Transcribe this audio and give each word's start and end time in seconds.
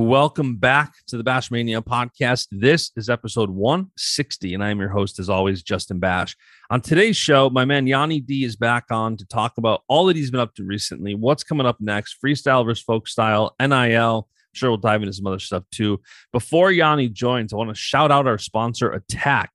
Welcome 0.00 0.56
back 0.56 0.94
to 1.08 1.18
the 1.18 1.22
Bashamania 1.22 1.82
podcast. 1.84 2.46
This 2.50 2.90
is 2.96 3.10
episode 3.10 3.50
160, 3.50 4.54
and 4.54 4.64
I 4.64 4.70
am 4.70 4.80
your 4.80 4.88
host, 4.88 5.18
as 5.18 5.28
always, 5.28 5.62
Justin 5.62 5.98
Basch. 5.98 6.34
On 6.70 6.80
today's 6.80 7.18
show, 7.18 7.50
my 7.50 7.66
man 7.66 7.86
Yanni 7.86 8.18
D 8.20 8.44
is 8.44 8.56
back 8.56 8.86
on 8.90 9.18
to 9.18 9.26
talk 9.26 9.58
about 9.58 9.82
all 9.88 10.06
that 10.06 10.16
he's 10.16 10.30
been 10.30 10.40
up 10.40 10.54
to 10.54 10.64
recently, 10.64 11.14
what's 11.14 11.44
coming 11.44 11.66
up 11.66 11.76
next, 11.80 12.16
freestyle 12.18 12.64
versus 12.64 12.82
folk 12.82 13.08
style, 13.08 13.54
NIL. 13.60 14.26
I'm 14.26 14.54
sure 14.54 14.70
we'll 14.70 14.78
dive 14.78 15.02
into 15.02 15.12
some 15.12 15.26
other 15.26 15.38
stuff 15.38 15.64
too. 15.70 16.00
Before 16.32 16.72
Yanni 16.72 17.10
joins, 17.10 17.52
I 17.52 17.56
want 17.56 17.68
to 17.68 17.74
shout 17.74 18.10
out 18.10 18.26
our 18.26 18.38
sponsor, 18.38 18.90
Attack, 18.92 19.50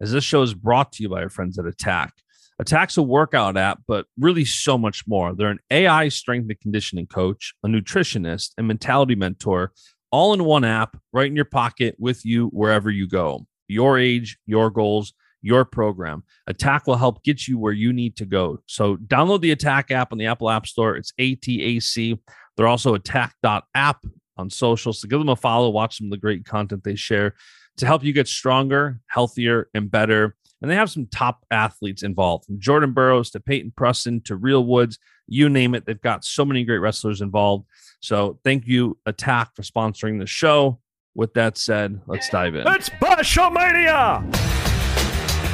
as 0.00 0.12
this 0.12 0.22
show 0.22 0.42
is 0.42 0.54
brought 0.54 0.92
to 0.92 1.02
you 1.02 1.08
by 1.08 1.22
our 1.22 1.28
friends 1.28 1.58
at 1.58 1.66
Attack. 1.66 2.14
Attack's 2.58 2.96
a 2.96 3.02
workout 3.02 3.56
app, 3.56 3.82
but 3.86 4.06
really 4.18 4.44
so 4.44 4.76
much 4.76 5.06
more. 5.06 5.34
They're 5.34 5.50
an 5.50 5.60
AI 5.70 6.08
strength 6.08 6.50
and 6.50 6.60
conditioning 6.60 7.06
coach, 7.06 7.54
a 7.62 7.68
nutritionist, 7.68 8.52
and 8.58 8.66
mentality 8.66 9.14
mentor, 9.14 9.72
all 10.10 10.32
in 10.34 10.44
one 10.44 10.64
app, 10.64 10.96
right 11.12 11.26
in 11.26 11.36
your 11.36 11.44
pocket 11.44 11.94
with 11.98 12.24
you 12.24 12.48
wherever 12.48 12.90
you 12.90 13.06
go. 13.06 13.46
Your 13.68 13.98
age, 13.98 14.38
your 14.46 14.70
goals, 14.70 15.12
your 15.42 15.64
program. 15.64 16.24
Attack 16.46 16.86
will 16.86 16.96
help 16.96 17.22
get 17.22 17.46
you 17.46 17.58
where 17.58 17.72
you 17.72 17.92
need 17.92 18.16
to 18.16 18.24
go. 18.24 18.58
So 18.66 18.96
download 18.96 19.40
the 19.40 19.52
Attack 19.52 19.90
app 19.90 20.10
on 20.10 20.18
the 20.18 20.26
Apple 20.26 20.50
App 20.50 20.66
Store. 20.66 20.96
It's 20.96 21.12
ATAC. 21.20 22.18
They're 22.56 22.66
also 22.66 22.94
attack.app 22.94 24.04
on 24.36 24.50
social. 24.50 24.92
So 24.92 25.06
give 25.06 25.20
them 25.20 25.28
a 25.28 25.36
follow, 25.36 25.70
watch 25.70 25.98
some 25.98 26.08
of 26.08 26.10
the 26.10 26.16
great 26.16 26.44
content 26.44 26.82
they 26.82 26.96
share 26.96 27.34
to 27.76 27.86
help 27.86 28.02
you 28.02 28.12
get 28.12 28.26
stronger, 28.28 29.00
healthier, 29.06 29.68
and 29.74 29.90
better. 29.90 30.34
And 30.60 30.70
they 30.70 30.74
have 30.74 30.90
some 30.90 31.06
top 31.06 31.44
athletes 31.50 32.02
involved 32.02 32.46
from 32.46 32.58
Jordan 32.60 32.92
Burroughs 32.92 33.30
to 33.30 33.40
Peyton 33.40 33.72
Preston 33.76 34.20
to 34.22 34.36
Real 34.36 34.64
Woods, 34.64 34.98
you 35.28 35.48
name 35.48 35.74
it. 35.74 35.86
They've 35.86 36.00
got 36.00 36.24
so 36.24 36.44
many 36.44 36.64
great 36.64 36.78
wrestlers 36.78 37.20
involved. 37.20 37.66
So 38.00 38.38
thank 38.44 38.66
you, 38.66 38.98
Attack, 39.06 39.54
for 39.54 39.62
sponsoring 39.62 40.18
the 40.18 40.26
show. 40.26 40.80
With 41.14 41.34
that 41.34 41.58
said, 41.58 42.00
let's 42.06 42.28
dive 42.28 42.54
in. 42.54 42.66
It's 42.68 42.90
Bashamania! 42.90 44.22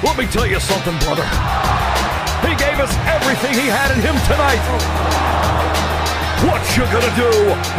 Let 0.02 0.18
me 0.18 0.26
tell 0.26 0.46
you 0.46 0.60
something, 0.60 0.98
brother. 0.98 1.24
He 2.44 2.54
gave 2.56 2.78
us 2.80 2.92
everything 3.08 3.54
he 3.54 3.68
had 3.68 3.90
in 3.92 4.00
him 4.04 4.16
tonight. 4.28 4.60
What 6.44 6.60
you 6.76 6.84
gonna 6.92 7.16
do 7.16 7.30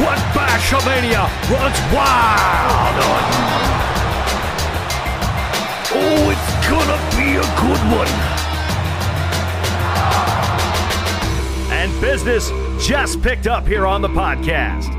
when 0.01 0.17
Bashamania 0.33 1.29
runs 1.53 1.77
wild 1.93 2.95
Oh, 5.97 6.29
it's 6.33 6.67
gonna 6.67 7.14
be 7.25 7.31
a 7.31 7.41
good 7.41 7.81
one. 7.89 8.07
And 11.71 11.89
business 11.99 12.51
just 12.85 13.21
picked 13.23 13.47
up 13.47 13.65
here 13.65 13.87
on 13.87 14.03
the 14.03 14.09
podcast. 14.09 14.93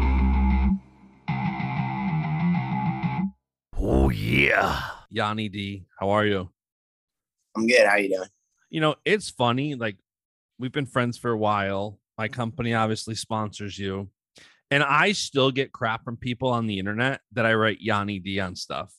Oh, 3.78 4.10
yeah. 4.10 4.80
Yanni 5.08 5.48
D, 5.48 5.86
how 6.00 6.10
are 6.10 6.26
you? 6.26 6.50
I'm 7.56 7.68
good. 7.68 7.86
How 7.86 7.96
you 7.96 8.08
doing? 8.08 8.28
You 8.70 8.80
know, 8.80 8.96
it's 9.04 9.30
funny. 9.30 9.76
Like, 9.76 9.96
we've 10.58 10.72
been 10.72 10.86
friends 10.86 11.16
for 11.16 11.30
a 11.30 11.38
while. 11.38 12.00
My 12.18 12.26
company 12.26 12.74
obviously 12.74 13.14
sponsors 13.14 13.78
you. 13.78 14.10
And 14.72 14.82
I 14.82 15.12
still 15.12 15.52
get 15.52 15.70
crap 15.70 16.04
from 16.04 16.16
people 16.16 16.48
on 16.48 16.66
the 16.66 16.80
internet 16.80 17.20
that 17.32 17.46
I 17.46 17.54
write 17.54 17.80
Yanni 17.80 18.18
D 18.18 18.40
on 18.40 18.56
stuff. 18.56 18.92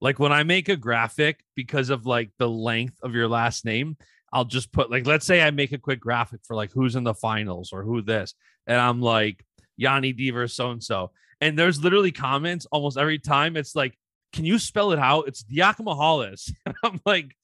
Like 0.00 0.18
when 0.18 0.32
I 0.32 0.42
make 0.44 0.68
a 0.68 0.76
graphic 0.76 1.40
because 1.56 1.90
of 1.90 2.06
like 2.06 2.30
the 2.38 2.48
length 2.48 2.98
of 3.02 3.14
your 3.14 3.28
last 3.28 3.64
name, 3.64 3.96
I'll 4.32 4.44
just 4.44 4.72
put 4.72 4.90
like 4.90 5.06
let's 5.06 5.26
say 5.26 5.42
I 5.42 5.50
make 5.50 5.72
a 5.72 5.78
quick 5.78 6.00
graphic 6.00 6.40
for 6.44 6.54
like 6.54 6.70
who's 6.72 6.96
in 6.96 7.04
the 7.04 7.14
finals 7.14 7.72
or 7.72 7.82
who 7.82 8.02
this, 8.02 8.34
and 8.66 8.78
I'm 8.78 9.00
like 9.00 9.44
Yanni 9.76 10.12
D 10.12 10.30
versus 10.30 10.56
so 10.56 10.70
and 10.70 10.82
so, 10.82 11.10
and 11.40 11.58
there's 11.58 11.82
literally 11.82 12.12
comments 12.12 12.66
almost 12.70 12.98
every 12.98 13.18
time. 13.18 13.56
It's 13.56 13.74
like, 13.74 13.98
can 14.32 14.44
you 14.44 14.58
spell 14.58 14.92
it 14.92 14.98
out? 14.98 15.28
It's 15.28 15.42
Diakomihalis. 15.42 16.52
I'm 16.84 17.00
like, 17.06 17.34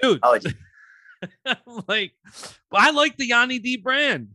dude. 0.00 0.20
I'm 1.44 1.82
like, 1.86 2.12
well, 2.70 2.80
I 2.80 2.90
like 2.90 3.16
the 3.16 3.26
Yanni 3.26 3.58
D 3.58 3.76
brand. 3.76 4.28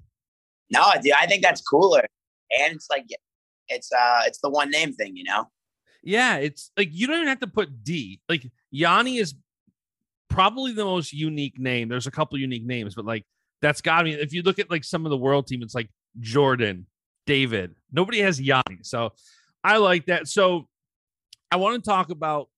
no, 0.69 0.83
dude. 1.01 1.13
I 1.13 1.25
think 1.25 1.41
that's 1.41 1.61
cooler, 1.61 2.05
and 2.51 2.75
it's 2.75 2.87
like 2.89 3.05
it's 3.69 3.91
uh 3.91 4.21
it's 4.25 4.39
the 4.39 4.49
one 4.49 4.69
name 4.69 4.93
thing, 4.93 5.15
you 5.15 5.23
know. 5.23 5.49
Yeah, 6.05 6.37
it's 6.37 6.71
like 6.77 6.89
you 6.91 7.07
don't 7.07 7.17
even 7.17 7.27
have 7.27 7.39
to 7.39 7.47
put 7.47 7.83
D. 7.83 8.21
Like 8.29 8.49
Yanni 8.71 9.17
is 9.17 9.33
probably 10.29 10.71
the 10.71 10.85
most 10.85 11.11
unique 11.11 11.59
name. 11.59 11.89
There's 11.89 12.07
a 12.07 12.11
couple 12.11 12.37
unique 12.37 12.65
names, 12.65 12.93
but 12.93 13.05
like 13.05 13.25
that's 13.61 13.81
got 13.81 14.05
me. 14.05 14.13
If 14.13 14.31
you 14.31 14.43
look 14.43 14.59
at 14.59 14.69
like 14.69 14.83
some 14.83 15.05
of 15.05 15.09
the 15.09 15.17
world 15.17 15.47
team, 15.47 15.63
it's 15.63 15.73
like 15.73 15.89
Jordan, 16.19 16.85
David. 17.25 17.75
Nobody 17.91 18.19
has 18.19 18.39
Yanni. 18.39 18.79
So 18.83 19.13
I 19.63 19.77
like 19.77 20.05
that. 20.05 20.27
So 20.27 20.67
I 21.51 21.55
want 21.55 21.83
to 21.83 21.89
talk 21.89 22.11
about 22.11 22.49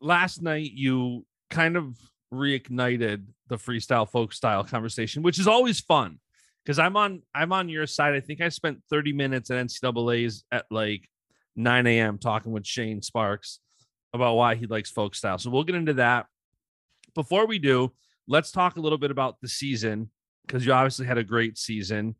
last 0.00 0.42
night 0.42 0.70
you 0.72 1.24
kind 1.48 1.76
of 1.76 1.96
reignited 2.32 3.24
the 3.48 3.56
freestyle 3.56 4.08
folk 4.08 4.34
style 4.34 4.62
conversation, 4.62 5.22
which 5.22 5.38
is 5.38 5.46
always 5.46 5.80
fun 5.80 6.18
because 6.64 6.78
I'm 6.78 6.96
on 6.96 7.22
I'm 7.34 7.52
on 7.52 7.70
your 7.70 7.86
side. 7.86 8.14
I 8.14 8.20
think 8.20 8.42
I 8.42 8.50
spent 8.50 8.82
30 8.90 9.14
minutes 9.14 9.50
at 9.50 9.64
NCAA's 9.64 10.44
at 10.52 10.66
like 10.70 11.08
9 11.56 11.86
a.m. 11.86 12.18
talking 12.18 12.52
with 12.52 12.66
Shane 12.66 13.02
Sparks 13.02 13.60
about 14.12 14.34
why 14.34 14.54
he 14.54 14.66
likes 14.66 14.90
folk 14.90 15.14
style. 15.14 15.38
So 15.38 15.50
we'll 15.50 15.64
get 15.64 15.74
into 15.74 15.94
that. 15.94 16.26
Before 17.14 17.46
we 17.46 17.58
do, 17.58 17.92
let's 18.26 18.52
talk 18.52 18.76
a 18.76 18.80
little 18.80 18.98
bit 18.98 19.10
about 19.10 19.40
the 19.40 19.48
season 19.48 20.10
because 20.46 20.64
you 20.64 20.72
obviously 20.72 21.06
had 21.06 21.18
a 21.18 21.24
great 21.24 21.58
season, 21.58 22.14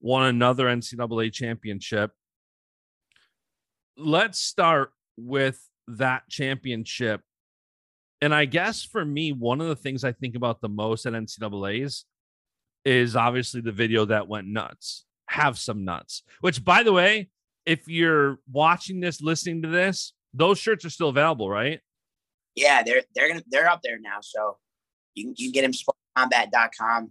won 0.00 0.26
another 0.26 0.66
NCAA 0.66 1.32
championship. 1.32 2.12
Let's 3.96 4.38
start 4.38 4.92
with 5.16 5.60
that 5.88 6.28
championship. 6.28 7.20
And 8.20 8.34
I 8.34 8.44
guess 8.44 8.84
for 8.84 9.04
me, 9.04 9.32
one 9.32 9.60
of 9.60 9.68
the 9.68 9.76
things 9.76 10.04
I 10.04 10.12
think 10.12 10.34
about 10.34 10.60
the 10.60 10.68
most 10.68 11.04
at 11.06 11.12
NCAA's 11.12 12.04
is 12.84 13.16
obviously 13.16 13.60
the 13.60 13.72
video 13.72 14.04
that 14.06 14.28
went 14.28 14.46
nuts. 14.46 15.04
Have 15.28 15.58
some 15.58 15.84
nuts, 15.84 16.22
which 16.40 16.64
by 16.64 16.82
the 16.82 16.92
way, 16.92 17.28
if 17.66 17.88
you're 17.88 18.38
watching 18.50 19.00
this, 19.00 19.20
listening 19.20 19.62
to 19.62 19.68
this, 19.68 20.12
those 20.32 20.58
shirts 20.58 20.84
are 20.84 20.90
still 20.90 21.08
available, 21.08 21.48
right? 21.48 21.80
Yeah, 22.54 22.82
they're 22.82 23.02
they're 23.14 23.28
gonna 23.28 23.42
they're 23.48 23.68
up 23.68 23.80
there 23.82 23.98
now, 23.98 24.18
so 24.20 24.58
you 25.14 25.24
can 25.24 25.34
you 25.36 25.46
can 25.46 25.52
get 25.52 25.62
them 25.62 25.72
spartancombat.com. 25.72 27.10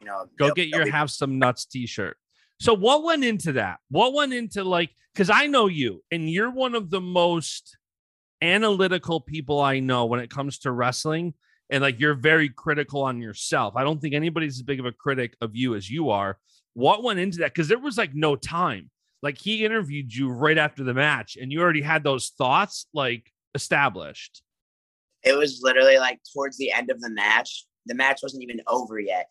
You 0.00 0.06
know, 0.06 0.26
Go 0.38 0.52
get 0.52 0.68
your 0.68 0.84
be- 0.84 0.90
have 0.90 1.10
some 1.10 1.38
nuts 1.38 1.66
t-shirt. 1.66 2.16
So 2.60 2.74
what 2.74 3.02
went 3.02 3.24
into 3.24 3.52
that? 3.52 3.78
What 3.90 4.12
went 4.12 4.32
into 4.32 4.64
like 4.64 4.90
cuz 5.14 5.30
I 5.30 5.46
know 5.46 5.66
you 5.66 6.02
and 6.10 6.30
you're 6.30 6.50
one 6.50 6.74
of 6.74 6.90
the 6.90 7.00
most 7.00 7.76
analytical 8.42 9.20
people 9.20 9.60
I 9.60 9.80
know 9.80 10.06
when 10.06 10.20
it 10.20 10.30
comes 10.30 10.58
to 10.60 10.72
wrestling 10.72 11.34
and 11.68 11.82
like 11.82 12.00
you're 12.00 12.14
very 12.14 12.48
critical 12.48 13.02
on 13.02 13.20
yourself. 13.20 13.76
I 13.76 13.82
don't 13.82 14.00
think 14.00 14.14
anybody's 14.14 14.56
as 14.56 14.62
big 14.62 14.80
of 14.80 14.86
a 14.86 14.92
critic 14.92 15.36
of 15.40 15.54
you 15.54 15.74
as 15.74 15.90
you 15.90 16.10
are. 16.10 16.38
What 16.74 17.02
went 17.02 17.18
into 17.18 17.38
that 17.38 17.54
cuz 17.54 17.68
there 17.68 17.78
was 17.78 17.98
like 17.98 18.14
no 18.14 18.36
time. 18.36 18.90
Like 19.22 19.38
he 19.38 19.64
interviewed 19.64 20.14
you 20.14 20.30
right 20.30 20.58
after 20.58 20.82
the 20.82 20.94
match 20.94 21.36
and 21.40 21.52
you 21.52 21.60
already 21.60 21.82
had 21.82 22.02
those 22.02 22.28
thoughts 22.30 22.86
like 22.94 23.30
established. 23.54 24.42
It 25.22 25.36
was 25.36 25.60
literally 25.62 25.98
like 25.98 26.20
towards 26.32 26.56
the 26.56 26.72
end 26.72 26.90
of 26.90 27.00
the 27.00 27.10
match. 27.10 27.66
The 27.86 27.94
match 27.94 28.20
wasn't 28.22 28.42
even 28.42 28.62
over 28.66 28.98
yet. 28.98 29.28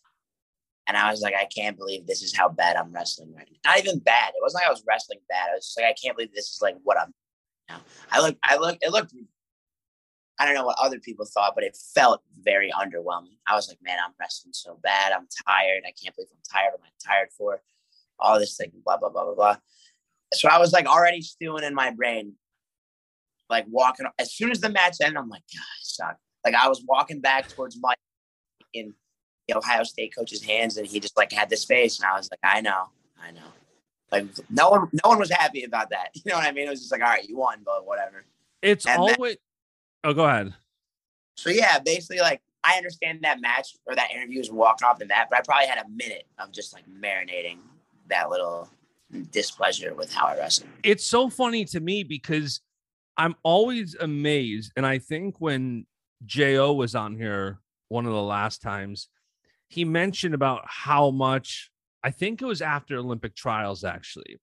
And 0.88 0.98
I 0.98 1.12
was 1.12 1.22
like, 1.22 1.36
I 1.36 1.46
can't 1.46 1.78
believe 1.78 2.08
this 2.08 2.24
is 2.24 2.36
how 2.36 2.50
bad 2.50 2.76
I'm 2.76 2.92
wrestling 2.92 3.34
right 3.36 3.48
now. 3.64 3.72
Not 3.72 3.80
even 3.80 4.00
bad. 4.00 4.30
It 4.30 4.42
wasn't 4.42 4.62
like 4.62 4.68
I 4.68 4.72
was 4.72 4.84
wrestling 4.88 5.20
bad. 5.30 5.50
I 5.52 5.56
was 5.56 5.66
just 5.66 5.80
like, 5.80 5.86
I 5.86 5.94
can't 5.94 6.18
believe 6.18 6.34
this 6.34 6.50
is 6.50 6.60
like 6.62 6.76
what 6.84 7.00
I'm 7.00 7.14
now. 7.70 7.82
I 8.12 8.22
look, 8.22 8.38
I 8.44 8.58
look, 8.58 8.78
it 8.82 8.92
looked, 8.92 9.14
I 10.40 10.46
don't 10.46 10.56
know 10.56 10.66
what 10.66 10.80
other 10.80 11.00
people 11.00 11.26
thought, 11.26 11.54
but 11.54 11.64
it 11.64 11.78
felt 11.94 12.22
very 12.42 12.72
underwhelming. 12.72 13.38
I 13.46 13.56
was 13.56 13.68
like, 13.68 13.78
man, 13.84 14.00
I'm 14.04 14.14
wrestling 14.20 14.54
so 14.54 14.80
bad. 14.82 15.12
I'm 15.12 15.28
tired. 15.48 15.84
I 15.86 15.94
can't 16.02 16.16
believe 16.16 16.30
I'm 16.32 16.42
tired. 16.52 16.72
What 16.72 16.82
am 16.82 16.88
I 16.88 17.14
tired 17.14 17.30
for? 17.38 17.62
All 18.18 18.40
this 18.40 18.60
like 18.60 18.72
blah, 18.84 18.98
blah, 18.98 19.10
blah, 19.10 19.26
blah, 19.26 19.36
blah. 19.36 19.58
So 20.34 20.48
I 20.50 20.60
was 20.60 20.72
like 20.74 20.86
already 20.86 21.22
stewing 21.22 21.64
in 21.64 21.74
my 21.74 21.92
brain, 21.92 22.34
like 23.50 23.66
walking. 23.70 24.06
As 24.20 24.34
soon 24.34 24.52
as 24.52 24.60
the 24.62 24.70
match 24.70 24.98
ended, 25.02 25.18
I'm 25.18 25.30
like, 25.30 25.44
God, 25.54 25.62
I 25.62 25.80
suck. 25.82 26.18
Like 26.46 26.56
I 26.56 26.68
was 26.68 26.84
walking 26.88 27.20
back 27.20 27.48
towards 27.50 27.78
Mike 27.82 27.98
in 28.74 28.94
the 29.48 29.58
Ohio 29.58 29.84
State 29.84 30.14
coach's 30.16 30.44
hands, 30.44 30.78
and 30.78 30.86
he 30.88 31.00
just 31.00 31.18
like 31.18 31.32
had 31.32 31.50
this 31.50 31.66
face, 31.66 32.00
and 32.00 32.08
I 32.08 32.16
was 32.16 32.30
like, 32.32 32.40
I 32.44 32.62
know, 32.62 32.86
I 33.22 33.32
know. 33.32 33.42
Like 34.12 34.26
no 34.50 34.70
one, 34.70 34.90
no 35.04 35.10
one 35.10 35.20
was 35.20 35.30
happy 35.32 35.64
about 35.64 35.90
that. 35.92 36.10
You 36.16 36.32
know 36.32 36.38
what 36.38 36.46
I 36.48 36.52
mean? 36.52 36.68
It 36.68 36.70
was 36.72 36.80
just 36.80 36.92
like, 36.92 37.02
all 37.02 37.10
right, 37.10 37.28
you 37.28 37.38
won, 37.38 37.60
but 37.66 37.86
whatever. 37.86 38.26
It's 38.62 38.86
And 38.86 39.02
that- 39.08 39.18
always 39.18 39.38
Oh, 40.04 40.14
go 40.14 40.26
ahead. 40.26 40.54
So 41.36 41.50
yeah, 41.50 41.80
basically, 41.80 42.20
like 42.20 42.42
I 42.64 42.76
understand 42.78 43.20
that 43.24 43.42
match 43.42 43.76
or 43.86 43.96
that 43.96 44.12
interview 44.12 44.40
is 44.40 44.52
walking 44.52 44.86
off 44.88 45.00
the 45.00 45.06
mat, 45.06 45.28
but 45.30 45.40
I 45.40 45.42
probably 45.42 45.68
had 45.68 45.78
a 45.84 45.90
minute 45.90 46.26
of 46.38 46.52
just 46.52 46.74
like 46.74 46.84
marinating 46.90 47.58
that 48.08 48.30
little 48.30 48.70
displeasure 49.32 49.94
with 49.94 50.14
how 50.14 50.28
I 50.28 50.38
wrestle. 50.38 50.68
it's 50.84 51.06
so 51.06 51.30
funny 51.30 51.66
to 51.66 51.80
me 51.80 52.04
because 52.04 52.62
I'm 53.18 53.36
always 53.44 53.96
amazed. 54.00 54.72
And 54.76 54.86
I 54.86 55.00
think 55.00 55.36
when 55.40 55.86
Jo 56.26 56.74
was 56.74 56.96
on 56.96 57.16
here 57.16 57.60
one 57.90 58.06
of 58.06 58.14
the 58.14 58.22
last 58.22 58.62
times, 58.62 59.10
he 59.68 59.84
mentioned 59.84 60.34
about 60.34 60.62
how 60.66 61.12
much 61.12 61.70
I 62.04 62.12
think 62.12 62.42
it 62.42 62.46
was 62.46 62.62
after 62.62 62.98
Olympic 62.98 63.36
trials 63.36 63.84
actually. 63.84 64.40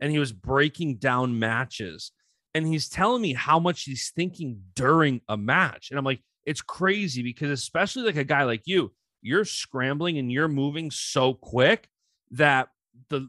and 0.00 0.10
he 0.10 0.18
was 0.18 0.32
breaking 0.32 0.96
down 0.96 1.38
matches 1.38 2.12
and 2.54 2.66
he's 2.66 2.88
telling 2.88 3.22
me 3.22 3.34
how 3.34 3.58
much 3.58 3.84
he's 3.84 4.10
thinking 4.14 4.60
during 4.74 5.20
a 5.28 5.36
match. 5.36 5.90
And 5.90 5.98
I'm 5.98 6.04
like, 6.04 6.22
it's 6.46 6.62
crazy 6.62 7.22
because 7.22 7.50
especially 7.50 8.02
like 8.02 8.16
a 8.16 8.24
guy 8.24 8.44
like 8.44 8.62
you, 8.64 8.92
you're 9.22 9.44
scrambling 9.44 10.18
and 10.18 10.32
you're 10.32 10.48
moving 10.48 10.90
so 10.90 11.34
quick 11.34 11.88
that 12.32 12.68
the 13.08 13.28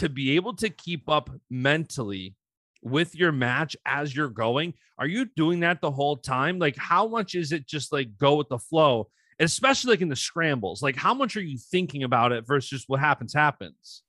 to 0.00 0.08
be 0.08 0.36
able 0.36 0.54
to 0.56 0.70
keep 0.70 1.08
up 1.08 1.30
mentally 1.50 2.34
with 2.82 3.14
your 3.14 3.32
match 3.32 3.76
as 3.84 4.16
you're 4.16 4.30
going, 4.30 4.72
are 4.98 5.06
you 5.06 5.26
doing 5.36 5.60
that 5.60 5.82
the 5.82 5.90
whole 5.90 6.16
time? 6.16 6.58
Like 6.58 6.76
how 6.76 7.06
much 7.06 7.34
is 7.34 7.52
it 7.52 7.66
just 7.66 7.92
like 7.92 8.16
go 8.16 8.36
with 8.36 8.48
the 8.48 8.58
flow? 8.58 9.08
Especially 9.38 9.90
like 9.90 10.00
in 10.00 10.08
the 10.08 10.16
scrambles. 10.16 10.82
Like 10.82 10.96
how 10.96 11.12
much 11.12 11.36
are 11.36 11.42
you 11.42 11.58
thinking 11.58 12.02
about 12.02 12.32
it 12.32 12.46
versus 12.46 12.84
what 12.86 13.00
happens 13.00 13.34
happens? 13.34 14.02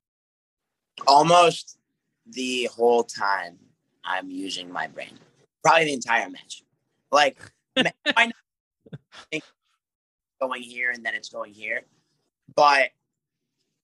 Almost 1.06 1.76
the 2.26 2.70
whole 2.74 3.04
time 3.04 3.58
I'm 4.02 4.30
using 4.30 4.72
my 4.72 4.86
brain. 4.86 5.18
Probably 5.62 5.84
the 5.84 5.92
entire 5.92 6.30
match. 6.30 6.62
Like 7.10 7.38
I 7.76 8.32
think 9.30 9.44
going 10.40 10.62
here 10.62 10.90
and 10.90 11.04
then 11.04 11.14
it's 11.14 11.28
going 11.28 11.52
here, 11.52 11.82
but 12.56 12.88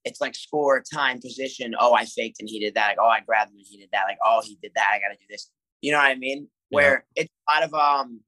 it's 0.09 0.21
like 0.21 0.35
score, 0.35 0.83
time, 0.93 1.21
position. 1.21 1.75
Oh, 1.79 1.95
I 1.95 2.05
faked 2.05 2.41
and 2.41 2.49
he 2.49 2.59
did 2.59 2.75
that. 2.75 2.89
Like, 2.89 2.99
oh, 3.01 3.07
I 3.07 3.21
grabbed 3.21 3.51
him 3.51 3.59
and 3.59 3.67
he 3.69 3.77
did 3.77 3.91
that. 3.93 4.05
Like, 4.09 4.19
oh, 4.25 4.43
he 4.45 4.59
did 4.63 4.73
that. 4.75 4.91
I 4.93 4.99
got 4.99 5.09
to 5.13 5.19
do 5.19 5.27
this. 5.29 5.51
You 5.81 5.93
know 5.93 5.99
what 5.99 6.11
I 6.11 6.17
mean? 6.17 6.49
Where 6.71 7.05
yeah. 7.15 7.23
it's 7.23 7.33
a 7.49 7.53
lot 7.53 7.63
of 7.63 7.75
um 7.75 8.21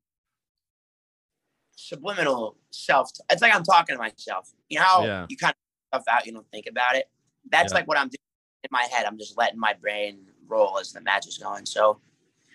subliminal 1.77 2.57
self. 2.71 3.11
It's 3.31 3.43
like 3.43 3.55
I'm 3.55 3.65
talking 3.65 3.97
to 3.97 3.99
myself. 3.99 4.51
You 4.69 4.79
know 4.79 4.85
how 4.85 5.05
yeah. 5.05 5.27
you 5.29 5.37
kind 5.37 5.53
of 5.53 6.01
stuff 6.01 6.15
out, 6.15 6.27
you 6.27 6.33
don't 6.33 6.47
think 6.51 6.67
about 6.69 6.97
it. 6.97 7.07
That's 7.51 7.73
yeah. 7.73 7.79
like 7.79 7.89
what 7.89 7.99
I'm 7.99 8.09
doing 8.09 8.19
in 8.65 8.69
my 8.71 8.87
head. 8.93 9.07
I'm 9.07 9.19
just 9.19 9.37
letting 9.37 9.59
my 9.59 9.75
brain 9.81 10.27
roll 10.47 10.79
as 10.79 10.93
the 10.93 11.01
match 11.01 11.27
is 11.27 11.39
going. 11.39 11.67
So, 11.67 12.01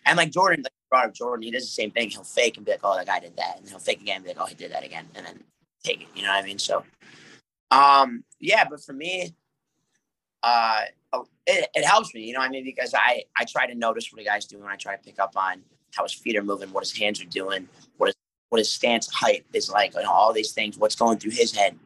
and 0.06 0.18
like 0.18 0.32
Jordan, 0.32 0.64
like 0.64 0.72
brought 0.90 1.06
up 1.08 1.14
Jordan, 1.14 1.44
he 1.44 1.52
does 1.52 1.64
the 1.64 1.68
same 1.68 1.92
thing. 1.92 2.10
He'll 2.10 2.24
fake 2.24 2.58
and 2.58 2.66
be 2.66 2.74
like, 2.74 2.82
"Oh, 2.84 2.96
that 2.96 3.08
guy 3.08 3.20
did 3.20 3.36
that," 3.38 3.58
and 3.60 3.68
he'll 3.68 3.80
fake 3.80 4.02
again, 4.02 4.18
and 4.18 4.26
be 4.26 4.30
like, 4.30 4.40
"Oh, 4.40 4.46
he 4.46 4.56
did 4.56 4.72
that 4.72 4.84
again," 4.84 5.08
and 5.16 5.26
then 5.26 5.44
take 5.84 6.02
it. 6.02 6.08
You 6.16 6.24
know 6.24 6.30
what 6.30 6.44
I 6.44 6.46
mean? 6.46 6.60
So, 6.60 6.84
um, 7.72 8.24
yeah. 8.40 8.66
But 8.70 8.84
for 8.84 8.94
me, 8.94 9.36
uh, 10.44 10.82
oh, 11.14 11.28
it, 11.46 11.70
it 11.74 11.86
helps 11.86 12.14
me. 12.14 12.22
You 12.22 12.34
know 12.34 12.42
I 12.42 12.50
mean? 12.50 12.64
Because 12.64 12.94
I 12.94 13.24
I 13.38 13.46
try 13.46 13.68
to 13.68 13.76
notice 13.76 14.12
what 14.12 14.22
a 14.22 14.26
guy's 14.26 14.46
doing. 14.46 14.64
I 14.66 14.76
try 14.76 14.96
to 14.96 15.02
pick 15.02 15.20
up 15.20 15.34
on 15.36 15.62
how 15.96 16.04
his 16.04 16.14
feet 16.14 16.36
are 16.38 16.44
moving, 16.44 16.72
what 16.72 16.84
his 16.84 16.98
hands 16.98 17.22
are 17.22 17.26
doing, 17.26 17.68
what 17.98 18.08
his 18.08 18.16
what 18.50 18.60
his 18.60 18.72
stance 18.72 19.12
height 19.12 19.46
is 19.54 19.70
like, 19.70 19.94
you 19.96 20.04
know, 20.04 20.12
all 20.12 20.32
these 20.32 20.52
things, 20.52 20.78
what's 20.78 20.96
going 20.96 21.18
through 21.18 21.32
his 21.32 21.56
head. 21.56 21.78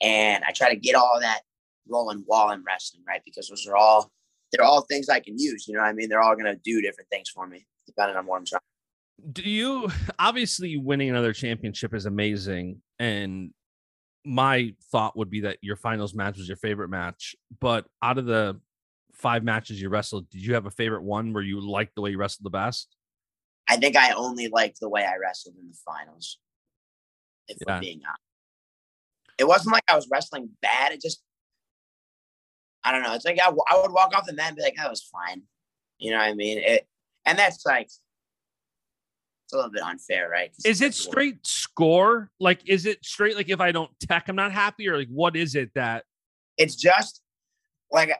And 0.00 0.44
I 0.44 0.52
try 0.52 0.68
to 0.68 0.76
get 0.76 0.94
all 0.94 1.18
that 1.20 1.40
rolling 1.88 2.22
while 2.26 2.48
I'm 2.48 2.62
wrestling, 2.64 3.02
right? 3.06 3.22
Because 3.24 3.48
those 3.48 3.66
are 3.66 3.76
all 3.76 4.10
they're 4.52 4.64
all 4.64 4.82
things 4.82 5.08
I 5.08 5.20
can 5.20 5.38
use. 5.38 5.66
You 5.66 5.74
know 5.74 5.80
I 5.80 5.92
mean? 5.92 6.08
They're 6.08 6.20
all 6.20 6.36
going 6.36 6.46
to 6.46 6.60
do 6.62 6.80
different 6.80 7.10
things 7.10 7.28
for 7.28 7.46
me 7.46 7.66
depending 7.86 8.16
on 8.16 8.26
what 8.26 8.38
I'm 8.38 8.44
trying. 8.44 8.60
Do 9.32 9.42
you 9.42 9.88
obviously 10.18 10.76
winning 10.76 11.10
another 11.10 11.32
championship 11.32 11.94
is 11.94 12.06
amazing, 12.06 12.82
and 12.98 13.50
my 14.26 14.74
thought 14.90 15.16
would 15.16 15.30
be 15.30 15.40
that 15.40 15.58
your 15.62 15.76
finals 15.76 16.14
match 16.14 16.36
was 16.36 16.48
your 16.48 16.56
favorite 16.56 16.88
match. 16.88 17.36
But 17.60 17.86
out 18.02 18.18
of 18.18 18.26
the 18.26 18.60
five 19.12 19.44
matches 19.44 19.80
you 19.80 19.88
wrestled, 19.88 20.28
did 20.30 20.42
you 20.42 20.54
have 20.54 20.66
a 20.66 20.70
favorite 20.70 21.02
one 21.02 21.32
where 21.32 21.42
you 21.42 21.60
liked 21.60 21.94
the 21.94 22.02
way 22.02 22.10
you 22.10 22.18
wrestled 22.18 22.44
the 22.44 22.50
best? 22.50 22.94
I 23.68 23.76
think 23.76 23.96
I 23.96 24.12
only 24.12 24.48
liked 24.48 24.80
the 24.80 24.88
way 24.88 25.04
I 25.04 25.16
wrestled 25.16 25.54
in 25.60 25.68
the 25.68 25.76
finals. 25.84 26.38
If 27.48 27.58
yeah. 27.60 27.76
we're 27.76 27.80
being 27.80 28.00
honest, 28.04 28.20
it 29.38 29.44
wasn't 29.44 29.72
like 29.72 29.84
I 29.88 29.96
was 29.96 30.08
wrestling 30.10 30.50
bad. 30.60 30.92
It 30.92 31.00
just 31.00 31.22
I 32.86 32.92
don't 32.92 33.02
know. 33.02 33.14
It's 33.14 33.24
like 33.24 33.40
I, 33.40 33.48
I 33.48 33.80
would 33.80 33.90
walk 33.90 34.16
off 34.16 34.26
the 34.26 34.32
mat 34.32 34.48
and 34.48 34.56
be 34.56 34.62
like, 34.62 34.76
that 34.76 34.88
was 34.88 35.02
fine. 35.02 35.42
You 35.98 36.12
know 36.12 36.18
what 36.18 36.26
I 36.26 36.34
mean? 36.34 36.58
It, 36.58 36.86
and 37.24 37.36
that's 37.36 37.66
like, 37.66 37.90
it's 39.46 39.52
a 39.52 39.56
little 39.56 39.70
bit 39.70 39.82
unfair, 39.82 40.28
right? 40.28 40.50
Is 40.64 40.80
it 40.82 40.92
straight 40.92 41.46
score? 41.46 42.32
Like, 42.40 42.68
is 42.68 42.84
it 42.84 43.04
straight 43.04 43.36
like 43.36 43.48
if 43.48 43.60
I 43.60 43.70
don't 43.70 43.90
tech, 44.00 44.24
I'm 44.28 44.34
not 44.34 44.50
happy, 44.50 44.88
or 44.88 44.98
like 44.98 45.08
what 45.08 45.36
is 45.36 45.54
it 45.54 45.70
that? 45.76 46.04
It's 46.58 46.74
just 46.74 47.22
like 47.92 48.10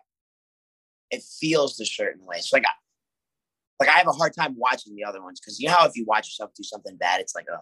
it 1.10 1.22
feels 1.40 1.80
a 1.80 1.84
certain 1.84 2.24
way. 2.24 2.38
So 2.38 2.56
like, 2.56 2.64
I, 2.64 2.70
like 3.80 3.88
I 3.88 3.98
have 3.98 4.06
a 4.06 4.12
hard 4.12 4.34
time 4.36 4.54
watching 4.56 4.94
the 4.94 5.02
other 5.02 5.20
ones 5.20 5.40
because 5.40 5.58
you 5.58 5.66
know 5.66 5.74
how 5.74 5.86
if 5.86 5.96
you 5.96 6.04
watch 6.04 6.28
yourself 6.28 6.52
do 6.56 6.62
something 6.62 6.96
bad, 6.96 7.20
it's 7.20 7.34
like 7.34 7.46
ugh. 7.52 7.60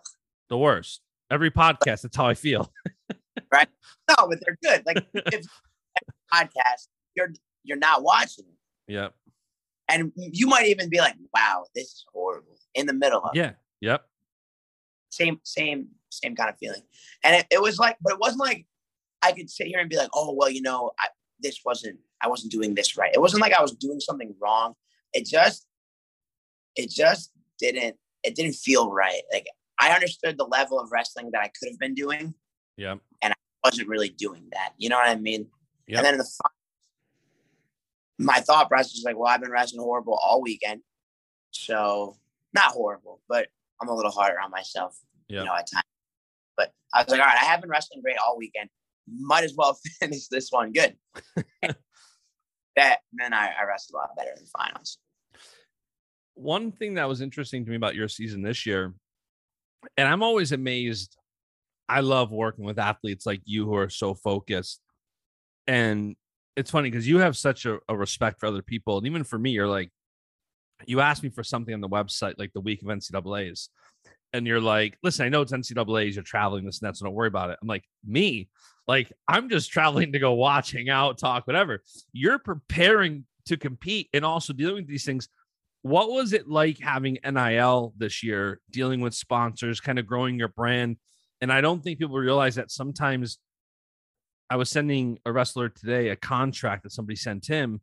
The 0.50 0.58
worst. 0.58 1.00
Every 1.30 1.50
podcast, 1.50 2.02
that's 2.02 2.16
how 2.16 2.26
I 2.26 2.34
feel. 2.34 2.70
right? 3.50 3.68
No, 4.10 4.28
but 4.28 4.40
they're 4.44 4.58
good. 4.62 4.84
Like 4.84 5.06
if 5.14 5.46
podcast, 6.34 6.88
you're 7.16 7.32
you're 7.62 7.78
not 7.78 8.02
watching 8.02 8.44
it. 8.44 8.92
Yep. 8.92 9.14
And 9.88 10.12
you 10.16 10.46
might 10.46 10.66
even 10.66 10.88
be 10.88 10.98
like, 10.98 11.14
"Wow, 11.34 11.66
this 11.74 11.86
is 11.86 12.04
horrible." 12.12 12.58
In 12.74 12.86
the 12.86 12.92
middle 12.92 13.22
of 13.22 13.30
yeah, 13.34 13.50
it. 13.50 13.56
yep. 13.80 14.04
Same, 15.10 15.38
same, 15.44 15.88
same 16.10 16.34
kind 16.34 16.50
of 16.50 16.58
feeling. 16.58 16.82
And 17.22 17.36
it, 17.36 17.46
it 17.50 17.62
was 17.62 17.78
like, 17.78 17.96
but 18.00 18.12
it 18.12 18.18
wasn't 18.18 18.40
like 18.40 18.66
I 19.22 19.32
could 19.32 19.48
sit 19.48 19.68
here 19.68 19.78
and 19.78 19.88
be 19.88 19.96
like, 19.96 20.10
"Oh, 20.14 20.34
well, 20.36 20.50
you 20.50 20.62
know, 20.62 20.90
I, 20.98 21.08
this 21.40 21.60
wasn't, 21.64 21.98
I 22.20 22.28
wasn't 22.28 22.52
doing 22.52 22.74
this 22.74 22.96
right." 22.96 23.12
It 23.14 23.20
wasn't 23.20 23.42
like 23.42 23.52
I 23.52 23.62
was 23.62 23.72
doing 23.72 24.00
something 24.00 24.34
wrong. 24.40 24.74
It 25.12 25.26
just, 25.26 25.66
it 26.74 26.90
just 26.90 27.30
didn't, 27.58 27.96
it 28.24 28.34
didn't 28.34 28.54
feel 28.54 28.90
right. 28.90 29.22
Like 29.32 29.46
I 29.78 29.92
understood 29.92 30.38
the 30.38 30.46
level 30.46 30.80
of 30.80 30.90
wrestling 30.90 31.30
that 31.32 31.40
I 31.40 31.48
could 31.48 31.68
have 31.70 31.78
been 31.78 31.94
doing. 31.94 32.34
Yeah. 32.76 32.96
And 33.22 33.32
I 33.32 33.36
wasn't 33.62 33.88
really 33.88 34.08
doing 34.08 34.48
that. 34.52 34.72
You 34.78 34.88
know 34.88 34.96
what 34.96 35.08
I 35.08 35.14
mean? 35.14 35.46
Yep. 35.86 35.98
And 35.98 36.06
then 36.06 36.14
in 36.14 36.18
the 36.18 36.30
my 38.18 38.40
thought 38.40 38.68
process 38.68 38.94
was 38.94 39.04
like, 39.04 39.16
well, 39.16 39.28
I've 39.28 39.40
been 39.40 39.50
wrestling 39.50 39.82
horrible 39.82 40.18
all 40.22 40.40
weekend. 40.42 40.82
So 41.50 42.16
not 42.52 42.72
horrible, 42.72 43.20
but 43.28 43.48
I'm 43.80 43.88
a 43.88 43.94
little 43.94 44.10
harder 44.10 44.40
on 44.40 44.50
myself, 44.50 44.96
you 45.28 45.44
know, 45.44 45.54
at 45.54 45.70
times. 45.70 45.84
But 46.56 46.72
I 46.92 47.02
was 47.02 47.08
like, 47.10 47.20
all 47.20 47.26
right, 47.26 47.38
I 47.40 47.46
have 47.46 47.60
been 47.60 47.70
wrestling 47.70 48.02
great 48.02 48.16
all 48.18 48.38
weekend. 48.38 48.68
Might 49.08 49.44
as 49.44 49.54
well 49.56 49.78
finish 50.00 50.28
this 50.28 50.50
one 50.50 50.72
good. 50.72 50.96
that 52.76 52.98
then 53.12 53.32
I, 53.32 53.50
I 53.60 53.64
wrestled 53.68 53.94
a 53.94 53.98
lot 53.98 54.16
better 54.16 54.30
in 54.30 54.42
the 54.42 54.50
finals. 54.58 54.98
One 56.34 56.72
thing 56.72 56.94
that 56.94 57.08
was 57.08 57.20
interesting 57.20 57.64
to 57.64 57.70
me 57.70 57.76
about 57.76 57.94
your 57.94 58.08
season 58.08 58.42
this 58.42 58.66
year, 58.66 58.94
and 59.96 60.08
I'm 60.08 60.22
always 60.22 60.52
amazed. 60.52 61.16
I 61.88 62.00
love 62.00 62.32
working 62.32 62.64
with 62.64 62.78
athletes 62.78 63.26
like 63.26 63.42
you 63.44 63.66
who 63.66 63.76
are 63.76 63.90
so 63.90 64.14
focused 64.14 64.80
and 65.66 66.16
it's 66.56 66.70
funny 66.70 66.90
because 66.90 67.08
you 67.08 67.18
have 67.18 67.36
such 67.36 67.66
a, 67.66 67.78
a, 67.88 67.96
respect 67.96 68.38
for 68.38 68.46
other 68.46 68.62
people. 68.62 68.98
And 68.98 69.06
even 69.06 69.24
for 69.24 69.38
me, 69.38 69.50
you're 69.50 69.68
like, 69.68 69.90
you 70.86 71.00
asked 71.00 71.22
me 71.22 71.30
for 71.30 71.42
something 71.42 71.74
on 71.74 71.80
the 71.80 71.88
website, 71.88 72.34
like 72.38 72.52
the 72.52 72.60
week 72.60 72.82
of 72.82 72.88
NCAAs. 72.88 73.68
And 74.32 74.46
you're 74.46 74.60
like, 74.60 74.98
listen, 75.02 75.24
I 75.24 75.28
know 75.28 75.42
it's 75.42 75.52
NCAAs, 75.52 76.14
you're 76.14 76.24
traveling 76.24 76.64
this 76.64 76.80
and 76.80 76.88
that, 76.88 76.96
so 76.96 77.04
don't 77.04 77.14
worry 77.14 77.28
about 77.28 77.50
it. 77.50 77.58
I'm 77.62 77.68
like, 77.68 77.84
me, 78.04 78.48
like, 78.86 79.12
I'm 79.28 79.48
just 79.48 79.70
traveling 79.70 80.12
to 80.12 80.18
go 80.18 80.32
watch, 80.32 80.72
hang 80.72 80.88
out, 80.88 81.18
talk, 81.18 81.46
whatever. 81.46 81.82
You're 82.12 82.38
preparing 82.38 83.26
to 83.46 83.56
compete 83.56 84.08
and 84.12 84.24
also 84.24 84.52
dealing 84.52 84.76
with 84.76 84.88
these 84.88 85.04
things. 85.04 85.28
What 85.82 86.10
was 86.10 86.32
it 86.32 86.48
like 86.48 86.80
having 86.80 87.18
NIL 87.24 87.94
this 87.96 88.22
year, 88.22 88.60
dealing 88.70 89.00
with 89.00 89.14
sponsors, 89.14 89.80
kind 89.80 89.98
of 89.98 90.06
growing 90.06 90.38
your 90.38 90.48
brand? 90.48 90.96
And 91.40 91.52
I 91.52 91.60
don't 91.60 91.82
think 91.82 91.98
people 91.98 92.16
realize 92.16 92.54
that 92.56 92.70
sometimes 92.70 93.38
I 94.50 94.56
was 94.56 94.70
sending 94.70 95.18
a 95.24 95.32
wrestler 95.32 95.68
today 95.68 96.08
a 96.10 96.16
contract 96.16 96.82
that 96.82 96.92
somebody 96.92 97.16
sent 97.16 97.46
him. 97.46 97.80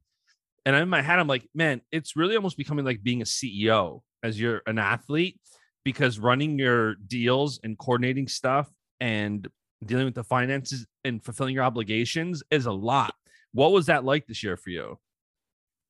And 0.65 0.75
in 0.75 0.89
my 0.89 1.01
head, 1.01 1.19
I'm 1.19 1.27
like, 1.27 1.47
man, 1.55 1.81
it's 1.91 2.15
really 2.15 2.35
almost 2.35 2.57
becoming 2.57 2.85
like 2.85 3.03
being 3.03 3.21
a 3.21 3.25
CEO 3.25 4.01
as 4.23 4.39
you're 4.39 4.61
an 4.67 4.77
athlete 4.77 5.39
because 5.83 6.19
running 6.19 6.59
your 6.59 6.95
deals 6.95 7.59
and 7.63 7.77
coordinating 7.77 8.27
stuff 8.27 8.69
and 8.99 9.47
dealing 9.83 10.05
with 10.05 10.15
the 10.15 10.23
finances 10.23 10.85
and 11.03 11.23
fulfilling 11.23 11.55
your 11.55 11.63
obligations 11.63 12.43
is 12.51 12.67
a 12.67 12.71
lot. 12.71 13.15
What 13.53 13.71
was 13.71 13.87
that 13.87 14.05
like 14.05 14.27
this 14.27 14.43
year 14.43 14.55
for 14.55 14.69
you? 14.69 14.99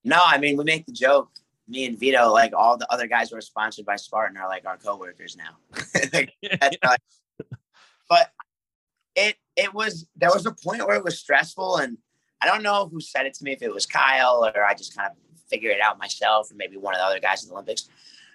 No, 0.03 0.19
I 0.23 0.37
mean, 0.37 0.57
we 0.57 0.63
make 0.63 0.85
the 0.85 0.93
joke, 0.93 1.29
me 1.67 1.85
and 1.85 1.99
Vito, 1.99 2.31
like 2.31 2.53
all 2.53 2.77
the 2.77 2.91
other 2.91 3.07
guys 3.07 3.29
who 3.29 3.35
are 3.37 3.41
sponsored 3.41 3.85
by 3.85 3.97
Spartan 3.97 4.37
are 4.37 4.47
like 4.47 4.65
our 4.65 4.77
coworkers 4.77 5.37
now. 5.37 5.57
like, 6.13 6.33
but 8.09 8.31
it 9.15 9.35
it 9.55 9.73
was 9.73 10.07
there 10.15 10.31
was 10.31 10.45
a 10.45 10.51
point 10.51 10.85
where 10.85 10.95
it 10.95 11.03
was 11.03 11.19
stressful 11.19 11.77
and 11.77 11.97
I 12.41 12.47
don't 12.47 12.63
know 12.63 12.87
who 12.91 12.99
said 12.99 13.25
it 13.25 13.33
to 13.35 13.43
me 13.43 13.51
if 13.51 13.61
it 13.61 13.73
was 13.73 13.85
Kyle 13.85 14.43
or 14.43 14.63
I 14.63 14.73
just 14.73 14.95
kind 14.95 15.11
of 15.11 15.17
figured 15.47 15.75
it 15.75 15.81
out 15.81 15.99
myself 15.99 16.51
or 16.51 16.55
maybe 16.55 16.77
one 16.77 16.95
of 16.95 16.99
the 16.99 17.05
other 17.05 17.19
guys 17.19 17.43
in 17.43 17.49
the 17.49 17.53
Olympics. 17.53 17.89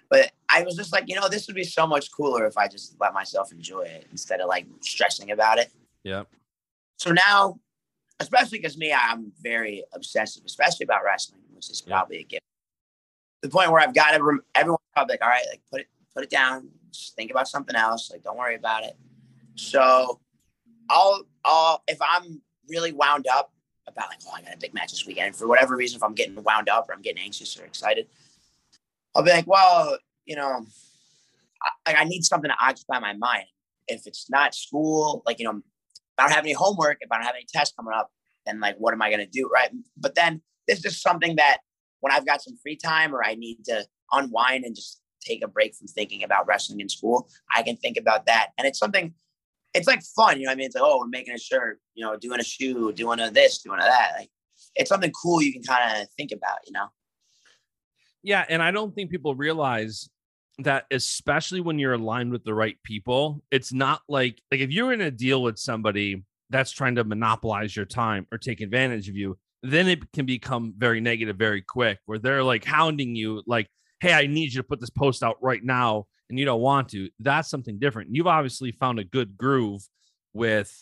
But 0.09 0.31
I 0.49 0.63
was 0.63 0.75
just 0.75 0.93
like, 0.93 1.05
you 1.07 1.15
know, 1.15 1.27
this 1.27 1.47
would 1.47 1.55
be 1.55 1.65
so 1.65 1.85
much 1.85 2.11
cooler 2.11 2.45
if 2.45 2.57
I 2.57 2.67
just 2.67 2.95
let 3.01 3.13
myself 3.13 3.51
enjoy 3.51 3.81
it 3.81 4.07
instead 4.11 4.39
of 4.39 4.47
like 4.47 4.65
stressing 4.79 5.31
about 5.31 5.57
it. 5.57 5.71
Yeah. 6.03 6.23
So 6.97 7.11
now, 7.11 7.59
especially 8.19 8.59
because 8.59 8.77
me, 8.77 8.93
I'm 8.93 9.33
very 9.41 9.83
obsessive, 9.93 10.43
especially 10.45 10.85
about 10.85 11.03
wrestling, 11.03 11.41
which 11.53 11.69
is 11.69 11.81
probably 11.81 12.19
a 12.19 12.23
gift. 12.23 12.43
The 13.41 13.49
point 13.49 13.71
where 13.71 13.81
I've 13.81 13.93
got 13.93 14.11
to, 14.11 14.39
everyone's 14.55 14.79
probably 14.93 15.13
like, 15.13 15.21
all 15.21 15.29
right, 15.29 15.45
like 15.49 15.61
put 15.69 15.81
it, 15.81 15.87
put 16.15 16.23
it 16.23 16.29
down, 16.29 16.69
just 16.91 17.15
think 17.15 17.29
about 17.29 17.47
something 17.47 17.75
else. 17.75 18.09
Like, 18.09 18.23
don't 18.23 18.37
worry 18.37 18.55
about 18.55 18.83
it. 18.83 18.97
So 19.55 20.21
I'll, 20.89 21.23
I'll, 21.45 21.83
if 21.87 21.97
I'm 22.01 22.41
really 22.69 22.91
wound 22.91 23.25
up 23.27 23.51
about 23.87 24.09
like, 24.09 24.19
oh, 24.27 24.33
I 24.35 24.41
got 24.41 24.55
a 24.55 24.57
big 24.57 24.73
match 24.73 24.91
this 24.91 25.05
weekend. 25.05 25.35
For 25.35 25.47
whatever 25.47 25.75
reason, 25.75 25.97
if 25.97 26.03
I'm 26.03 26.13
getting 26.13 26.41
wound 26.43 26.69
up 26.69 26.89
or 26.89 26.93
I'm 26.93 27.01
getting 27.01 27.23
anxious 27.23 27.57
or 27.59 27.65
excited, 27.65 28.07
I'll 29.15 29.23
be 29.23 29.31
like, 29.31 29.47
well, 29.47 29.97
you 30.25 30.35
know, 30.35 30.65
I, 31.85 31.95
I 31.99 32.03
need 32.03 32.23
something 32.23 32.49
to 32.49 32.65
occupy 32.65 32.99
my 32.99 33.13
mind. 33.13 33.45
If 33.87 34.05
it's 34.05 34.29
not 34.29 34.53
school, 34.53 35.23
like, 35.25 35.39
you 35.39 35.45
know, 35.45 35.57
if 35.57 35.63
I 36.17 36.23
don't 36.23 36.33
have 36.33 36.43
any 36.43 36.53
homework, 36.53 36.97
if 37.01 37.11
I 37.11 37.15
don't 37.15 37.25
have 37.25 37.35
any 37.35 37.45
tests 37.51 37.73
coming 37.75 37.93
up, 37.93 38.11
then 38.45 38.59
like, 38.59 38.75
what 38.77 38.93
am 38.93 39.01
I 39.01 39.09
going 39.09 39.25
to 39.25 39.31
do? 39.31 39.49
Right. 39.53 39.69
But 39.95 40.15
then 40.15 40.41
this 40.67 40.85
is 40.85 41.01
something 41.01 41.37
that 41.37 41.59
when 42.01 42.11
I've 42.11 42.25
got 42.25 42.41
some 42.41 42.57
free 42.61 42.75
time 42.75 43.15
or 43.15 43.23
I 43.23 43.35
need 43.35 43.63
to 43.65 43.85
unwind 44.11 44.65
and 44.65 44.75
just 44.75 45.01
take 45.21 45.43
a 45.43 45.47
break 45.47 45.75
from 45.75 45.87
thinking 45.87 46.23
about 46.23 46.47
wrestling 46.47 46.79
in 46.79 46.89
school, 46.89 47.29
I 47.53 47.63
can 47.63 47.77
think 47.77 47.97
about 47.97 48.25
that. 48.27 48.49
And 48.57 48.67
it's 48.67 48.79
something, 48.79 49.13
it's 49.77 49.87
like 49.87 50.01
fun, 50.15 50.39
you 50.39 50.45
know 50.45 50.51
I 50.51 50.55
mean? 50.55 50.65
It's 50.65 50.75
like, 50.75 50.83
oh, 50.83 50.99
we're 50.99 51.07
making 51.07 51.33
a 51.33 51.39
shirt, 51.39 51.79
you 51.95 52.05
know, 52.05 52.17
doing 52.17 52.39
a 52.39 52.43
shoe, 52.43 52.91
doing 52.93 53.19
a 53.19 53.31
this, 53.31 53.61
doing 53.61 53.79
a 53.79 53.83
that. 53.83 54.13
Like 54.17 54.29
it's 54.75 54.89
something 54.89 55.11
cool 55.11 55.41
you 55.41 55.53
can 55.53 55.63
kind 55.63 56.01
of 56.01 56.07
think 56.17 56.31
about, 56.31 56.59
you 56.65 56.73
know? 56.73 56.87
Yeah. 58.23 58.45
And 58.49 58.61
I 58.61 58.71
don't 58.71 58.93
think 58.93 59.09
people 59.09 59.35
realize 59.35 60.09
that 60.59 60.85
especially 60.91 61.61
when 61.61 61.77
you're 61.77 61.93
aligned 61.93 62.31
with 62.31 62.43
the 62.43 62.53
right 62.53 62.77
people, 62.83 63.43
it's 63.51 63.71
not 63.71 64.01
like 64.09 64.41
like 64.51 64.61
if 64.61 64.71
you're 64.71 64.93
in 64.93 65.01
a 65.01 65.11
deal 65.11 65.43
with 65.43 65.57
somebody 65.57 66.23
that's 66.49 66.71
trying 66.71 66.95
to 66.95 67.03
monopolize 67.03 67.75
your 67.75 67.85
time 67.85 68.25
or 68.31 68.37
take 68.37 68.61
advantage 68.61 69.09
of 69.09 69.15
you, 69.15 69.37
then 69.63 69.87
it 69.87 70.11
can 70.13 70.25
become 70.25 70.73
very 70.77 70.99
negative 70.99 71.35
very 71.35 71.61
quick 71.61 71.99
where 72.05 72.19
they're 72.19 72.43
like 72.43 72.65
hounding 72.65 73.15
you 73.15 73.43
like, 73.45 73.67
"Hey, 73.99 74.13
I 74.13 74.25
need 74.27 74.53
you 74.53 74.61
to 74.61 74.67
put 74.67 74.79
this 74.79 74.89
post 74.89 75.23
out 75.23 75.37
right 75.41 75.63
now." 75.63 76.07
And 76.29 76.37
you 76.37 76.45
don't 76.45 76.61
want 76.61 76.89
to. 76.89 77.09
That's 77.19 77.49
something 77.49 77.79
different. 77.79 78.09
You've 78.13 78.27
obviously 78.27 78.71
found 78.71 78.99
a 78.99 79.03
good 79.03 79.37
groove 79.37 79.81
with 80.33 80.73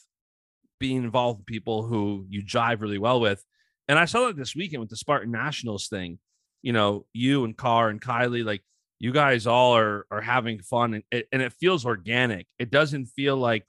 being 0.80 1.04
involved 1.04 1.40
with 1.40 1.46
people 1.46 1.86
who 1.86 2.25
you 2.30 2.44
jive 2.44 2.82
really 2.82 2.98
well 2.98 3.20
with. 3.20 3.44
And 3.88 4.00
I 4.00 4.06
saw 4.06 4.28
that 4.28 4.38
this 4.38 4.56
weekend 4.56 4.82
with 4.82 4.90
the 4.90 4.98
Spartan 4.98 5.32
Nationals 5.32 5.88
thing. 5.88 6.20
You 6.62 6.74
know, 6.74 7.06
you 7.14 7.46
and 7.46 7.56
Carr 7.56 7.90
and 7.90 8.02
Kylie, 8.02 8.44
like 8.44 8.64
you 9.00 9.12
guys 9.12 9.46
all 9.46 9.78
are 9.78 10.08
are 10.10 10.22
having 10.22 10.60
fun 10.60 10.96
and 10.96 11.04
it, 11.12 11.28
and 11.32 11.42
it 11.42 11.54
feels 11.54 11.86
organic. 11.86 12.48
It 12.58 12.72
doesn't 12.72 13.06
feel 13.08 13.38
like 13.38 13.66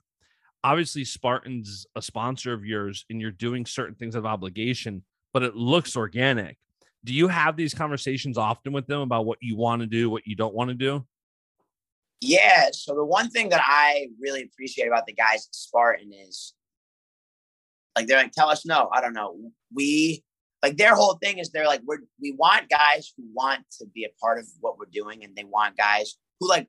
obviously 0.63 1.05
Spartan's 1.05 1.85
a 1.95 2.01
sponsor 2.01 2.53
of 2.53 2.65
yours 2.65 3.05
and 3.09 3.21
you're 3.21 3.31
doing 3.31 3.65
certain 3.65 3.95
things 3.95 4.15
of 4.15 4.25
obligation, 4.25 5.03
but 5.33 5.43
it 5.43 5.55
looks 5.55 5.95
organic. 5.95 6.57
Do 7.03 7.13
you 7.13 7.27
have 7.27 7.55
these 7.55 7.73
conversations 7.73 8.37
often 8.37 8.73
with 8.73 8.87
them 8.87 9.01
about 9.01 9.25
what 9.25 9.37
you 9.41 9.55
want 9.55 9.81
to 9.81 9.87
do, 9.87 10.09
what 10.09 10.25
you 10.25 10.35
don't 10.35 10.55
want 10.55 10.69
to 10.69 10.75
do? 10.75 11.05
Yeah. 12.21 12.69
So 12.71 12.95
the 12.95 13.05
one 13.05 13.29
thing 13.29 13.49
that 13.49 13.61
I 13.63 14.07
really 14.19 14.43
appreciate 14.43 14.87
about 14.87 15.05
the 15.05 15.13
guys 15.13 15.47
at 15.47 15.55
Spartan 15.55 16.11
is 16.13 16.53
like 17.95 18.07
they're 18.07 18.17
like, 18.17 18.31
tell 18.31 18.49
us 18.49 18.65
no. 18.65 18.89
I 18.93 19.01
don't 19.01 19.13
know. 19.13 19.51
We 19.73 20.23
like 20.63 20.77
their 20.77 20.95
whole 20.95 21.17
thing 21.21 21.37
is 21.37 21.49
they're 21.49 21.67
like 21.67 21.81
we're 21.85 21.99
we 22.19 22.33
want 22.33 22.69
guys 22.69 23.13
who 23.15 23.23
want 23.33 23.63
to 23.79 23.85
be 23.85 24.05
a 24.05 24.19
part 24.19 24.39
of 24.39 24.45
what 24.59 24.77
we're 24.77 24.85
doing 24.91 25.23
and 25.23 25.35
they 25.35 25.43
want 25.43 25.77
guys 25.77 26.15
who 26.39 26.49
like 26.49 26.67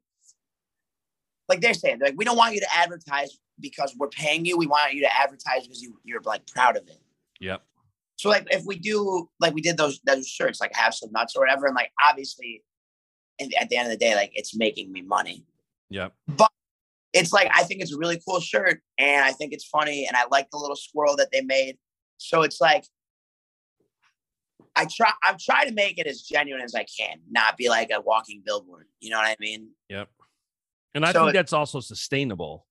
like 1.49 1.61
they're 1.61 1.75
saying 1.75 1.99
they're 1.99 2.09
like 2.09 2.19
we 2.19 2.25
don't 2.25 2.37
want 2.37 2.55
you 2.55 2.61
to 2.61 2.76
advertise 2.76 3.38
because 3.61 3.95
we're 3.99 4.09
paying 4.09 4.45
you 4.45 4.57
we 4.57 4.67
want 4.67 4.93
you 4.93 5.00
to 5.00 5.17
advertise 5.17 5.62
because 5.62 5.83
you 5.83 5.99
you're 6.05 6.21
like 6.23 6.47
proud 6.47 6.76
of 6.76 6.87
it 6.88 7.00
yep 7.40 7.62
so 8.17 8.28
like 8.28 8.47
if 8.50 8.64
we 8.67 8.78
do 8.78 9.28
like 9.40 9.55
we 9.55 9.62
did 9.62 9.76
those 9.76 10.00
those 10.05 10.28
shirts 10.28 10.61
like 10.61 10.75
have 10.75 10.95
some 10.95 11.11
nuts 11.12 11.35
or 11.35 11.40
whatever 11.40 11.67
and 11.67 11.75
like 11.75 11.90
obviously 12.02 12.62
at 13.40 13.68
the 13.68 13.76
end 13.76 13.87
of 13.87 13.92
the 13.92 13.97
day 13.97 14.14
like 14.14 14.33
it's 14.35 14.57
making 14.57 14.92
me 14.92 15.02
money 15.02 15.45
Yeah. 15.90 16.09
but 16.26 16.50
it's 17.12 17.33
like 17.33 17.50
i 17.54 17.62
think 17.62 17.80
it's 17.83 17.92
a 17.92 17.99
really 17.99 18.21
cool 18.26 18.40
shirt 18.40 18.80
and 18.99 19.25
i 19.25 19.33
think 19.33 19.52
it's 19.52 19.64
funny 19.66 20.07
and 20.07 20.16
i 20.16 20.25
like 20.30 20.50
the 20.50 20.59
little 20.59 20.76
squirrel 20.76 21.16
that 21.16 21.28
they 21.33 21.42
made 21.42 21.78
so 22.18 22.42
it's 22.42 22.61
like 22.61 22.85
I 24.76 24.87
try 24.87 25.11
I'm 25.25 25.37
trying 25.40 25.66
to 25.66 25.75
make 25.75 25.99
it 25.99 26.07
as 26.07 26.23
genuine 26.23 26.62
as 26.62 26.73
I 26.73 26.85
can, 26.85 27.18
not 27.28 27.57
be 27.57 27.68
like 27.68 27.90
a 27.92 28.00
walking 28.00 28.42
billboard. 28.47 28.87
You 29.00 29.11
know 29.11 29.16
what 29.18 29.26
I 29.26 29.35
mean? 29.40 29.71
Yep. 29.88 30.09
And 30.95 31.04
I 31.04 31.12
so 31.12 31.25
think 31.25 31.35
that's 31.35 31.52
also 31.52 31.80
sustainable. 31.80 32.64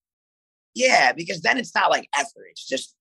Yeah, 0.73 1.11
because 1.11 1.41
then 1.41 1.57
it's 1.57 1.75
not 1.75 1.91
like 1.91 2.07
effort. 2.17 2.45
It's 2.51 2.65
just 2.65 2.95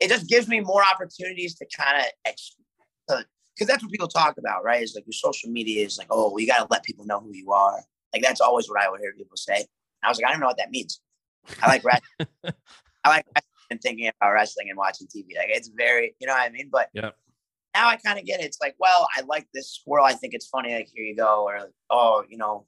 it 0.00 0.08
just 0.08 0.26
gives 0.26 0.48
me 0.48 0.60
more 0.60 0.82
opportunities 0.82 1.54
to 1.56 1.66
kind 1.76 2.00
of 2.00 3.14
because 3.54 3.68
that's 3.68 3.82
what 3.82 3.92
people 3.92 4.08
talk 4.08 4.38
about, 4.38 4.64
right? 4.64 4.82
Is 4.82 4.94
like 4.94 5.04
your 5.06 5.12
social 5.12 5.50
media 5.50 5.84
is 5.84 5.98
like, 5.98 6.08
oh, 6.10 6.36
you 6.38 6.46
got 6.46 6.58
to 6.58 6.66
let 6.70 6.84
people 6.84 7.04
know 7.04 7.20
who 7.20 7.32
you 7.32 7.52
are. 7.52 7.82
Like 8.12 8.22
that's 8.22 8.40
always 8.40 8.68
what 8.68 8.80
I 8.80 8.90
would 8.90 9.00
hear 9.00 9.12
people 9.16 9.36
say. 9.36 9.56
And 9.56 9.66
I 10.02 10.08
was 10.08 10.18
like, 10.18 10.28
I 10.28 10.32
don't 10.32 10.40
know 10.40 10.46
what 10.46 10.58
that 10.58 10.70
means. 10.70 11.00
I 11.62 11.68
like 11.68 11.84
wrestling. 11.84 12.28
I 13.04 13.08
like 13.08 13.26
and 13.70 13.80
thinking 13.80 14.08
about 14.08 14.32
wrestling 14.32 14.68
and 14.68 14.76
watching 14.76 15.06
TV. 15.06 15.36
Like 15.36 15.48
it's 15.48 15.68
very, 15.68 16.14
you 16.20 16.26
know 16.26 16.34
what 16.34 16.42
I 16.42 16.50
mean? 16.50 16.68
But 16.70 16.88
yeah 16.92 17.10
now 17.74 17.88
I 17.88 17.96
kind 17.96 18.18
of 18.18 18.24
get 18.24 18.40
it. 18.40 18.44
It's 18.44 18.60
like, 18.60 18.74
well, 18.78 19.06
I 19.16 19.22
like 19.22 19.46
this 19.54 19.72
squirrel. 19.72 20.04
I 20.04 20.12
think 20.12 20.34
it's 20.34 20.46
funny. 20.46 20.74
Like, 20.74 20.90
here 20.94 21.04
you 21.04 21.16
go. 21.16 21.44
Or, 21.44 21.70
oh, 21.90 22.24
you 22.28 22.36
know, 22.36 22.66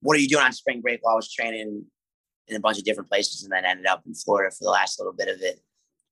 what 0.00 0.16
are 0.16 0.20
you 0.20 0.28
doing 0.28 0.44
on 0.44 0.52
spring 0.52 0.80
break? 0.80 1.00
While 1.02 1.14
I 1.14 1.16
was 1.16 1.32
training 1.32 1.84
in 2.48 2.56
a 2.56 2.60
bunch 2.60 2.78
of 2.78 2.84
different 2.84 3.08
places 3.08 3.42
and 3.42 3.52
then 3.52 3.64
ended 3.64 3.86
up 3.86 4.02
in 4.06 4.14
Florida 4.14 4.50
for 4.50 4.64
the 4.64 4.70
last 4.70 4.98
little 4.98 5.12
bit 5.12 5.28
of 5.28 5.40
it. 5.40 5.60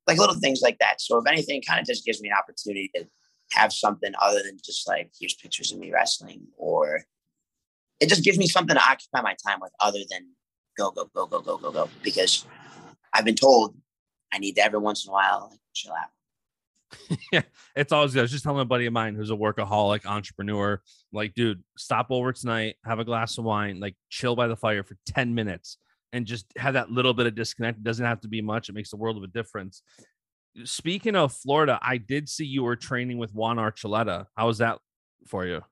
Like 0.07 0.19
little 0.19 0.35
things 0.37 0.63
like 0.63 0.79
that. 0.79 1.01
So 1.01 1.19
if 1.19 1.27
anything, 1.29 1.63
kind 1.63 1.81
of 1.81 1.87
just 1.87 2.05
gives 2.05 2.21
me 2.21 2.29
an 2.29 2.37
opportunity 2.37 2.91
to 2.95 3.05
have 3.53 3.73
something 3.73 4.13
other 4.21 4.43
than 4.43 4.59
just 4.65 4.89
like, 4.89 5.11
here's 5.19 5.35
pictures 5.35 5.73
of 5.73 5.79
me 5.79 5.93
wrestling 5.93 6.43
or 6.57 7.05
it 8.01 8.09
just 8.09 8.25
gives 8.25 8.39
me 8.39 8.47
something 8.47 8.75
to 8.75 8.83
occupy 8.83 9.23
my 9.23 9.37
time 9.47 9.59
with 9.61 9.73
other 9.81 10.01
than 10.11 10.29
go, 10.77 10.91
go, 10.91 11.09
go, 11.15 11.27
go, 11.27 11.41
go, 11.41 11.57
go, 11.57 11.71
go. 11.71 11.89
Because 12.03 12.47
I've 13.13 13.25
been 13.25 13.37
told 13.37 13.77
I 14.33 14.39
need 14.39 14.57
to 14.57 14.65
every 14.65 14.79
once 14.79 15.05
in 15.05 15.11
a 15.11 15.13
while 15.13 15.49
like, 15.51 15.61
chill 15.75 15.93
out. 15.93 17.19
yeah, 17.33 17.43
it's 17.77 17.93
always 17.93 18.13
good. 18.13 18.21
I 18.21 18.23
was 18.23 18.31
just 18.31 18.45
telling 18.45 18.61
a 18.61 18.67
buddy 18.67 18.87
of 18.87 18.93
mine 18.93 19.15
who's 19.15 19.31
a 19.31 19.35
workaholic 19.35 20.05
entrepreneur, 20.05 20.83
like, 21.13 21.35
dude, 21.35 21.63
stop 21.79 22.09
over 22.11 22.33
tonight, 22.33 22.77
have 22.85 22.99
a 22.99 23.05
glass 23.05 23.39
of 23.39 23.45
wine, 23.45 23.81
like 23.81 23.97
chill 24.11 24.37
by 24.37 24.47
the 24.47 24.57
fire 24.57 24.83
for 24.83 24.97
10 25.07 25.35
minutes 25.35 25.79
and 26.13 26.27
just 26.27 26.47
have 26.57 26.75
that 26.75 26.91
little 26.91 27.15
bit 27.15 27.27
of 27.27 27.35
disconnect. 27.35 27.79
It 27.79 27.85
doesn't 27.85 28.05
have 28.05 28.21
to 28.23 28.29
be 28.29 28.43
much, 28.43 28.69
it 28.69 28.75
makes 28.75 28.93
a 28.93 28.97
world 28.97 29.17
of 29.17 29.23
a 29.23 29.29
difference. 29.29 29.83
Speaking 30.65 31.17
of 31.17 31.33
Florida, 31.33 31.79
I 31.83 31.97
did 31.97 32.29
see 32.29 32.45
you 32.45 32.63
were 32.63 32.77
training 32.77 33.19
with 33.19 33.35
Juan 33.35 33.57
Archuleta. 33.57 34.27
How 34.37 34.47
was 34.47 34.59
that 34.59 34.79
for 35.27 35.47
you? 35.47 35.63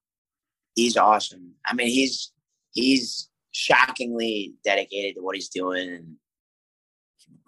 He's 0.75 0.96
awesome. 0.96 1.52
I 1.66 1.75
mean, 1.75 1.88
he's 1.88 2.32
he's 2.72 3.28
shockingly 3.52 4.54
dedicated 4.64 5.16
to 5.16 5.22
what 5.22 5.34
he's 5.34 5.49
doing 5.49 6.16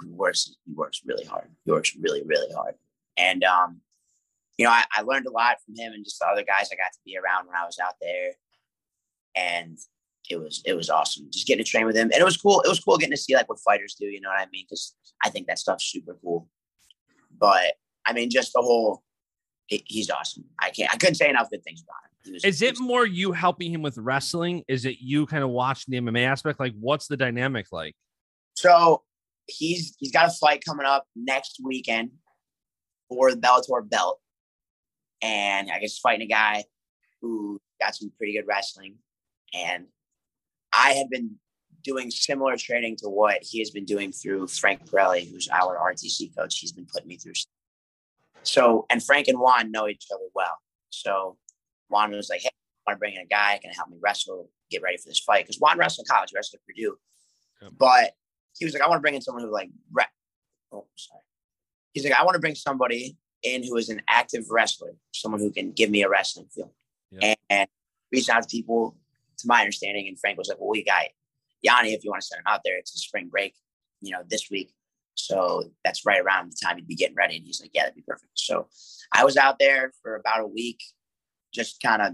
he 0.05 0.11
works 0.11 0.55
he 0.67 0.73
works 0.75 1.03
really 1.05 1.25
hard. 1.25 1.49
He 1.65 1.71
works 1.71 1.97
really, 1.99 2.23
really 2.25 2.53
hard. 2.55 2.75
And, 3.17 3.45
um, 3.45 3.81
you 4.59 4.65
know, 4.65 4.71
I, 4.71 4.85
I 4.97 5.03
learned 5.03 5.27
a 5.27 5.31
lot 5.31 5.57
from 5.65 5.77
him 5.77 5.93
and 5.93 6.05
just 6.05 6.19
the 6.19 6.27
other 6.27 6.45
guys 6.45 6.69
I 6.73 6.77
got 6.77 6.93
to 6.93 6.99
be 7.05 7.17
around 7.17 7.47
when 7.47 7.57
I 7.57 7.65
was 7.65 7.79
out 7.83 7.95
there. 8.01 8.33
And 9.37 9.79
it 10.31 10.37
was 10.37 10.63
it 10.65 10.75
was 10.75 10.89
awesome 10.89 11.27
just 11.31 11.47
getting 11.47 11.65
to 11.65 11.71
train 11.71 11.87
with 11.87 11.97
him. 11.97 12.11
And 12.13 12.21
it 12.21 12.25
was 12.25 12.37
cool. 12.37 12.61
It 12.63 12.69
was 12.69 12.81
cool 12.81 12.99
getting 12.99 13.17
to 13.17 13.21
see 13.21 13.35
like 13.35 13.49
what 13.49 13.59
fighters 13.61 13.95
do, 13.99 14.07
you 14.07 14.21
know 14.21 14.29
what 14.29 14.41
I 14.41 14.47
mean? 14.53 14.67
Because 14.69 14.95
I 15.25 15.31
think 15.31 15.47
that 15.47 15.59
stuff's 15.59 15.85
super 15.85 16.19
cool. 16.23 16.49
But 17.43 17.75
I 18.07 18.13
mean, 18.13 18.31
just 18.31 18.53
the 18.55 18.63
whole 18.63 19.03
he's 19.67 20.09
awesome. 20.11 20.45
I 20.61 20.71
can't 20.71 20.93
I 20.95 20.97
couldn't 20.97 21.17
say 21.17 21.29
enough 21.29 21.51
good 21.51 21.65
things 21.65 21.83
about 21.83 21.97
him. 22.29 22.35
Was, 22.35 22.45
is 22.45 22.63
it 22.63 22.79
more 22.79 23.05
you 23.05 23.33
helping 23.33 23.73
him 23.73 23.83
with 23.83 23.99
wrestling? 23.99 24.63
Is 24.69 24.85
it 24.85 24.99
you 25.01 25.27
kind 25.27 25.43
of 25.43 25.51
watching 25.51 25.91
the 25.91 25.99
MMA 25.99 26.25
aspect? 26.25 26.61
Like 26.61 26.73
what's 26.79 27.09
the 27.09 27.17
dynamic 27.17 27.67
like? 27.73 27.97
So 28.55 29.03
he's 29.47 29.97
he's 29.99 30.13
got 30.13 30.29
a 30.29 30.31
fight 30.31 30.65
coming 30.65 30.87
up 30.87 31.05
next 31.17 31.61
weekend 31.63 32.13
for 33.09 33.33
the 33.33 33.41
Bellator 33.41 33.89
belt. 33.91 34.21
And 35.21 35.69
I 35.69 35.81
guess 35.81 35.99
fighting 35.99 36.23
a 36.23 36.29
guy 36.29 36.65
who 37.21 37.61
got 37.81 37.97
some 37.97 38.13
pretty 38.17 38.35
good 38.35 38.47
wrestling. 38.47 38.99
And 39.53 39.87
I 40.73 40.93
had 40.93 41.11
been 41.11 41.39
doing 41.83 42.11
similar 42.11 42.57
training 42.57 42.97
to 42.97 43.09
what 43.09 43.43
he 43.43 43.59
has 43.61 43.71
been 43.71 43.85
doing 43.85 44.13
through 44.13 44.49
Frank 44.49 44.89
Pirelli, 44.89 45.31
who's 45.31 45.49
our 45.49 45.77
RTC 45.79 46.37
coach. 46.37 46.59
He's 46.59 46.73
been 46.73 46.87
putting 46.87 47.09
me 47.09 47.17
through. 47.17 47.35
So, 48.43 48.87
and 48.91 49.03
Frank 49.03 49.29
and 49.29 49.39
Juan 49.39 49.71
know 49.71 49.89
each 49.89 50.07
other 50.13 50.25
well. 50.35 50.59
So 50.91 51.37
Juan 51.89 52.11
was 52.11 52.29
like, 52.29 52.41
hey, 52.41 52.49
I 52.49 52.91
want 52.91 52.97
to 52.97 52.99
bring 52.99 53.15
in 53.15 53.23
a 53.23 53.27
guy 53.27 53.59
can 53.63 53.71
help 53.73 53.89
me 53.89 53.99
wrestle, 54.01 54.51
get 54.71 54.83
ready 54.83 54.97
for 54.97 55.09
this 55.09 55.21
fight. 55.21 55.45
Because 55.45 55.61
Juan 55.61 55.79
wrestled 55.79 56.07
in 56.09 56.15
college, 56.15 56.31
he 56.31 56.37
wrestled 56.37 56.61
at 56.61 56.67
Purdue. 56.67 56.97
Yep. 57.63 57.73
But 57.79 58.13
he 58.59 58.65
was 58.65 58.75
like, 58.75 58.83
I 58.83 58.89
want 58.89 58.99
to 58.99 59.03
bring 59.03 59.15
in 59.15 59.23
someone 59.23 59.45
who 59.45 59.53
like, 59.53 59.71
re- 59.93 60.05
oh, 60.73 60.87
sorry 60.97 61.23
he's 61.93 62.05
like, 62.05 62.19
I 62.19 62.25
want 62.25 62.35
to 62.35 62.41
bring 62.41 62.55
somebody 62.55 63.17
in 63.43 63.63
who 63.63 63.77
is 63.77 63.89
an 63.89 64.03
active 64.09 64.45
wrestler, 64.51 64.95
someone 65.13 65.41
who 65.41 65.51
can 65.51 65.73
give 65.73 65.91
me 65.91 66.03
a 66.03 66.09
wrestling 66.09 66.47
feel. 66.55 66.73
Yeah. 67.11 67.19
And, 67.23 67.37
and 67.51 67.69
reached 68.11 68.31
out 68.31 68.43
to 68.43 68.49
people, 68.49 68.97
to 69.39 69.47
my 69.47 69.61
understanding. 69.61 70.09
And 70.09 70.19
Frank 70.19 70.39
was 70.39 70.49
like, 70.49 70.59
Well, 70.59 70.71
we 70.71 70.85
got 70.85 71.05
Yianni 71.67 71.95
if 71.95 72.05
you 72.05 72.11
want 72.11 72.23
to 72.23 72.27
send 72.27 72.41
him 72.41 72.47
out 72.47 72.61
there. 72.65 72.79
It's 72.79 72.95
a 72.95 72.99
spring 72.99 73.29
break, 73.29 73.55
you 74.01 74.13
know, 74.13 74.23
this 74.29 74.51
week. 74.51 74.73
So 75.15 75.71
that's 75.85 76.07
right 76.07 76.21
around 76.21 76.51
the 76.51 76.57
time 76.63 76.77
he'd 76.77 76.89
be 76.89 76.95
getting 76.95 77.17
ready. 77.17 77.37
And 77.37 77.47
he's 77.47 77.61
like, 77.61 77.71
Yeah, 77.75 77.83
that'd 77.83 77.97
be 77.97 78.03
perfect. 78.03 78.33
So 78.35 78.69
I 79.15 79.25
was 79.25 79.37
out 79.37 79.59
there 79.59 79.93
for 80.03 80.17
about 80.17 80.41
a 80.41 80.47
week, 80.47 80.83
just 81.53 81.81
kind 81.83 82.03
of 82.03 82.13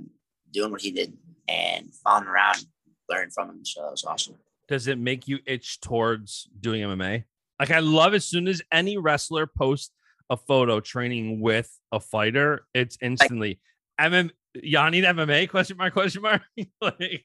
doing 0.51 0.71
what 0.71 0.81
he 0.81 0.91
did 0.91 1.17
and 1.49 1.93
following 2.05 2.29
around, 2.29 2.65
learning 3.09 3.31
from 3.31 3.51
him. 3.51 3.65
So 3.65 3.83
that 3.83 3.91
was 3.91 4.05
awesome. 4.05 4.37
Does 4.69 4.87
it 4.87 4.99
make 4.99 5.27
you 5.27 5.39
itch 5.47 5.81
towards 5.81 6.49
doing 6.61 6.83
MMA? 6.83 7.25
Like 7.59 7.71
I 7.71 7.81
love 7.81 8.15
as 8.15 8.25
soon 8.25 8.49
as 8.49 8.63
any 8.71 8.99
wrestler 8.99 9.47
posts 9.47 9.93
a 10.31 10.37
photo 10.37 10.81
training 10.81 11.41
with 11.41 11.75
a 11.91 12.01
fighter, 12.01 12.67
it's 12.75 12.99
instantly 13.01 13.61
MM 13.99 14.31
Yanni 14.55 15.03
MMA 15.03 15.49
question 15.49 15.77
mark 15.77 15.93
question 15.93 16.23
mark. 16.23 16.43
like, 16.81 17.25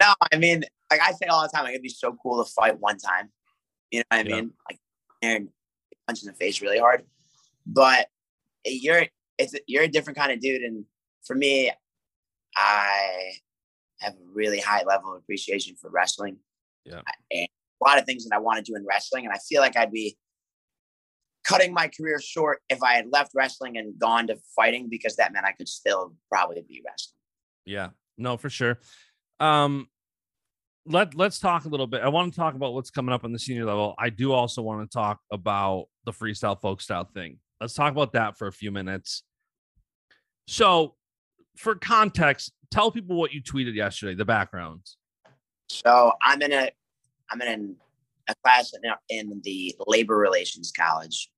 no, 0.00 0.14
I 0.32 0.36
mean, 0.36 0.64
like 0.90 1.00
I 1.00 1.12
say 1.12 1.26
all 1.26 1.42
the 1.42 1.48
time, 1.48 1.64
like 1.64 1.72
it'd 1.72 1.82
be 1.82 1.88
so 1.88 2.16
cool 2.22 2.44
to 2.44 2.50
fight 2.50 2.78
one 2.80 2.98
time. 2.98 3.30
You 3.90 4.00
know 4.00 4.04
what 4.16 4.26
I 4.26 4.28
Yeah. 4.28 4.36
mean? 4.36 4.52
Like 4.68 4.80
and 5.22 5.48
punch 6.06 6.22
in 6.22 6.26
the 6.28 6.34
face 6.34 6.60
really 6.60 6.78
hard. 6.78 7.04
But 7.66 8.08
you're 8.64 9.06
it's 9.38 9.54
you're 9.66 9.84
a 9.84 9.88
different 9.88 10.18
kind 10.18 10.32
of 10.32 10.40
dude. 10.40 10.62
And 10.62 10.84
for 11.24 11.34
me, 11.34 11.70
I 12.56 13.32
have 14.00 14.14
a 14.14 14.32
really 14.32 14.60
high 14.60 14.82
level 14.84 15.12
of 15.12 15.18
appreciation 15.18 15.76
for 15.76 15.90
wrestling. 15.90 16.38
Yeah. 16.84 17.00
And 17.30 17.48
a 17.82 17.84
lot 17.84 17.98
of 17.98 18.04
things 18.04 18.24
that 18.24 18.34
I 18.34 18.38
want 18.38 18.64
to 18.64 18.70
do 18.70 18.76
in 18.76 18.84
wrestling. 18.86 19.24
And 19.24 19.34
I 19.34 19.38
feel 19.38 19.60
like 19.60 19.76
I'd 19.76 19.92
be 19.92 20.16
cutting 21.44 21.72
my 21.72 21.88
career 21.88 22.20
short 22.20 22.60
if 22.68 22.82
I 22.82 22.94
had 22.94 23.06
left 23.12 23.32
wrestling 23.34 23.76
and 23.78 23.98
gone 23.98 24.26
to 24.28 24.36
fighting 24.54 24.88
because 24.88 25.16
that 25.16 25.32
meant 25.32 25.46
I 25.46 25.52
could 25.52 25.68
still 25.68 26.14
probably 26.30 26.62
be 26.66 26.82
wrestling. 26.84 27.14
Yeah, 27.64 27.90
no, 28.16 28.36
for 28.36 28.50
sure. 28.50 28.78
Um, 29.38 29.88
let 30.86 31.14
let's 31.14 31.38
talk 31.38 31.64
a 31.64 31.68
little 31.68 31.86
bit. 31.86 32.02
I 32.02 32.08
want 32.08 32.32
to 32.32 32.38
talk 32.38 32.54
about 32.54 32.74
what's 32.74 32.90
coming 32.90 33.12
up 33.12 33.24
on 33.24 33.32
the 33.32 33.38
senior 33.38 33.64
level. 33.64 33.94
I 33.98 34.10
do 34.10 34.32
also 34.32 34.62
want 34.62 34.88
to 34.88 34.94
talk 34.94 35.20
about 35.32 35.86
the 36.04 36.12
freestyle 36.12 36.60
folk 36.60 36.80
style 36.80 37.08
thing. 37.12 37.38
Let's 37.60 37.74
talk 37.74 37.92
about 37.92 38.12
that 38.12 38.38
for 38.38 38.46
a 38.46 38.52
few 38.52 38.70
minutes. 38.70 39.22
So, 40.46 40.94
for 41.56 41.74
context, 41.74 42.52
tell 42.70 42.90
people 42.90 43.16
what 43.16 43.32
you 43.32 43.42
tweeted 43.42 43.74
yesterday. 43.74 44.14
The 44.14 44.24
backgrounds. 44.24 44.96
So 45.68 46.12
I'm 46.22 46.40
in 46.42 46.52
a 46.52 46.70
I'm 47.30 47.42
in 47.42 47.76
a 48.28 48.34
class 48.44 48.72
in, 49.08 49.40
the 49.44 49.74
labor 49.86 50.16
relations 50.16 50.72
college. 50.76 51.30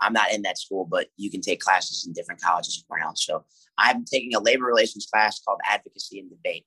I'm 0.00 0.12
not 0.12 0.32
in 0.32 0.42
that 0.42 0.58
school, 0.58 0.86
but 0.90 1.08
you 1.16 1.30
can 1.30 1.40
take 1.40 1.60
classes 1.60 2.04
in 2.06 2.12
different 2.12 2.40
colleges 2.40 2.76
in 2.76 2.84
Cornell. 2.88 3.14
So 3.14 3.44
I'm 3.78 4.04
taking 4.04 4.34
a 4.34 4.40
labor 4.40 4.64
relations 4.64 5.06
class 5.06 5.40
called 5.40 5.60
advocacy 5.64 6.18
and 6.18 6.30
debate, 6.30 6.66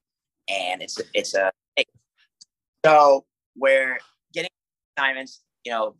and 0.50 0.82
it's 0.82 1.00
a, 1.00 1.04
it's 1.14 1.34
a 1.34 1.52
so 2.86 3.26
we're 3.56 3.98
getting 4.34 4.50
assignments. 4.98 5.42
You 5.64 5.72
know, 5.72 5.96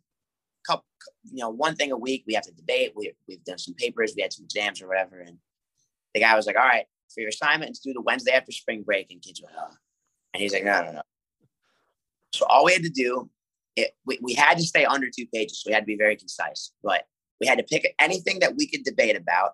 couple 0.66 0.84
you 1.24 1.42
know 1.42 1.50
one 1.50 1.74
thing 1.76 1.92
a 1.92 1.96
week. 1.96 2.24
We 2.26 2.34
have 2.34 2.44
to 2.44 2.52
debate. 2.52 2.92
We 2.94 3.12
we've 3.26 3.44
done 3.44 3.58
some 3.58 3.74
papers. 3.74 4.14
We 4.16 4.22
had 4.22 4.32
some 4.32 4.44
exams 4.44 4.82
or 4.82 4.88
whatever, 4.88 5.20
and 5.20 5.38
the 6.14 6.20
guy 6.20 6.34
was 6.34 6.46
like, 6.46 6.56
"All 6.56 6.66
right, 6.66 6.86
for 7.12 7.20
your 7.20 7.30
assignment, 7.30 7.70
it's 7.70 7.80
due 7.80 7.92
the 7.92 8.00
Wednesday 8.00 8.32
after 8.32 8.52
spring 8.52 8.82
break." 8.82 9.10
And 9.10 9.22
kids 9.22 9.42
went, 9.42 9.54
"Oh," 9.58 9.74
and 10.34 10.42
he's 10.42 10.52
like, 10.52 10.64
"No, 10.64 10.82
no, 10.82 10.92
no." 10.92 11.02
So 12.32 12.46
all 12.46 12.64
we 12.64 12.72
had 12.74 12.82
to 12.82 12.90
do, 12.90 13.30
it, 13.76 13.92
we, 14.04 14.18
we 14.22 14.34
had 14.34 14.58
to 14.58 14.64
stay 14.64 14.84
under 14.84 15.08
two 15.08 15.26
pages. 15.32 15.62
So 15.62 15.68
we 15.68 15.74
had 15.74 15.80
to 15.80 15.86
be 15.86 15.96
very 15.96 16.16
concise, 16.16 16.72
but 16.82 17.04
we 17.40 17.46
had 17.46 17.58
to 17.58 17.64
pick 17.64 17.94
anything 17.98 18.40
that 18.40 18.54
we 18.56 18.68
could 18.68 18.84
debate 18.84 19.16
about, 19.16 19.52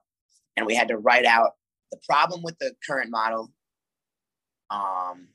and 0.57 0.67
we 0.67 0.75
had 0.75 0.89
to 0.89 0.97
write 0.97 1.25
out 1.25 1.53
the 1.93 1.99
problem 2.07 2.43
with 2.43 2.59
the 2.59 2.75
current 2.87 3.11
model, 3.11 3.53
um, 4.71 5.29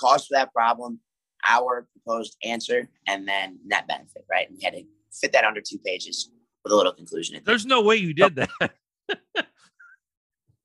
cause 0.00 0.26
for 0.26 0.36
that 0.36 0.52
problem, 0.52 1.00
our 1.46 1.86
proposed 1.92 2.36
answer, 2.42 2.88
and 3.06 3.28
then 3.28 3.58
net 3.64 3.86
benefit. 3.86 4.24
Right, 4.30 4.48
and 4.48 4.56
we 4.58 4.64
had 4.64 4.74
to 4.74 4.82
fit 5.12 5.32
that 5.32 5.44
under 5.44 5.60
two 5.60 5.78
pages 5.78 6.30
with 6.64 6.72
a 6.72 6.76
little 6.76 6.92
conclusion. 6.92 7.36
at 7.36 7.44
the 7.44 7.50
There's 7.50 7.66
no 7.66 7.82
way 7.82 7.96
you 7.96 8.14
did 8.14 8.36
that. 8.36 8.50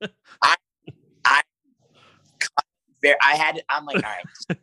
very, 0.01 0.09
I 1.25 1.41
I 3.21 3.35
had, 3.35 3.61
I'm 3.69 3.85
like, 3.85 3.97
all 3.97 4.01
right, 4.01 4.25
you're 4.49 4.57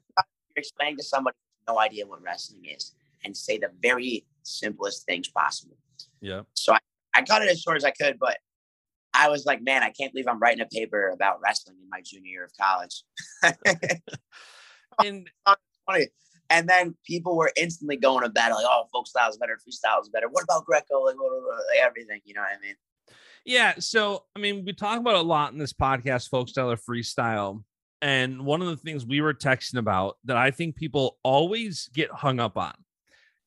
explaining 0.56 0.96
to 0.96 1.04
somebody 1.04 1.36
who 1.66 1.74
no 1.74 1.80
idea 1.80 2.06
what 2.06 2.22
wrestling 2.22 2.64
is 2.64 2.94
and 3.24 3.36
say 3.36 3.58
the 3.58 3.70
very 3.80 4.26
simplest 4.42 5.06
things 5.06 5.28
possible. 5.28 5.76
yeah. 6.20 6.42
So 6.54 6.72
I, 6.74 6.78
I 7.14 7.22
cut 7.22 7.42
it 7.42 7.50
as 7.50 7.60
short 7.60 7.76
as 7.76 7.84
I 7.84 7.92
could, 7.92 8.18
but 8.18 8.38
I 9.14 9.28
was 9.28 9.44
like, 9.44 9.62
man, 9.62 9.82
I 9.82 9.90
can't 9.90 10.12
believe 10.12 10.26
I'm 10.26 10.40
writing 10.40 10.62
a 10.62 10.66
paper 10.66 11.10
about 11.10 11.40
wrestling 11.40 11.76
in 11.82 11.88
my 11.88 12.00
junior 12.04 12.30
year 12.30 12.44
of 12.44 12.50
college. 12.58 13.04
And 15.04 15.28
Funny. 15.86 16.06
And 16.50 16.68
then 16.68 16.94
people 17.06 17.36
were 17.36 17.50
instantly 17.56 17.96
going 17.96 18.24
to 18.24 18.28
battle, 18.28 18.58
like, 18.58 18.66
oh, 18.68 18.84
folk 18.92 19.06
style 19.06 19.30
is 19.30 19.38
better, 19.38 19.56
freestyle 19.56 20.02
is 20.02 20.10
better. 20.10 20.28
What 20.28 20.44
about 20.44 20.66
Greco? 20.66 21.02
Like, 21.02 21.16
blah, 21.16 21.28
blah, 21.28 21.40
blah, 21.40 21.56
like, 21.56 21.80
everything, 21.82 22.20
you 22.24 22.34
know 22.34 22.42
what 22.42 22.50
I 22.50 22.60
mean? 22.60 22.74
Yeah. 23.44 23.74
So, 23.78 24.24
I 24.36 24.38
mean, 24.38 24.64
we 24.64 24.72
talk 24.72 24.98
about 25.00 25.16
a 25.16 25.22
lot 25.22 25.52
in 25.52 25.58
this 25.58 25.72
podcast, 25.72 26.28
folk 26.28 26.48
style 26.48 26.70
or 26.70 26.76
freestyle. 26.76 27.64
And 28.02 28.44
one 28.44 28.60
of 28.60 28.68
the 28.68 28.76
things 28.76 29.06
we 29.06 29.20
were 29.20 29.34
texting 29.34 29.78
about 29.78 30.18
that 30.24 30.36
I 30.36 30.50
think 30.50 30.76
people 30.76 31.18
always 31.22 31.88
get 31.94 32.10
hung 32.10 32.40
up 32.40 32.58
on 32.58 32.74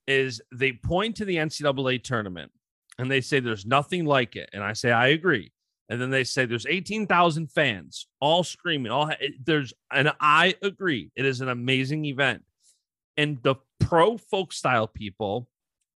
is 0.07 0.41
they 0.53 0.73
point 0.73 1.17
to 1.17 1.25
the 1.25 1.35
NCAA 1.35 2.03
tournament 2.03 2.51
and 2.97 3.11
they 3.11 3.21
say 3.21 3.39
there's 3.39 3.65
nothing 3.65 4.05
like 4.05 4.35
it. 4.35 4.49
And 4.53 4.63
I 4.63 4.73
say, 4.73 4.91
I 4.91 5.07
agree. 5.07 5.51
And 5.89 6.01
then 6.01 6.09
they 6.09 6.23
say 6.23 6.45
there's 6.45 6.65
18,000 6.65 7.51
fans 7.51 8.07
all 8.19 8.43
screaming. 8.43 8.91
All 8.91 9.11
there's, 9.43 9.73
and 9.91 10.11
I 10.19 10.55
agree. 10.63 11.11
It 11.15 11.25
is 11.25 11.41
an 11.41 11.49
amazing 11.49 12.05
event. 12.05 12.43
And 13.17 13.41
the 13.43 13.55
pro 13.79 14.17
folk 14.17 14.51
style 14.51 14.87
people, 14.87 15.47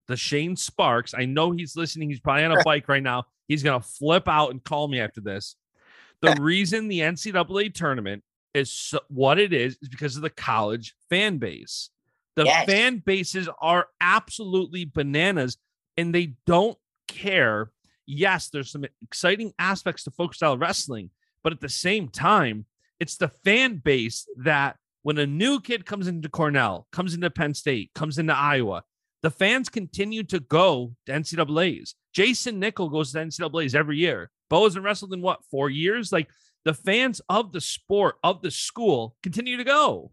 the 0.09 0.17
Shane 0.17 0.57
Sparks, 0.57 1.15
I 1.17 1.25
know 1.25 1.53
he's 1.53 1.77
listening. 1.77 2.11
He's 2.11 2.21
probably 2.21 2.45
on 2.45 2.53
a 2.59 2.63
bike 2.65 2.89
right 2.89 3.03
now. 3.03 3.25
He's 3.49 3.63
going 3.63 3.81
to 3.81 3.87
flip 3.87 4.29
out 4.29 4.51
and 4.51 4.63
call 4.63 4.89
me 4.89 5.01
after 5.01 5.21
this. 5.21 5.57
The 6.21 6.37
reason 6.41 6.89
the 6.89 7.01
NCAA 7.01 7.73
tournament 7.73 8.25
is 8.55 8.73
so, 8.73 8.99
what 9.09 9.39
it 9.39 9.53
is 9.53 9.79
is 9.83 9.89
because 9.89 10.17
of 10.17 10.23
the 10.23 10.31
college 10.31 10.95
fan 11.11 11.39
base. 11.39 11.91
The 12.35 12.45
Yes. 12.45 12.67
fan 12.67 13.03
bases 13.07 13.49
are 13.61 13.87
absolutely 14.01 14.85
bananas 14.85 15.57
and 15.97 16.15
they 16.15 16.35
don't 16.45 16.77
care. 17.09 17.71
Yes, 18.07 18.49
there's 18.49 18.71
some 18.71 18.85
exciting 19.03 19.53
aspects 19.59 20.05
to 20.05 20.11
folk 20.11 20.35
style 20.35 20.57
wrestling, 20.57 21.11
but 21.43 21.53
at 21.53 21.61
the 21.61 21.69
same 21.69 22.09
time, 22.09 22.67
it's 23.01 23.17
the 23.17 23.29
fan 23.29 23.77
base 23.77 24.27
that 24.39 24.77
when 25.03 25.19
a 25.19 25.27
new 25.27 25.61
kid 25.61 25.87
comes 25.87 26.09
into 26.09 26.29
Cornell, 26.29 26.87
comes 26.93 27.15
into 27.15 27.31
Penn 27.31 27.55
State, 27.55 27.91
comes 27.95 28.19
into 28.19 28.35
Iowa, 28.35 28.83
the 29.23 29.31
fans 29.31 29.69
continue 29.69 30.23
to 30.25 30.41
go 30.41 30.95
to 31.07 31.13
NCAAs. 31.13 31.95
Jason 32.13 32.59
Nickel 32.59 32.89
goes 32.89 33.13
to 33.13 33.19
NCAAs 33.19 33.75
every 33.75 33.99
year. 33.99 34.31
Bo 34.49 34.65
hasn't 34.65 34.85
wrestled 34.85 35.13
in 35.13 35.23
what 35.23 35.45
four 35.51 35.69
years? 35.69 36.13
Like 36.13 36.29
the 36.65 36.75
fans 36.75 37.21
of 37.29 37.53
the 37.53 37.61
sport 37.61 38.17
of 38.23 38.43
the 38.43 38.51
school 38.51 39.17
continue 39.23 39.57
to 39.57 39.65
go. 39.65 40.13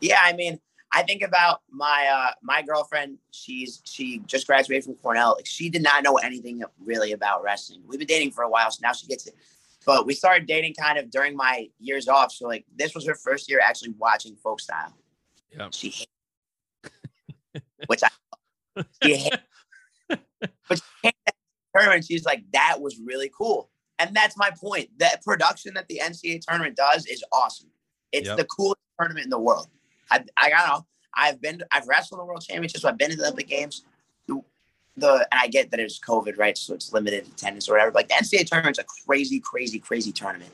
Yeah, 0.00 0.20
I 0.22 0.32
mean, 0.32 0.60
I 0.92 1.02
think 1.02 1.22
about 1.22 1.60
my 1.70 2.08
uh 2.10 2.32
my 2.42 2.62
girlfriend. 2.62 3.18
She's 3.30 3.82
she 3.84 4.20
just 4.26 4.46
graduated 4.46 4.84
from 4.84 4.94
Cornell. 4.96 5.34
Like, 5.36 5.46
she 5.46 5.68
did 5.68 5.82
not 5.82 6.02
know 6.02 6.16
anything 6.16 6.62
really 6.84 7.12
about 7.12 7.42
wrestling. 7.42 7.82
We've 7.86 7.98
been 7.98 8.06
dating 8.08 8.32
for 8.32 8.42
a 8.42 8.48
while, 8.48 8.70
so 8.70 8.80
now 8.82 8.92
she 8.92 9.06
gets 9.06 9.26
it. 9.26 9.34
But 9.84 10.06
we 10.06 10.14
started 10.14 10.46
dating 10.46 10.74
kind 10.74 10.98
of 10.98 11.10
during 11.10 11.36
my 11.36 11.68
years 11.78 12.08
off. 12.08 12.32
So 12.32 12.46
like 12.46 12.64
this 12.74 12.94
was 12.94 13.06
her 13.06 13.14
first 13.14 13.50
year 13.50 13.60
actually 13.62 13.94
watching 13.98 14.36
folk 14.36 14.60
style. 14.60 14.94
Yeah. 15.50 15.68
She 15.72 15.90
hated 15.90 16.08
which 17.86 18.02
I 18.02 18.08
she 19.02 19.16
hated, 19.16 19.40
but 20.08 20.20
she 21.02 21.08
to 21.08 21.12
the 21.26 21.32
tournament. 21.74 22.04
She's 22.04 22.24
like, 22.24 22.44
that 22.52 22.80
was 22.80 22.98
really 22.98 23.30
cool. 23.36 23.70
And 23.98 24.14
that's 24.14 24.36
my 24.36 24.50
point. 24.50 24.90
That 24.98 25.24
production 25.24 25.74
that 25.74 25.88
the 25.88 26.00
NCAA 26.02 26.40
tournament 26.40 26.76
does 26.76 27.06
is 27.06 27.24
awesome. 27.32 27.70
It's 28.12 28.28
Yep. 28.28 28.36
the 28.36 28.44
coolest 28.44 28.80
tournament 28.98 29.24
in 29.24 29.30
the 29.30 29.38
world. 29.38 29.68
I, 30.10 30.24
I 30.36 30.50
don't 30.50 30.68
know. 30.68 30.86
I've 31.14 31.40
been, 31.40 31.62
I've 31.72 31.86
wrestled 31.88 32.20
in 32.20 32.22
the 32.22 32.26
World 32.26 32.44
Championships. 32.46 32.84
I've 32.84 32.98
been 32.98 33.10
to 33.10 33.16
the 33.16 33.24
Olympic 33.24 33.48
Games. 33.48 33.84
The, 34.26 34.40
the 34.96 35.26
and 35.30 35.40
I 35.40 35.48
get 35.48 35.70
that 35.70 35.80
it's 35.80 35.98
COVID, 35.98 36.38
right? 36.38 36.56
So 36.56 36.74
it's 36.74 36.92
limited 36.92 37.26
attendance 37.26 37.68
or 37.68 37.72
whatever. 37.72 37.90
But 37.90 38.08
like 38.08 38.08
the 38.08 38.36
NCAA 38.36 38.46
tournament's 38.46 38.78
a 38.78 38.84
crazy, 39.06 39.40
crazy, 39.40 39.78
crazy 39.78 40.12
tournament. 40.12 40.52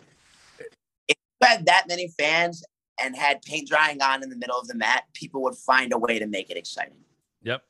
If 1.09 1.17
you 1.41 1.47
had 1.47 1.67
that 1.67 1.85
many 1.89 2.09
fans 2.19 2.65
and 3.01 3.17
had 3.17 3.43
paint 3.43 3.69
drying 3.69 4.01
on 4.01 4.23
in 4.23 4.31
the 4.31 4.37
middle 4.37 4.59
of 4.59 4.69
the 4.69 4.75
mat, 4.75 5.05
people 5.13 5.43
would 5.43 5.57
find 5.57 5.93
a 5.93 5.99
way 5.99 6.19
to 6.19 6.27
make 6.27 6.51
it 6.51 6.57
exciting. 6.57 6.95
Yep. 7.43 7.63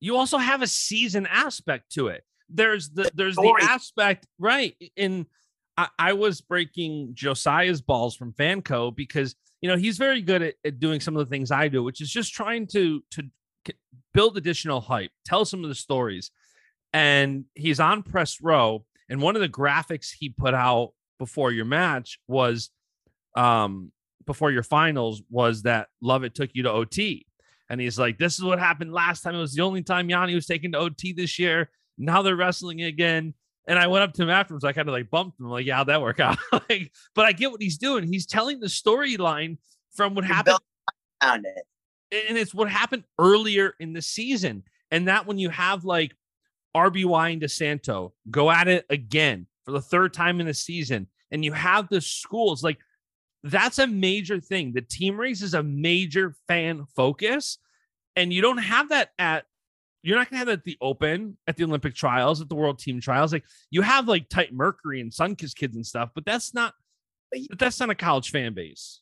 You 0.00 0.16
also 0.16 0.38
have 0.38 0.62
a 0.62 0.66
season 0.66 1.26
aspect 1.30 1.92
to 1.92 2.08
it. 2.08 2.24
There's 2.48 2.88
the 2.90 3.10
there's 3.14 3.36
the 3.36 3.58
aspect 3.62 4.26
right 4.38 4.74
in. 4.96 5.26
I, 5.76 5.88
I 5.98 6.12
was 6.14 6.40
breaking 6.40 7.10
Josiah's 7.14 7.82
balls 7.82 8.16
from 8.16 8.32
Fanco 8.32 8.94
because 8.94 9.36
you 9.60 9.68
know 9.68 9.76
he's 9.76 9.98
very 9.98 10.20
good 10.20 10.42
at, 10.42 10.54
at 10.64 10.80
doing 10.80 11.00
some 11.00 11.16
of 11.16 11.26
the 11.26 11.30
things 11.30 11.50
I 11.50 11.68
do, 11.68 11.82
which 11.82 12.00
is 12.00 12.10
just 12.10 12.32
trying 12.34 12.66
to 12.68 13.02
to 13.12 13.22
build 14.14 14.36
additional 14.36 14.80
hype, 14.80 15.10
tell 15.24 15.44
some 15.44 15.62
of 15.62 15.68
the 15.68 15.74
stories. 15.74 16.30
And 16.92 17.44
he's 17.54 17.80
on 17.80 18.02
press 18.02 18.40
row, 18.40 18.84
and 19.08 19.20
one 19.20 19.36
of 19.36 19.42
the 19.42 19.48
graphics 19.48 20.08
he 20.18 20.30
put 20.30 20.54
out 20.54 20.92
before 21.18 21.52
your 21.52 21.66
match 21.66 22.18
was, 22.26 22.70
um, 23.36 23.92
before 24.26 24.50
your 24.50 24.62
finals 24.62 25.22
was 25.30 25.62
that 25.62 25.88
Love 26.00 26.24
It 26.24 26.34
took 26.34 26.50
you 26.54 26.62
to 26.62 26.70
OT. 26.70 27.26
And 27.68 27.80
he's 27.80 27.98
like, 27.98 28.18
This 28.18 28.38
is 28.38 28.44
what 28.44 28.58
happened 28.58 28.92
last 28.92 29.22
time. 29.22 29.34
It 29.34 29.40
was 29.40 29.54
the 29.54 29.62
only 29.62 29.82
time 29.82 30.08
Yanni 30.08 30.34
was 30.34 30.46
taken 30.46 30.72
to 30.72 30.78
OT 30.78 31.12
this 31.12 31.38
year. 31.38 31.70
Now 31.98 32.22
they're 32.22 32.36
wrestling 32.36 32.82
again. 32.82 33.34
And 33.68 33.78
I 33.78 33.86
went 33.86 34.02
up 34.02 34.14
to 34.14 34.22
him 34.22 34.30
afterwards. 34.30 34.64
I 34.64 34.72
kind 34.72 34.88
of 34.88 34.94
like 34.94 35.10
bumped 35.10 35.38
him. 35.38 35.46
I'm 35.46 35.52
like, 35.52 35.66
yeah, 35.66 35.76
how'd 35.76 35.88
that 35.88 36.00
work 36.00 36.18
out? 36.18 36.38
like, 36.68 36.90
but 37.14 37.26
I 37.26 37.32
get 37.32 37.52
what 37.52 37.62
he's 37.62 37.76
doing. 37.78 38.02
He's 38.02 38.26
telling 38.26 38.58
the 38.58 38.66
storyline 38.66 39.58
from 39.94 40.14
what 40.14 40.24
happened 40.24 40.58
around 41.22 41.46
it. 41.46 42.26
and 42.28 42.38
it's 42.38 42.54
what 42.54 42.70
happened 42.70 43.04
earlier 43.18 43.74
in 43.78 43.92
the 43.92 44.02
season. 44.02 44.64
And 44.90 45.06
that 45.06 45.26
when 45.26 45.38
you 45.38 45.50
have 45.50 45.84
like 45.84 46.16
RBY 46.74 47.34
and 47.34 47.42
DeSanto 47.42 48.12
go 48.30 48.50
at 48.50 48.68
it 48.68 48.86
again 48.88 49.46
for 49.64 49.72
the 49.72 49.82
third 49.82 50.14
time 50.14 50.40
in 50.40 50.46
the 50.46 50.54
season, 50.54 51.06
and 51.30 51.44
you 51.44 51.52
have 51.52 51.88
the 51.90 52.00
schools 52.00 52.64
like 52.64 52.78
that's 53.44 53.78
a 53.78 53.86
major 53.86 54.40
thing. 54.40 54.72
The 54.72 54.80
team 54.80 55.20
race 55.20 55.42
is 55.42 55.54
a 55.54 55.62
major 55.62 56.34
fan 56.48 56.86
focus, 56.96 57.58
and 58.16 58.32
you 58.32 58.40
don't 58.40 58.58
have 58.58 58.88
that 58.88 59.10
at 59.18 59.44
you're 60.02 60.16
not 60.16 60.30
gonna 60.30 60.38
have 60.38 60.46
that 60.46 60.60
at 60.60 60.64
the 60.64 60.78
open, 60.80 61.36
at 61.46 61.56
the 61.56 61.64
Olympic 61.64 61.94
trials, 61.94 62.40
at 62.40 62.48
the 62.48 62.54
world 62.54 62.78
team 62.78 63.00
trials. 63.00 63.32
Like 63.32 63.44
you 63.70 63.82
have 63.82 64.08
like 64.08 64.28
Titan 64.28 64.56
Mercury 64.56 65.00
and 65.00 65.10
Sunkist 65.10 65.56
kids 65.56 65.76
and 65.76 65.86
stuff, 65.86 66.10
but 66.14 66.24
that's 66.24 66.54
not 66.54 66.74
but 67.30 67.58
that's 67.58 67.80
not 67.80 67.90
a 67.90 67.94
college 67.94 68.30
fan 68.30 68.54
base. 68.54 69.00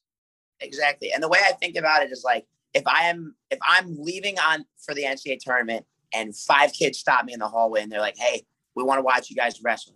Exactly. 0.60 1.12
And 1.12 1.22
the 1.22 1.28
way 1.28 1.38
I 1.46 1.52
think 1.52 1.76
about 1.76 2.02
it 2.02 2.10
is 2.10 2.24
like 2.24 2.46
if 2.74 2.86
I 2.86 3.04
am 3.04 3.34
if 3.50 3.58
I'm 3.66 3.96
leaving 3.98 4.38
on 4.38 4.64
for 4.84 4.94
the 4.94 5.04
NCAA 5.04 5.38
tournament 5.40 5.84
and 6.14 6.36
five 6.36 6.72
kids 6.72 6.98
stop 6.98 7.24
me 7.24 7.32
in 7.32 7.40
the 7.40 7.48
hallway 7.48 7.82
and 7.82 7.92
they're 7.92 8.00
like, 8.00 8.16
"Hey, 8.16 8.44
we 8.74 8.82
want 8.82 8.98
to 8.98 9.02
watch 9.02 9.30
you 9.30 9.36
guys 9.36 9.60
wrestle," 9.62 9.94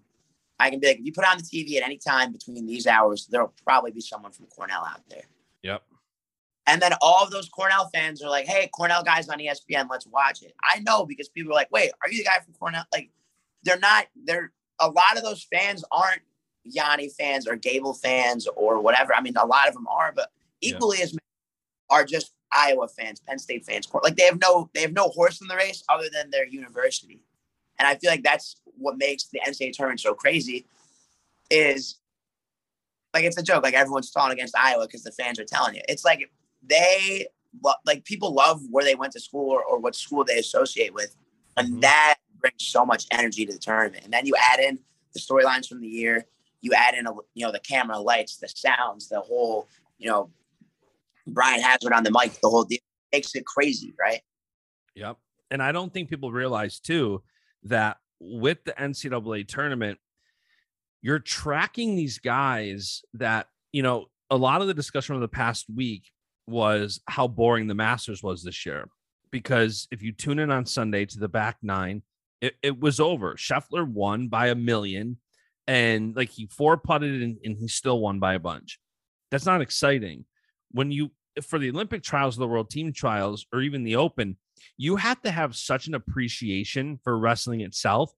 I 0.58 0.70
can 0.70 0.80
be 0.80 0.88
like, 0.88 0.98
"If 0.98 1.06
you 1.06 1.12
put 1.12 1.24
on 1.24 1.38
the 1.38 1.42
TV 1.42 1.76
at 1.76 1.82
any 1.82 1.98
time 1.98 2.32
between 2.32 2.66
these 2.66 2.86
hours, 2.86 3.26
there'll 3.30 3.54
probably 3.64 3.90
be 3.90 4.00
someone 4.00 4.32
from 4.32 4.46
Cornell 4.46 4.84
out 4.84 5.02
there." 5.08 5.24
Yep. 5.62 5.82
And 6.66 6.80
then 6.80 6.92
all 7.00 7.24
of 7.24 7.30
those 7.30 7.48
Cornell 7.48 7.88
fans 7.92 8.22
are 8.22 8.30
like, 8.30 8.46
"Hey, 8.46 8.68
Cornell 8.68 9.02
guys 9.02 9.28
on 9.28 9.38
ESPN, 9.38 9.88
let's 9.90 10.06
watch 10.06 10.42
it." 10.42 10.54
I 10.62 10.80
know 10.80 11.06
because 11.06 11.28
people 11.28 11.52
are 11.52 11.54
like, 11.54 11.70
"Wait, 11.70 11.90
are 12.02 12.10
you 12.10 12.18
the 12.18 12.24
guy 12.24 12.38
from 12.44 12.54
Cornell?" 12.54 12.84
Like, 12.92 13.10
they're 13.62 13.78
not. 13.78 14.06
They're 14.24 14.52
a 14.78 14.88
lot 14.88 15.16
of 15.16 15.22
those 15.22 15.46
fans 15.52 15.84
aren't 15.90 16.22
Yanni 16.64 17.08
fans 17.08 17.46
or 17.46 17.56
Gable 17.56 17.94
fans 17.94 18.46
or 18.56 18.80
whatever. 18.80 19.14
I 19.14 19.20
mean, 19.20 19.34
a 19.36 19.46
lot 19.46 19.68
of 19.68 19.74
them 19.74 19.86
are, 19.88 20.12
but 20.14 20.30
equally 20.60 20.98
yeah. 20.98 21.04
as 21.04 21.12
many 21.12 21.20
are 21.90 22.04
just 22.04 22.32
Iowa 22.52 22.88
fans, 22.88 23.20
Penn 23.20 23.38
State 23.38 23.64
fans. 23.64 23.88
Like 24.02 24.16
they 24.16 24.24
have 24.24 24.40
no 24.40 24.70
they 24.74 24.82
have 24.82 24.92
no 24.92 25.08
horse 25.08 25.40
in 25.40 25.48
the 25.48 25.56
race 25.56 25.82
other 25.88 26.08
than 26.12 26.30
their 26.30 26.46
university. 26.46 27.22
And 27.78 27.86
I 27.86 27.96
feel 27.96 28.10
like 28.10 28.22
that's 28.22 28.56
what 28.76 28.98
makes 28.98 29.28
the 29.28 29.40
NCAA 29.46 29.72
tournament 29.72 30.00
so 30.00 30.14
crazy. 30.14 30.66
Is 31.50 31.98
like 33.14 33.24
it's 33.24 33.38
a 33.38 33.42
joke. 33.42 33.62
Like 33.62 33.74
everyone's 33.74 34.08
stalling 34.08 34.32
against 34.32 34.56
Iowa 34.56 34.86
because 34.86 35.02
the 35.02 35.12
fans 35.12 35.38
are 35.38 35.44
telling 35.44 35.74
you. 35.74 35.82
It's 35.88 36.04
like 36.04 36.30
they 36.62 37.26
like 37.84 38.04
people 38.04 38.32
love 38.32 38.60
where 38.70 38.84
they 38.84 38.94
went 38.94 39.12
to 39.12 39.20
school 39.20 39.50
or, 39.50 39.62
or 39.64 39.78
what 39.78 39.94
school 39.94 40.24
they 40.24 40.38
associate 40.38 40.94
with, 40.94 41.16
and 41.56 41.68
mm-hmm. 41.68 41.80
that 41.80 42.16
brings 42.40 42.66
so 42.66 42.86
much 42.86 43.06
energy 43.10 43.44
to 43.46 43.52
the 43.52 43.58
tournament. 43.58 44.04
And 44.04 44.12
then 44.12 44.26
you 44.26 44.34
add 44.38 44.60
in 44.60 44.78
the 45.12 45.20
storylines 45.20 45.66
from 45.66 45.80
the 45.80 45.88
year. 45.88 46.26
You 46.62 46.72
add 46.74 46.94
in 46.94 47.06
a, 47.06 47.12
you 47.34 47.46
know 47.46 47.52
the 47.52 47.60
camera 47.60 47.98
lights, 47.98 48.36
the 48.36 48.48
sounds, 48.48 49.08
the 49.08 49.20
whole 49.20 49.68
you 49.98 50.08
know 50.08 50.30
Brian 51.26 51.60
Hazard 51.60 51.92
on 51.92 52.04
the 52.04 52.10
mic, 52.10 52.38
the 52.40 52.48
whole 52.48 52.64
deal 52.64 52.78
makes 53.12 53.34
it 53.34 53.44
crazy, 53.46 53.94
right? 53.98 54.20
Yep. 54.94 55.16
And 55.50 55.62
I 55.62 55.72
don't 55.72 55.92
think 55.92 56.08
people 56.08 56.32
realize 56.32 56.80
too 56.80 57.22
that 57.64 57.98
with 58.20 58.64
the 58.64 58.72
NCAA 58.72 59.48
tournament, 59.48 59.98
you're 61.02 61.18
tracking 61.18 61.96
these 61.96 62.18
guys 62.18 63.02
that, 63.14 63.48
you 63.72 63.82
know, 63.82 64.06
a 64.30 64.36
lot 64.36 64.60
of 64.60 64.68
the 64.68 64.74
discussion 64.74 65.14
of 65.14 65.20
the 65.20 65.28
past 65.28 65.66
week 65.74 66.12
was 66.46 67.00
how 67.06 67.28
boring 67.28 67.66
the 67.66 67.74
Masters 67.74 68.22
was 68.22 68.42
this 68.42 68.66
year. 68.66 68.88
Because 69.30 69.86
if 69.90 70.02
you 70.02 70.12
tune 70.12 70.38
in 70.38 70.50
on 70.50 70.66
Sunday 70.66 71.06
to 71.06 71.18
the 71.18 71.28
back 71.28 71.58
nine, 71.62 72.02
it, 72.40 72.56
it 72.62 72.80
was 72.80 72.98
over. 73.00 73.34
Scheffler 73.34 73.86
won 73.86 74.28
by 74.28 74.48
a 74.48 74.54
million 74.54 75.18
and 75.66 76.16
like 76.16 76.30
he 76.30 76.46
four 76.46 76.76
putted 76.76 77.22
and, 77.22 77.38
and 77.44 77.56
he 77.56 77.68
still 77.68 78.00
won 78.00 78.18
by 78.18 78.34
a 78.34 78.40
bunch. 78.40 78.80
That's 79.30 79.46
not 79.46 79.60
exciting. 79.60 80.24
When 80.72 80.90
you 80.90 81.12
for 81.42 81.58
the 81.58 81.70
Olympic 81.70 82.02
trials, 82.02 82.36
the 82.36 82.48
world 82.48 82.70
team 82.70 82.92
trials, 82.92 83.46
or 83.52 83.60
even 83.60 83.84
the 83.84 83.96
open, 83.96 84.36
you 84.76 84.96
have 84.96 85.22
to 85.22 85.30
have 85.30 85.54
such 85.54 85.86
an 85.86 85.94
appreciation 85.94 86.98
for 87.04 87.16
wrestling 87.16 87.60
itself 87.60 88.12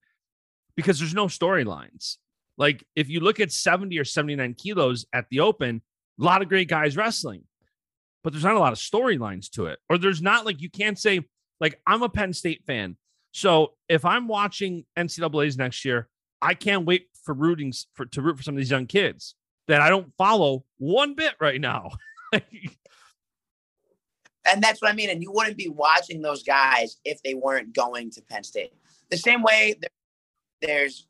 because 0.76 0.98
there's 0.98 1.14
no 1.14 1.26
storylines. 1.26 2.16
Like 2.56 2.84
if 2.96 3.08
you 3.08 3.20
look 3.20 3.40
at 3.40 3.52
70 3.52 3.98
or 3.98 4.04
79 4.04 4.54
kilos 4.54 5.04
at 5.12 5.26
the 5.30 5.40
open, 5.40 5.82
a 6.20 6.24
lot 6.24 6.42
of 6.42 6.48
great 6.48 6.68
guys 6.68 6.96
wrestling, 6.96 7.44
but 8.22 8.32
there's 8.32 8.44
not 8.44 8.54
a 8.54 8.60
lot 8.60 8.72
of 8.72 8.78
storylines 8.78 9.50
to 9.50 9.66
it. 9.66 9.78
Or 9.88 9.98
there's 9.98 10.22
not 10.22 10.46
like 10.46 10.60
you 10.60 10.70
can't 10.70 10.98
say, 10.98 11.20
like, 11.60 11.80
I'm 11.86 12.02
a 12.02 12.08
Penn 12.08 12.32
State 12.32 12.64
fan. 12.66 12.96
So 13.32 13.72
if 13.88 14.04
I'm 14.04 14.28
watching 14.28 14.84
NCAA's 14.98 15.56
next 15.56 15.84
year, 15.84 16.08
I 16.40 16.54
can't 16.54 16.84
wait 16.84 17.06
for 17.24 17.34
rooting 17.34 17.72
for 17.94 18.06
to 18.06 18.22
root 18.22 18.36
for 18.36 18.42
some 18.42 18.54
of 18.54 18.58
these 18.58 18.70
young 18.70 18.86
kids 18.86 19.34
that 19.68 19.80
I 19.80 19.88
don't 19.88 20.12
follow 20.18 20.64
one 20.78 21.14
bit 21.14 21.34
right 21.40 21.60
now. 21.60 21.90
and 22.32 22.42
that's 24.60 24.82
what 24.82 24.90
I 24.90 24.94
mean. 24.94 25.10
And 25.10 25.22
you 25.22 25.30
wouldn't 25.32 25.56
be 25.56 25.68
watching 25.68 26.20
those 26.20 26.42
guys 26.42 26.96
if 27.04 27.22
they 27.22 27.34
weren't 27.34 27.74
going 27.74 28.10
to 28.10 28.22
Penn 28.22 28.44
State. 28.44 28.72
The 29.10 29.16
same 29.16 29.42
way 29.42 29.76
there's, 30.60 31.06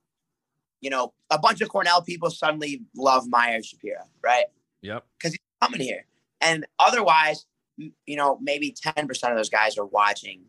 you 0.81 0.91
know, 0.91 1.13
a 1.31 1.39
bunch 1.39 1.61
of 1.61 1.69
Cornell 1.69 2.03
people 2.03 2.31
suddenly 2.31 2.83
love 2.97 3.27
Meyer 3.29 3.63
Shapiro, 3.63 4.05
right? 4.23 4.47
Yep. 4.83 5.05
Because 5.19 5.33
he's 5.33 5.41
coming 5.61 5.81
here. 5.81 6.05
And 6.43 6.67
otherwise, 6.79 7.47
you 7.79 8.17
know, 8.17 8.39
maybe 8.43 8.75
10% 8.75 9.09
of 9.31 9.37
those 9.37 9.49
guys 9.49 9.79
are 9.79 9.87
watching 9.87 10.43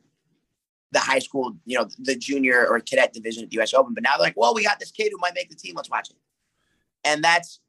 the 0.91 0.99
high 0.99 1.19
school, 1.19 1.55
you 1.65 1.77
know, 1.77 1.87
the 1.99 2.15
junior 2.15 2.67
or 2.67 2.79
cadet 2.79 3.13
division 3.13 3.43
at 3.43 3.49
the 3.49 3.61
US 3.61 3.73
Open. 3.73 3.93
But 3.93 4.03
now 4.03 4.17
they're 4.17 4.27
like, 4.27 4.37
well, 4.37 4.53
we 4.53 4.63
got 4.63 4.79
this 4.79 4.91
kid 4.91 5.11
who 5.11 5.17
might 5.19 5.33
make 5.35 5.49
the 5.49 5.55
team. 5.55 5.75
Let's 5.75 5.89
watch 5.89 6.09
it. 6.09 6.17
And 7.03 7.23
that's 7.23 7.59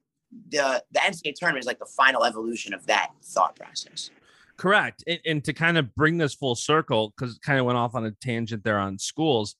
the 0.49 0.83
the 0.91 1.01
NCAA 1.01 1.35
tournament 1.35 1.63
is 1.63 1.67
like 1.67 1.79
the 1.79 1.87
final 1.87 2.25
evolution 2.25 2.75
of 2.75 2.87
that 2.87 3.11
thought 3.23 3.57
process. 3.57 4.11
Correct. 4.57 5.03
And, 5.07 5.21
and 5.27 5.45
to 5.45 5.53
kind 5.53 5.79
of 5.79 5.95
bring 5.95 6.19
this 6.19 6.35
full 6.35 6.55
circle, 6.55 7.13
because 7.17 7.37
it 7.37 7.43
kind 7.43 7.59
of 7.59 7.67
went 7.67 7.79
off 7.79 7.95
on 7.95 8.05
a 8.05 8.13
tangent 8.13 8.65
there 8.65 8.79
on 8.79 8.99
schools. 8.99 9.57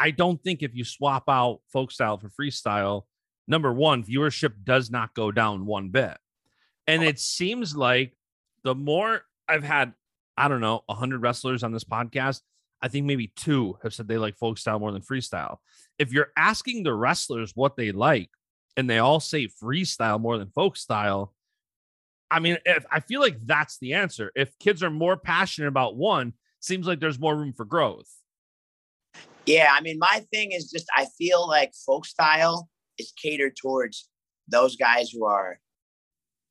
I 0.00 0.10
don't 0.10 0.42
think 0.42 0.62
if 0.62 0.74
you 0.74 0.84
swap 0.84 1.24
out 1.28 1.60
folk 1.72 1.92
style 1.92 2.18
for 2.18 2.28
freestyle, 2.28 3.02
number 3.46 3.72
one, 3.72 4.02
viewership 4.02 4.52
does 4.64 4.90
not 4.90 5.14
go 5.14 5.30
down 5.30 5.66
one 5.66 5.90
bit. 5.90 6.16
And 6.86 7.02
it 7.02 7.18
seems 7.18 7.76
like 7.76 8.14
the 8.62 8.74
more 8.74 9.22
I've 9.48 9.64
had, 9.64 9.94
I 10.36 10.48
don't 10.48 10.60
know, 10.60 10.82
100 10.86 11.22
wrestlers 11.22 11.62
on 11.62 11.72
this 11.72 11.84
podcast, 11.84 12.40
I 12.82 12.88
think 12.88 13.06
maybe 13.06 13.32
two 13.34 13.78
have 13.82 13.94
said 13.94 14.08
they 14.08 14.18
like 14.18 14.36
folk 14.36 14.58
style 14.58 14.78
more 14.78 14.92
than 14.92 15.02
freestyle. 15.02 15.58
If 15.98 16.12
you're 16.12 16.32
asking 16.36 16.82
the 16.82 16.92
wrestlers 16.92 17.52
what 17.54 17.76
they 17.76 17.92
like 17.92 18.30
and 18.76 18.90
they 18.90 18.98
all 18.98 19.20
say 19.20 19.48
freestyle 19.48 20.20
more 20.20 20.36
than 20.36 20.50
folk 20.50 20.76
style, 20.76 21.32
I 22.30 22.40
mean, 22.40 22.58
if, 22.64 22.84
I 22.90 23.00
feel 23.00 23.20
like 23.20 23.40
that's 23.40 23.78
the 23.78 23.94
answer. 23.94 24.32
If 24.34 24.58
kids 24.58 24.82
are 24.82 24.90
more 24.90 25.16
passionate 25.16 25.68
about 25.68 25.96
one, 25.96 26.34
seems 26.60 26.86
like 26.86 27.00
there's 27.00 27.18
more 27.18 27.36
room 27.36 27.52
for 27.52 27.64
growth. 27.64 28.10
Yeah, 29.46 29.68
I 29.72 29.80
mean, 29.82 29.98
my 29.98 30.24
thing 30.32 30.52
is 30.52 30.70
just 30.70 30.86
I 30.96 31.06
feel 31.16 31.46
like 31.46 31.72
folk 31.86 32.06
style 32.06 32.68
is 32.98 33.12
catered 33.22 33.56
towards 33.56 34.08
those 34.48 34.76
guys 34.76 35.10
who 35.10 35.24
are 35.24 35.58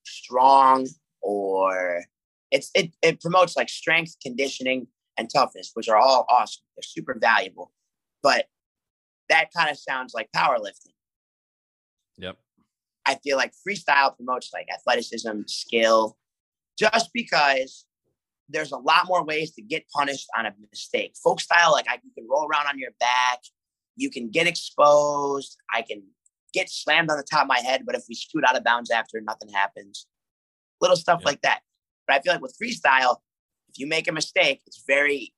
strong 0.04 0.88
or 1.22 2.04
it's 2.52 2.70
it, 2.76 2.92
it 3.02 3.22
promotes 3.22 3.56
like 3.56 3.70
strength, 3.70 4.16
conditioning, 4.22 4.88
and 5.18 5.30
toughness, 5.34 5.72
which 5.74 5.90
are 5.90 5.98
all 5.98 6.26
awesome. 6.30 6.64
They're 6.76 6.84
super 6.84 7.18
valuable. 7.20 7.72
But 8.22 8.46
that 9.30 9.50
kind 9.56 9.70
of 9.70 9.78
sounds 9.78 10.14
like 10.14 10.30
powerlifting. 10.36 10.94
Yep. 12.18 12.38
I 13.06 13.16
feel 13.16 13.38
like 13.38 13.54
freestyle 13.68 14.16
promotes 14.16 14.52
like 14.54 14.68
athleticism, 14.74 15.42
skill, 15.48 16.18
just 16.78 17.10
because 17.14 17.86
there's 18.50 18.72
a 18.72 18.78
lot 18.78 19.08
more 19.08 19.26
ways 19.26 19.52
to 19.56 19.62
get 19.62 19.86
punished 19.90 20.28
on 20.38 20.46
a 20.46 20.54
mistake. 20.72 21.16
Folk 21.22 21.42
style, 21.42 21.72
like 21.72 21.88
I, 21.90 21.96
you 22.04 22.12
can 22.16 22.28
roll 22.30 22.48
around 22.48 22.68
on 22.68 22.78
your 22.78 22.92
back, 23.00 23.40
you 23.96 24.10
can 24.10 24.30
get 24.30 24.48
exposed, 24.48 25.58
I 25.74 25.82
can 25.82 26.04
get 26.54 26.70
slammed 26.70 27.10
on 27.10 27.18
the 27.18 27.24
top 27.24 27.44
of 27.44 27.48
my 27.48 27.60
head, 27.60 27.84
but 27.86 27.96
if 27.96 28.04
we 28.08 28.16
shoot 28.16 28.44
out 28.48 28.56
of 28.56 28.64
bounds 28.64 28.92
after, 28.92 29.20
nothing 29.22 29.50
happens. 29.50 30.08
Little 30.82 30.96
stuff 30.96 31.22
like 31.26 31.42
that. 31.42 31.62
But 32.08 32.16
I 32.16 32.22
feel 32.22 32.34
like 32.34 32.42
with 32.42 32.56
freestyle, 32.62 33.18
if 33.70 33.80
you 33.80 33.88
make 33.88 34.08
a 34.08 34.12
mistake, 34.12 34.62
it's 34.68 34.84
very 34.86 35.34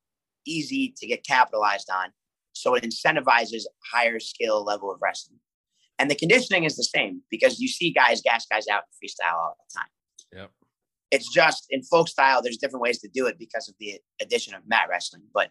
easy 0.46 0.94
to 0.98 1.08
get 1.08 1.26
capitalized 1.26 1.90
on. 1.90 2.10
So 2.54 2.76
it 2.76 2.84
incentivizes 2.84 3.64
higher 3.92 4.20
skill 4.20 4.64
level 4.64 4.92
of 4.92 5.00
wrestling. 5.02 5.40
And 6.00 6.12
the 6.12 6.16
conditioning 6.16 6.66
is 6.66 6.76
the 6.76 6.84
same 6.84 7.22
because 7.30 7.60
you 7.60 7.68
see 7.68 7.92
guys 7.92 8.22
gas 8.22 8.46
guys 8.46 8.68
out 8.68 8.84
in 8.84 9.08
freestyle 9.08 9.36
all 9.36 9.58
the 9.58 9.80
time. 9.80 9.90
Yep. 10.42 10.52
It's 11.12 11.32
just 11.32 11.68
in 11.70 11.84
folk 11.84 12.10
style, 12.10 12.42
there's 12.42 12.58
different 12.58 12.82
ways 12.82 13.00
to 13.00 13.08
do 13.08 13.28
it 13.28 13.38
because 13.40 13.70
of 13.70 13.76
the 13.80 14.00
addition 14.22 14.54
of 14.54 14.68
mat 14.68 14.88
wrestling. 14.90 15.24
But 15.34 15.50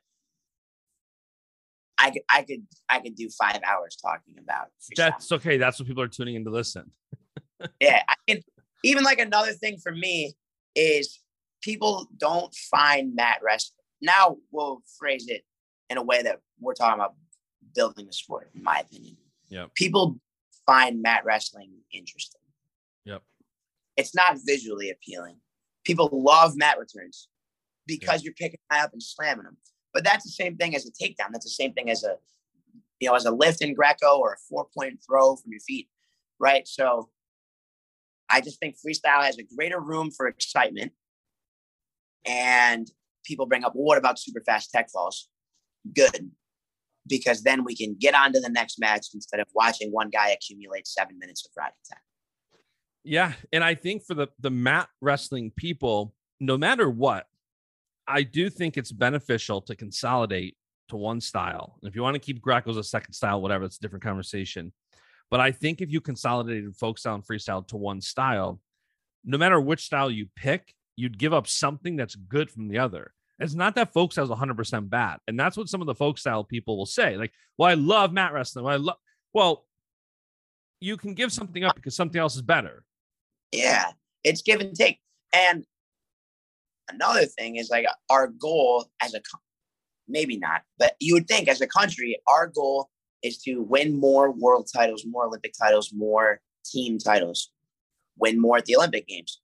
I 1.98 2.10
could, 2.10 2.22
I 2.32 2.42
could, 2.42 2.66
I 2.88 3.00
could 3.00 3.14
do 3.14 3.28
five 3.28 3.60
hours 3.66 3.96
talking 4.00 4.34
about. 4.38 4.68
That's 4.96 5.30
okay. 5.32 5.58
That's 5.58 5.78
what 5.78 5.86
people 5.86 6.02
are 6.02 6.08
tuning 6.08 6.34
in 6.34 6.44
to 6.44 6.50
listen. 6.50 6.90
yeah, 7.80 8.02
I 8.08 8.14
can, 8.28 8.42
even 8.82 9.04
like 9.04 9.18
another 9.18 9.52
thing 9.52 9.78
for 9.78 9.92
me 9.92 10.34
is 10.74 11.20
people 11.62 12.08
don't 12.16 12.54
find 12.54 13.14
mat 13.14 13.38
wrestling. 13.42 13.78
Now 14.02 14.36
we'll 14.50 14.82
phrase 14.98 15.28
it 15.28 15.42
in 15.88 15.98
a 15.98 16.02
way 16.02 16.22
that 16.22 16.40
we're 16.60 16.74
talking 16.74 16.94
about 16.94 17.14
building 17.74 18.06
the 18.06 18.12
sport, 18.12 18.50
in 18.54 18.62
my 18.62 18.78
opinion. 18.80 19.16
Yeah. 19.48 19.66
People 19.74 20.18
find 20.66 21.02
mat 21.02 21.24
wrestling 21.24 21.70
interesting. 21.92 22.40
Yep. 23.04 23.22
It's 23.96 24.14
not 24.14 24.38
visually 24.44 24.90
appealing. 24.90 25.36
People 25.84 26.08
love 26.12 26.56
mat 26.56 26.78
returns 26.78 27.28
because 27.86 28.20
yep. 28.20 28.24
you're 28.24 28.34
picking 28.34 28.60
high 28.70 28.82
up 28.82 28.92
and 28.92 29.02
slamming 29.02 29.44
them. 29.44 29.56
But 29.94 30.04
that's 30.04 30.24
the 30.24 30.30
same 30.30 30.56
thing 30.56 30.74
as 30.74 30.86
a 30.86 30.90
takedown. 30.90 31.30
That's 31.32 31.46
the 31.46 31.50
same 31.50 31.72
thing 31.72 31.88
as 31.88 32.04
a 32.04 32.16
you 33.00 33.08
know, 33.08 33.16
as 33.16 33.24
a 33.24 33.30
lift 33.30 33.62
in 33.62 33.74
Greco 33.74 34.18
or 34.18 34.32
a 34.32 34.36
four 34.48 34.66
point 34.76 35.00
throw 35.06 35.36
from 35.36 35.52
your 35.52 35.60
feet, 35.60 35.88
right? 36.38 36.66
So 36.66 37.10
I 38.30 38.40
just 38.40 38.58
think 38.58 38.76
freestyle 38.76 39.22
has 39.22 39.38
a 39.38 39.42
greater 39.42 39.80
room 39.80 40.10
for 40.10 40.26
excitement. 40.26 40.92
And 42.26 42.90
people 43.24 43.46
bring 43.46 43.64
up, 43.64 43.74
well, 43.74 43.84
what 43.84 43.98
about 43.98 44.18
super 44.18 44.40
fast 44.40 44.70
tech 44.70 44.90
falls? 44.90 45.28
Good. 45.94 46.30
Because 47.06 47.42
then 47.42 47.64
we 47.64 47.76
can 47.76 47.94
get 47.98 48.14
on 48.14 48.32
to 48.32 48.40
the 48.40 48.48
next 48.48 48.78
match 48.78 49.08
instead 49.12 49.40
of 49.40 49.46
watching 49.54 49.92
one 49.92 50.08
guy 50.08 50.30
accumulate 50.30 50.86
seven 50.86 51.18
minutes 51.18 51.44
of 51.44 51.50
riding 51.56 51.74
time. 51.90 52.00
Yeah. 53.02 53.34
And 53.52 53.62
I 53.62 53.74
think 53.74 54.04
for 54.06 54.14
the, 54.14 54.28
the 54.40 54.48
mat 54.48 54.88
wrestling 55.02 55.52
people, 55.54 56.14
no 56.40 56.56
matter 56.56 56.88
what, 56.88 57.26
I 58.06 58.22
do 58.22 58.50
think 58.50 58.76
it's 58.76 58.92
beneficial 58.92 59.60
to 59.62 59.74
consolidate 59.74 60.56
to 60.88 60.96
one 60.96 61.20
style. 61.20 61.78
And 61.80 61.88
if 61.88 61.96
you 61.96 62.02
want 62.02 62.14
to 62.14 62.20
keep 62.20 62.42
Greco's 62.42 62.76
a 62.76 62.84
second 62.84 63.14
style, 63.14 63.40
whatever, 63.40 63.64
it's 63.64 63.78
a 63.78 63.80
different 63.80 64.04
conversation. 64.04 64.72
But 65.30 65.40
I 65.40 65.52
think 65.52 65.80
if 65.80 65.90
you 65.90 66.00
consolidated 66.00 66.76
folk 66.76 66.98
style 66.98 67.14
and 67.14 67.26
freestyle 67.26 67.66
to 67.68 67.76
one 67.76 68.00
style, 68.00 68.60
no 69.24 69.38
matter 69.38 69.60
which 69.60 69.84
style 69.84 70.10
you 70.10 70.28
pick, 70.36 70.74
you'd 70.96 71.18
give 71.18 71.32
up 71.32 71.46
something 71.46 71.96
that's 71.96 72.14
good 72.14 72.50
from 72.50 72.68
the 72.68 72.78
other. 72.78 73.12
It's 73.38 73.54
not 73.54 73.74
that 73.74 73.92
folk 73.92 74.12
style 74.12 74.24
is 74.24 74.30
100% 74.30 74.90
bad. 74.90 75.18
And 75.26 75.40
that's 75.40 75.56
what 75.56 75.68
some 75.68 75.80
of 75.80 75.86
the 75.86 75.94
folk 75.94 76.18
style 76.18 76.44
people 76.44 76.76
will 76.76 76.86
say. 76.86 77.16
Like, 77.16 77.32
well, 77.58 77.70
I 77.70 77.74
love 77.74 78.12
mat 78.12 78.32
wrestling. 78.32 78.64
Well, 78.64 78.74
I 78.74 78.76
love, 78.76 78.96
well, 79.32 79.66
you 80.80 80.96
can 80.96 81.14
give 81.14 81.32
something 81.32 81.64
up 81.64 81.74
because 81.74 81.96
something 81.96 82.20
else 82.20 82.36
is 82.36 82.42
better. 82.42 82.84
Yeah, 83.50 83.92
it's 84.22 84.42
give 84.42 84.60
and 84.60 84.76
take. 84.76 85.00
And 85.32 85.64
another 86.88 87.26
thing 87.26 87.56
is 87.56 87.70
like 87.70 87.86
our 88.10 88.28
goal 88.28 88.90
as 89.02 89.14
a 89.14 89.20
maybe 90.08 90.38
not, 90.38 90.62
but 90.78 90.94
you 91.00 91.14
would 91.14 91.28
think 91.28 91.48
as 91.48 91.60
a 91.60 91.66
country, 91.66 92.20
our 92.26 92.46
goal 92.46 92.90
is 93.22 93.38
to 93.38 93.62
win 93.62 93.98
more 93.98 94.30
world 94.30 94.68
titles, 94.74 95.04
more 95.06 95.26
Olympic 95.26 95.54
titles, 95.60 95.92
more 95.94 96.40
team 96.64 96.98
titles, 96.98 97.50
win 98.18 98.40
more 98.40 98.58
at 98.58 98.66
the 98.66 98.76
Olympic 98.76 99.06
Games. 99.08 99.40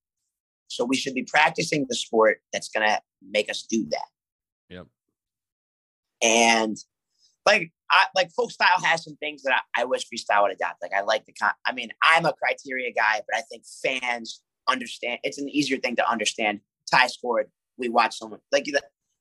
So 0.68 0.85
we 0.85 0.96
should 0.96 1.14
be 1.14 1.24
practicing 1.24 1.87
the 1.88 1.96
sport 1.96 2.40
that's 2.53 2.68
going 2.68 2.87
to 2.87 3.00
make 3.29 3.50
us 3.50 3.62
do 3.62 3.87
that. 3.90 4.07
Yep. 4.68 4.87
And 6.22 6.76
like, 7.46 7.72
I, 7.90 8.05
like 8.14 8.31
folk 8.31 8.53
style 8.53 8.81
has 8.85 9.03
some 9.03 9.16
things 9.16 9.42
that 9.42 9.55
I, 9.55 9.83
I 9.83 9.85
wish 9.85 10.05
freestyle 10.05 10.42
would 10.42 10.53
adopt. 10.53 10.81
Like 10.81 10.92
I 10.94 11.00
like 11.00 11.24
the 11.24 11.33
con. 11.33 11.50
I 11.66 11.72
mean, 11.72 11.90
I'm 12.03 12.24
a 12.24 12.35
criteria 12.35 12.92
guy, 12.92 13.22
but 13.29 13.37
I 13.37 13.42
think 13.50 13.64
fans 13.83 14.42
understand. 14.68 15.18
It's 15.24 15.38
an 15.38 15.48
easier 15.48 15.79
thing 15.79 15.96
to 15.96 16.09
understand. 16.09 16.61
Tie 16.92 17.07
scored. 17.07 17.50
We 17.79 17.88
watch 17.88 18.18
someone 18.18 18.40
like 18.53 18.66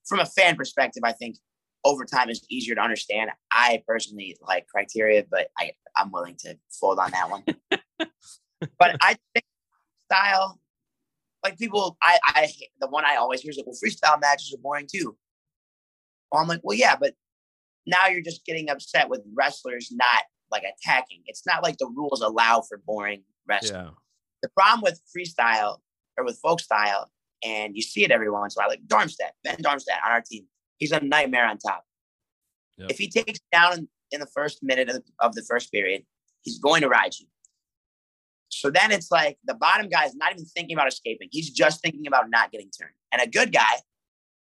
from 0.05 0.19
a 0.19 0.25
fan 0.25 0.55
perspective. 0.55 1.03
I 1.03 1.13
think 1.13 1.37
overtime 1.83 2.29
is 2.29 2.45
easier 2.49 2.75
to 2.75 2.81
understand. 2.81 3.29
I 3.51 3.81
personally 3.87 4.37
like 4.45 4.67
criteria, 4.67 5.23
but 5.29 5.47
I 5.57 5.71
I'm 5.95 6.11
willing 6.11 6.35
to 6.39 6.57
fold 6.71 6.99
on 6.99 7.11
that 7.11 7.29
one. 7.29 7.43
but 8.77 8.95
I 9.01 9.15
think 9.33 9.45
style, 10.11 10.59
like 11.43 11.57
people, 11.57 11.97
I 12.01 12.19
I 12.25 12.51
the 12.79 12.87
one 12.87 13.05
I 13.05 13.15
always 13.15 13.41
hear 13.41 13.51
is 13.51 13.57
like, 13.57 13.65
well, 13.65 13.77
freestyle 13.83 14.19
matches 14.19 14.53
are 14.53 14.61
boring 14.61 14.87
too. 14.91 15.17
Well, 16.31 16.41
I'm 16.41 16.47
like, 16.47 16.61
well, 16.63 16.77
yeah, 16.77 16.95
but 16.99 17.13
now 17.85 18.07
you're 18.07 18.21
just 18.21 18.45
getting 18.45 18.69
upset 18.69 19.09
with 19.09 19.21
wrestlers 19.33 19.89
not 19.91 20.23
like 20.51 20.63
attacking. 20.63 21.21
It's 21.25 21.45
not 21.45 21.63
like 21.63 21.77
the 21.77 21.87
rules 21.87 22.21
allow 22.21 22.61
for 22.61 22.79
boring 22.85 23.23
wrestling. 23.47 23.81
Yeah. 23.81 23.89
The 24.41 24.49
problem 24.49 24.81
with 24.81 25.01
freestyle 25.15 25.77
or 26.17 26.23
with 26.23 26.39
folk 26.41 26.59
style, 26.59 27.09
and 27.43 27.75
you 27.75 27.81
see 27.81 28.03
it 28.03 28.11
every 28.11 28.29
once 28.29 28.55
in 28.55 28.59
a 28.59 28.63
while, 28.63 28.69
like 28.69 28.85
Darmstadt, 28.87 29.33
Ben 29.43 29.57
Darmstadt 29.61 29.99
on 30.05 30.11
our 30.11 30.21
team 30.21 30.45
He's 30.79 30.93
a 30.93 31.01
nightmare 31.01 31.45
on 31.45 31.57
top. 31.57 31.83
Yep. 32.77 32.91
If 32.91 32.97
he 32.97 33.09
takes 33.09 33.39
down 33.51 33.73
in, 33.73 33.87
in 34.11 34.19
the 34.21 34.27
first 34.27 34.63
minute 34.63 34.89
of 34.89 34.95
the, 34.95 35.03
of 35.19 35.35
the 35.35 35.43
first 35.43 35.71
period, 35.71 36.03
he's 36.41 36.57
going 36.57 36.81
to 36.81 36.87
ride 36.87 37.11
you. 37.19 37.27
So 38.47 38.71
then 38.71 38.91
it's 38.91 39.11
like 39.11 39.37
the 39.45 39.53
bottom 39.53 39.89
guy 39.89 40.05
is 40.05 40.15
not 40.15 40.31
even 40.31 40.45
thinking 40.45 40.75
about 40.75 40.87
escaping. 40.87 41.27
He's 41.31 41.51
just 41.51 41.81
thinking 41.81 42.07
about 42.07 42.29
not 42.29 42.51
getting 42.51 42.71
turned. 42.71 42.93
And 43.11 43.21
a 43.21 43.27
good 43.27 43.51
guy, 43.51 43.73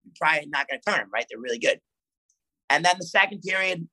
you're 0.03 0.13
probably 0.19 0.47
not 0.47 0.67
going 0.67 0.79
to 0.79 0.91
turn 0.91 0.99
him, 0.99 1.09
right? 1.11 1.25
They're 1.29 1.39
really 1.39 1.57
good. 1.57 1.79
And 2.69 2.83
then 2.83 2.95
the 2.99 3.07
second 3.07 3.41
period 3.41 3.87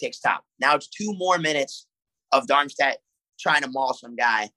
takes 0.00 0.20
top. 0.20 0.44
Now 0.60 0.76
it's 0.76 0.88
two 0.88 1.14
more 1.14 1.38
minutes 1.38 1.86
of 2.32 2.46
Darmstadt 2.46 2.98
trying 3.40 3.62
to 3.62 3.70
maul 3.70 3.94
some 3.94 4.14
guy. 4.14 4.50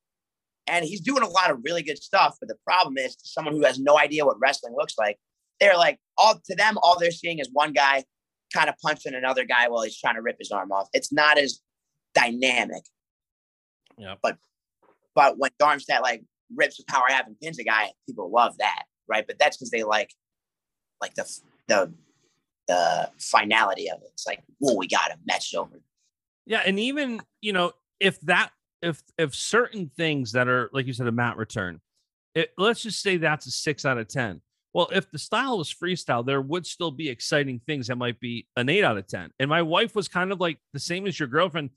And 0.71 0.85
he's 0.85 1.01
doing 1.01 1.21
a 1.21 1.29
lot 1.29 1.51
of 1.51 1.59
really 1.63 1.83
good 1.83 2.01
stuff. 2.01 2.37
But 2.39 2.47
the 2.47 2.55
problem 2.65 2.97
is, 2.97 3.15
someone 3.23 3.53
who 3.53 3.65
has 3.65 3.77
no 3.77 3.99
idea 3.99 4.25
what 4.25 4.39
wrestling 4.39 4.73
looks 4.75 4.97
like, 4.97 5.17
they're 5.59 5.77
like 5.77 5.99
all 6.17 6.41
to 6.45 6.55
them, 6.55 6.77
all 6.81 6.97
they're 6.97 7.11
seeing 7.11 7.39
is 7.39 7.49
one 7.51 7.73
guy 7.73 8.03
kind 8.53 8.69
of 8.69 8.75
punching 8.81 9.13
another 9.13 9.45
guy 9.45 9.67
while 9.67 9.83
he's 9.83 9.99
trying 9.99 10.15
to 10.15 10.21
rip 10.21 10.37
his 10.39 10.51
arm 10.51 10.71
off. 10.71 10.87
It's 10.93 11.11
not 11.11 11.37
as 11.37 11.59
dynamic. 12.15 12.83
Yeah. 13.97 14.15
But 14.23 14.37
but 15.13 15.37
when 15.37 15.51
Darmstadt 15.59 16.01
like 16.01 16.23
rips 16.55 16.79
a 16.79 16.91
power 16.91 17.03
half 17.09 17.27
and 17.27 17.39
pins 17.39 17.59
a 17.59 17.63
guy, 17.63 17.91
people 18.07 18.31
love 18.31 18.57
that, 18.59 18.83
right? 19.07 19.25
But 19.27 19.39
that's 19.39 19.57
because 19.57 19.71
they 19.71 19.83
like 19.83 20.09
like 21.01 21.13
the 21.15 21.29
the 21.67 21.93
the 22.67 23.09
finality 23.19 23.89
of 23.89 24.01
it. 24.01 24.09
It's 24.13 24.25
like, 24.25 24.41
oh, 24.63 24.77
we 24.77 24.87
got 24.87 25.11
him, 25.11 25.19
match 25.25 25.53
over. 25.53 25.81
Yeah, 26.45 26.63
and 26.65 26.79
even 26.79 27.21
you 27.41 27.53
know 27.53 27.73
if 27.99 28.19
that 28.21 28.51
if 28.81 29.01
if 29.17 29.35
certain 29.35 29.91
things 29.95 30.31
that 30.33 30.47
are 30.47 30.69
like 30.73 30.87
you 30.87 30.93
said 30.93 31.07
a 31.07 31.11
mat 31.11 31.37
return, 31.37 31.79
it, 32.35 32.51
let's 32.57 32.81
just 32.81 33.01
say 33.01 33.17
that's 33.17 33.45
a 33.45 33.51
six 33.51 33.85
out 33.85 33.97
of 33.97 34.07
ten. 34.07 34.41
Well, 34.73 34.89
if 34.93 35.11
the 35.11 35.19
style 35.19 35.57
was 35.57 35.73
freestyle, 35.73 36.25
there 36.25 36.41
would 36.41 36.65
still 36.65 36.91
be 36.91 37.09
exciting 37.09 37.59
things 37.65 37.87
that 37.87 37.97
might 37.97 38.19
be 38.19 38.47
an 38.55 38.69
eight 38.69 38.83
out 38.83 38.97
of 38.97 39.05
10. 39.05 39.31
And 39.39 39.49
my 39.49 39.61
wife 39.61 39.95
was 39.95 40.07
kind 40.07 40.31
of 40.31 40.39
like 40.39 40.59
the 40.71 40.79
same 40.79 41.07
as 41.07 41.19
your 41.19 41.27
girlfriend. 41.27 41.71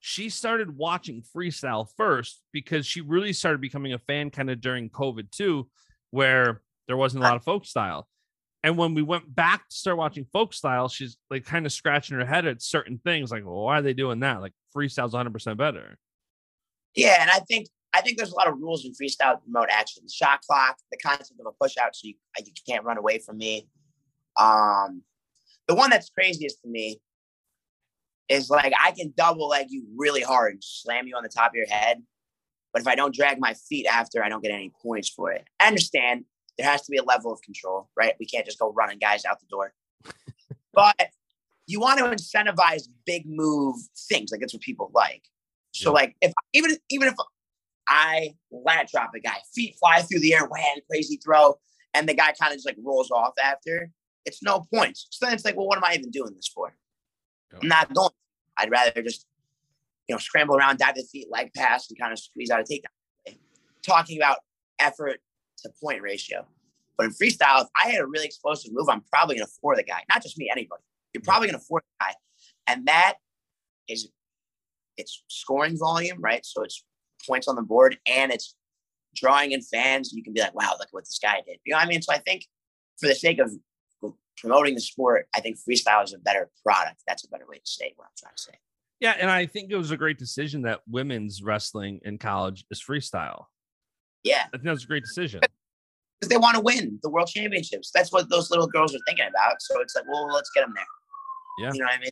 She 0.00 0.28
started 0.28 0.76
watching 0.76 1.22
freestyle 1.34 1.88
first 1.96 2.42
because 2.52 2.84
she 2.84 3.00
really 3.00 3.32
started 3.32 3.62
becoming 3.62 3.94
a 3.94 3.98
fan 3.98 4.28
kind 4.30 4.50
of 4.50 4.60
during 4.60 4.90
COVID 4.90 5.30
too, 5.30 5.68
where 6.10 6.60
there 6.86 6.98
wasn't 6.98 7.24
a 7.24 7.26
lot 7.26 7.36
of 7.36 7.44
folk 7.44 7.64
style. 7.64 8.06
And 8.62 8.76
when 8.76 8.94
we 8.94 9.02
went 9.02 9.34
back 9.34 9.68
to 9.68 9.76
start 9.76 9.96
watching 9.96 10.26
folk 10.30 10.52
style, 10.52 10.88
she's 10.88 11.16
like 11.30 11.46
kind 11.46 11.64
of 11.64 11.72
scratching 11.72 12.18
her 12.18 12.26
head 12.26 12.46
at 12.46 12.62
certain 12.62 12.98
things, 12.98 13.30
like, 13.30 13.44
well, 13.44 13.64
why 13.64 13.78
are 13.78 13.82
they 13.82 13.94
doing 13.94 14.20
that? 14.20 14.42
Like 14.42 14.52
freestyle's 14.76 15.14
100% 15.14 15.56
better. 15.56 15.96
Yeah. 16.94 17.16
And 17.20 17.30
I 17.30 17.40
think 17.40 17.68
I 17.94 18.00
think 18.00 18.16
there's 18.16 18.32
a 18.32 18.34
lot 18.34 18.48
of 18.48 18.58
rules 18.58 18.84
in 18.84 18.92
freestyle 18.92 19.34
to 19.34 19.38
promote 19.38 19.68
action. 19.70 20.02
The 20.04 20.12
shot 20.12 20.40
clock, 20.42 20.76
the 20.90 20.98
concept 20.98 21.38
of 21.38 21.46
a 21.46 21.52
push 21.52 21.76
out, 21.80 21.94
so 21.94 22.08
you, 22.08 22.14
you 22.38 22.52
can't 22.68 22.84
run 22.84 22.98
away 22.98 23.18
from 23.18 23.38
me. 23.38 23.68
Um, 24.36 25.02
the 25.68 25.76
one 25.76 25.90
that's 25.90 26.10
craziest 26.10 26.60
to 26.62 26.68
me 26.68 27.00
is 28.28 28.50
like 28.50 28.72
I 28.82 28.90
can 28.90 29.12
double 29.16 29.48
leg 29.48 29.66
you 29.70 29.86
really 29.96 30.22
hard 30.22 30.54
and 30.54 30.64
slam 30.64 31.06
you 31.06 31.16
on 31.16 31.22
the 31.22 31.28
top 31.28 31.52
of 31.52 31.54
your 31.54 31.68
head. 31.68 32.02
But 32.72 32.82
if 32.82 32.88
I 32.88 32.96
don't 32.96 33.14
drag 33.14 33.38
my 33.38 33.54
feet 33.54 33.86
after, 33.86 34.24
I 34.24 34.28
don't 34.28 34.42
get 34.42 34.50
any 34.50 34.72
points 34.82 35.08
for 35.08 35.30
it. 35.30 35.46
I 35.60 35.68
understand 35.68 36.24
there 36.58 36.68
has 36.68 36.82
to 36.82 36.90
be 36.90 36.98
a 36.98 37.04
level 37.04 37.32
of 37.32 37.40
control, 37.42 37.88
right? 37.96 38.14
We 38.18 38.26
can't 38.26 38.44
just 38.44 38.58
go 38.58 38.72
running 38.72 38.98
guys 38.98 39.24
out 39.24 39.38
the 39.38 39.46
door. 39.48 39.72
but 40.72 41.10
you 41.66 41.78
want 41.78 41.98
to 41.98 42.04
incentivize 42.06 42.88
big 43.06 43.24
move 43.26 43.76
things. 44.08 44.32
Like 44.32 44.40
that's 44.40 44.52
what 44.52 44.62
people 44.62 44.90
like. 44.92 45.22
So 45.74 45.90
yeah. 45.90 45.94
like 45.94 46.16
if 46.20 46.32
even 46.52 46.76
even 46.90 47.08
if 47.08 47.14
I 47.88 48.34
lat 48.50 48.88
drop 48.90 49.10
a 49.14 49.20
guy, 49.20 49.36
feet 49.54 49.76
fly 49.78 50.00
through 50.02 50.20
the 50.20 50.34
air, 50.34 50.46
wham, 50.46 50.78
crazy 50.88 51.18
throw, 51.22 51.58
and 51.92 52.08
the 52.08 52.14
guy 52.14 52.32
kind 52.32 52.52
of 52.52 52.56
just 52.56 52.66
like 52.66 52.76
rolls 52.82 53.10
off 53.10 53.34
after. 53.42 53.90
It's 54.24 54.42
no 54.42 54.64
points. 54.72 55.06
So 55.10 55.26
then 55.26 55.34
it's 55.34 55.44
like, 55.44 55.56
well, 55.56 55.66
what 55.66 55.76
am 55.76 55.84
I 55.84 55.94
even 55.94 56.10
doing 56.10 56.32
this 56.34 56.48
for? 56.48 56.74
I'm 57.60 57.68
not 57.68 57.92
going. 57.92 58.10
I'd 58.56 58.70
rather 58.70 59.02
just, 59.02 59.26
you 60.08 60.14
know, 60.14 60.18
scramble 60.18 60.56
around, 60.56 60.78
dive 60.78 60.94
the 60.94 61.02
feet, 61.02 61.26
leg 61.30 61.50
pass, 61.54 61.88
and 61.90 61.98
kind 61.98 62.12
of 62.12 62.18
squeeze 62.18 62.50
out 62.50 62.60
a 62.60 62.64
takedown. 62.64 63.36
Talking 63.82 64.16
about 64.16 64.38
effort 64.78 65.20
to 65.58 65.70
point 65.82 66.00
ratio. 66.00 66.46
But 66.96 67.06
in 67.06 67.12
freestyle, 67.12 67.62
if 67.62 67.68
I 67.84 67.90
had 67.90 68.00
a 68.00 68.06
really 68.06 68.24
explosive 68.24 68.72
move, 68.72 68.88
I'm 68.88 69.02
probably 69.12 69.36
going 69.36 69.46
to 69.46 69.52
floor 69.60 69.76
the 69.76 69.82
guy. 69.82 70.02
Not 70.08 70.22
just 70.22 70.38
me, 70.38 70.48
anybody. 70.50 70.82
You're 71.12 71.22
probably 71.22 71.48
going 71.48 71.58
to 71.58 71.64
floor 71.64 71.82
the 71.82 72.04
guy. 72.06 72.14
And 72.66 72.86
that 72.86 73.14
is, 73.88 74.08
it's 74.96 75.22
scoring 75.28 75.78
volume, 75.78 76.20
right? 76.20 76.44
So 76.44 76.62
it's 76.62 76.84
points 77.26 77.48
on 77.48 77.56
the 77.56 77.62
board 77.62 77.98
and 78.06 78.32
it's 78.32 78.54
drawing 79.14 79.52
in 79.52 79.62
fans. 79.62 80.12
You 80.12 80.22
can 80.22 80.32
be 80.32 80.40
like, 80.40 80.54
wow, 80.54 80.74
look 80.78 80.88
what 80.90 81.04
this 81.04 81.18
guy 81.22 81.42
did. 81.46 81.58
You 81.64 81.72
know 81.72 81.78
what 81.78 81.86
I 81.86 81.88
mean? 81.88 82.02
So 82.02 82.12
I 82.12 82.18
think 82.18 82.46
for 82.98 83.08
the 83.08 83.14
sake 83.14 83.38
of 83.38 83.50
promoting 84.36 84.74
the 84.74 84.80
sport, 84.80 85.28
I 85.34 85.40
think 85.40 85.56
freestyle 85.56 86.02
is 86.04 86.12
a 86.12 86.18
better 86.18 86.50
product. 86.64 87.02
That's 87.06 87.24
a 87.24 87.28
better 87.28 87.46
way 87.48 87.56
to 87.56 87.62
say 87.64 87.92
what 87.96 88.06
I'm 88.06 88.12
trying 88.18 88.34
to 88.36 88.42
say. 88.42 88.52
Yeah, 89.00 89.14
and 89.18 89.30
I 89.30 89.46
think 89.46 89.70
it 89.70 89.76
was 89.76 89.90
a 89.90 89.96
great 89.96 90.18
decision 90.18 90.62
that 90.62 90.80
women's 90.88 91.42
wrestling 91.42 92.00
in 92.04 92.18
college 92.18 92.64
is 92.70 92.82
freestyle. 92.82 93.44
Yeah, 94.22 94.44
I 94.46 94.50
think 94.52 94.64
that 94.64 94.70
was 94.70 94.84
a 94.84 94.86
great 94.86 95.02
decision 95.04 95.40
because 96.20 96.30
they 96.30 96.38
want 96.38 96.54
to 96.54 96.60
win 96.60 96.98
the 97.02 97.10
world 97.10 97.28
championships. 97.28 97.90
That's 97.94 98.12
what 98.12 98.30
those 98.30 98.50
little 98.50 98.66
girls 98.66 98.94
are 98.94 99.00
thinking 99.06 99.26
about. 99.28 99.60
So 99.60 99.80
it's 99.80 99.94
like, 99.94 100.04
well, 100.08 100.26
let's 100.28 100.50
get 100.54 100.62
them 100.62 100.72
there. 100.74 100.84
Yeah, 101.58 101.72
you 101.74 101.80
know 101.80 101.86
what 101.86 101.94
I 101.94 102.00
mean. 102.00 102.10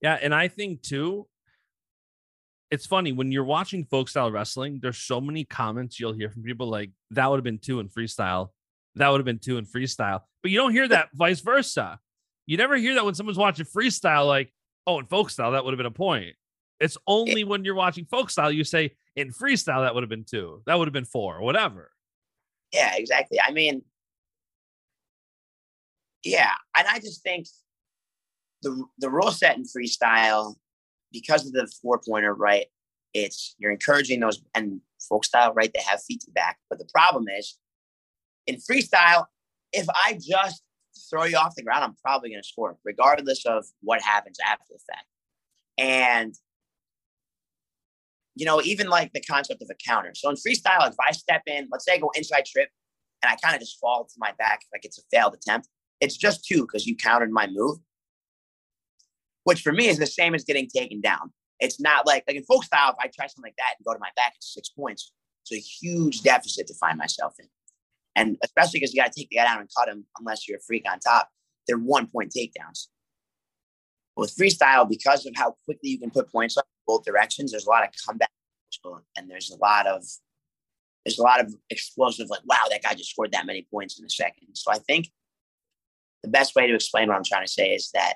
Yeah, 0.00 0.18
and 0.22 0.34
I 0.34 0.48
think 0.48 0.82
too, 0.82 1.26
it's 2.72 2.86
funny 2.86 3.12
when 3.12 3.30
you're 3.30 3.44
watching 3.44 3.84
folk 3.84 4.08
style 4.08 4.32
wrestling, 4.32 4.80
there's 4.80 4.96
so 4.96 5.20
many 5.20 5.44
comments 5.44 6.00
you'll 6.00 6.14
hear 6.14 6.30
from 6.30 6.42
people 6.42 6.68
like 6.68 6.90
that 7.10 7.30
would 7.30 7.36
have 7.36 7.44
been 7.44 7.58
two 7.58 7.80
in 7.80 7.88
freestyle. 7.90 8.48
That 8.94 9.08
would 9.10 9.18
have 9.20 9.26
been 9.26 9.38
two 9.38 9.58
in 9.58 9.66
freestyle. 9.66 10.22
But 10.42 10.50
you 10.50 10.56
don't 10.56 10.72
hear 10.72 10.88
that 10.88 11.10
vice 11.12 11.40
versa. 11.40 12.00
You 12.46 12.56
never 12.56 12.76
hear 12.76 12.94
that 12.94 13.04
when 13.04 13.14
someone's 13.14 13.38
watching 13.38 13.66
freestyle, 13.66 14.26
like, 14.26 14.52
Oh, 14.86 14.98
in 14.98 15.06
folk 15.06 15.30
style, 15.30 15.52
that 15.52 15.64
would 15.64 15.72
have 15.72 15.78
been 15.78 15.86
a 15.86 15.90
point. 15.90 16.34
It's 16.80 16.96
only 17.06 17.44
when 17.44 17.64
you're 17.64 17.74
watching 17.74 18.06
folk 18.06 18.30
style 18.30 18.50
you 18.50 18.64
say 18.64 18.96
in 19.14 19.30
freestyle 19.30 19.84
that 19.84 19.94
would 19.94 20.02
have 20.02 20.10
been 20.10 20.24
two. 20.24 20.62
That 20.66 20.78
would 20.78 20.88
have 20.88 20.92
been 20.92 21.04
four, 21.04 21.36
or 21.36 21.42
whatever. 21.42 21.92
Yeah, 22.72 22.96
exactly. 22.96 23.38
I 23.40 23.52
mean, 23.52 23.82
yeah, 26.24 26.50
and 26.76 26.88
I 26.88 26.98
just 26.98 27.22
think 27.22 27.46
the 28.62 28.84
the 28.98 29.10
rule 29.10 29.30
set 29.30 29.56
in 29.56 29.64
freestyle 29.64 30.56
because 31.12 31.46
of 31.46 31.52
the 31.52 31.70
four 31.80 32.00
pointer, 32.06 32.34
right? 32.34 32.66
It's 33.14 33.54
you're 33.58 33.70
encouraging 33.70 34.20
those 34.20 34.42
and 34.54 34.80
folk 35.08 35.24
style, 35.24 35.52
right? 35.54 35.70
They 35.72 35.82
have 35.82 36.02
feet 36.02 36.22
to 36.22 36.30
back, 36.30 36.58
but 36.70 36.78
the 36.78 36.88
problem 36.92 37.26
is 37.28 37.58
in 38.46 38.56
freestyle, 38.56 39.26
if 39.72 39.86
I 39.90 40.18
just 40.20 40.62
throw 41.10 41.24
you 41.24 41.36
off 41.36 41.54
the 41.54 41.62
ground, 41.62 41.84
I'm 41.84 41.96
probably 42.02 42.30
going 42.30 42.42
to 42.42 42.48
score, 42.48 42.76
regardless 42.84 43.44
of 43.46 43.64
what 43.82 44.00
happens 44.02 44.38
after 44.44 44.64
the 44.70 44.78
fact. 44.90 45.06
And 45.78 46.34
you 48.34 48.46
know, 48.46 48.62
even 48.62 48.88
like 48.88 49.12
the 49.12 49.20
concept 49.20 49.60
of 49.62 49.68
a 49.70 49.74
counter. 49.86 50.12
So 50.14 50.30
in 50.30 50.36
freestyle, 50.36 50.88
if 50.88 50.94
I 51.06 51.12
step 51.12 51.42
in, 51.46 51.68
let's 51.70 51.84
say 51.84 51.94
I 51.94 51.98
go 51.98 52.10
inside 52.14 52.46
trip, 52.46 52.70
and 53.22 53.30
I 53.30 53.36
kind 53.36 53.54
of 53.54 53.60
just 53.60 53.78
fall 53.78 54.04
to 54.04 54.14
my 54.18 54.32
back, 54.38 54.62
like 54.72 54.84
it's 54.84 54.98
a 54.98 55.02
failed 55.10 55.34
attempt, 55.34 55.68
it's 56.00 56.16
just 56.16 56.44
two 56.44 56.62
because 56.62 56.86
you 56.86 56.96
countered 56.96 57.30
my 57.30 57.46
move, 57.46 57.78
which 59.44 59.62
for 59.62 59.72
me 59.72 59.88
is 59.88 59.98
the 59.98 60.06
same 60.06 60.34
as 60.34 60.44
getting 60.44 60.68
taken 60.68 61.00
down. 61.00 61.32
It's 61.60 61.80
not 61.80 62.06
like 62.06 62.24
like 62.26 62.36
in 62.36 62.44
folk 62.44 62.64
style, 62.64 62.90
if 62.90 62.96
I 62.98 63.08
try 63.08 63.26
something 63.26 63.42
like 63.42 63.56
that 63.56 63.74
and 63.78 63.84
go 63.84 63.92
to 63.92 64.00
my 64.00 64.10
back, 64.16 64.32
it's 64.36 64.52
six 64.52 64.68
points. 64.68 65.12
It's 65.42 65.52
a 65.52 65.86
huge 65.86 66.22
deficit 66.22 66.66
to 66.68 66.74
find 66.74 66.98
myself 66.98 67.34
in. 67.38 67.46
And 68.14 68.36
especially 68.42 68.80
because 68.80 68.94
you 68.94 69.02
got 69.02 69.12
to 69.12 69.20
take 69.20 69.30
the 69.30 69.36
guy 69.36 69.44
down 69.44 69.60
and 69.60 69.68
cut 69.76 69.88
him 69.88 70.04
unless 70.18 70.48
you're 70.48 70.58
a 70.58 70.62
freak 70.66 70.84
on 70.90 70.98
top. 71.00 71.28
They're 71.66 71.78
one 71.78 72.06
point 72.06 72.32
takedowns. 72.36 72.88
With 74.16 74.34
freestyle, 74.36 74.88
because 74.88 75.24
of 75.24 75.34
how 75.36 75.56
quickly 75.64 75.90
you 75.90 75.98
can 75.98 76.10
put 76.10 76.30
points 76.30 76.56
up 76.56 76.66
both 76.86 77.04
directions, 77.04 77.52
there's 77.52 77.66
a 77.66 77.70
lot 77.70 77.84
of 77.84 77.90
comeback 78.04 78.30
and 79.16 79.30
there's 79.30 79.50
a 79.50 79.56
lot 79.56 79.86
of 79.86 80.04
there's 81.04 81.18
a 81.18 81.22
lot 81.22 81.40
of 81.40 81.52
explosive, 81.68 82.30
like, 82.30 82.42
wow, 82.44 82.64
that 82.70 82.82
guy 82.82 82.94
just 82.94 83.10
scored 83.10 83.32
that 83.32 83.46
many 83.46 83.66
points 83.72 83.98
in 83.98 84.06
a 84.06 84.10
second. 84.10 84.48
So 84.54 84.70
I 84.70 84.78
think 84.78 85.08
the 86.22 86.28
best 86.28 86.54
way 86.54 86.68
to 86.68 86.74
explain 86.74 87.08
what 87.08 87.16
I'm 87.16 87.24
trying 87.24 87.44
to 87.44 87.50
say 87.50 87.70
is 87.70 87.90
that 87.92 88.14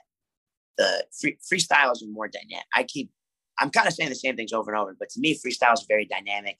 the 0.79 1.05
free, 1.21 1.39
freestyle 1.53 1.93
is 1.93 2.05
more 2.07 2.29
dynamic. 2.29 2.67
I 2.75 2.85
keep, 2.85 3.11
I'm 3.59 3.71
kind 3.71 3.87
of 3.87 3.95
saying 3.95 4.11
the 4.11 4.17
same 4.17 4.37
things 4.37 4.53
over 4.53 4.71
and 4.71 4.81
over, 4.81 4.97
but 4.99 5.09
to 5.11 5.21
me, 5.21 5.35
freestyle 5.35 5.75
is 5.75 5.87
very 5.89 6.05
dynamic. 6.05 6.59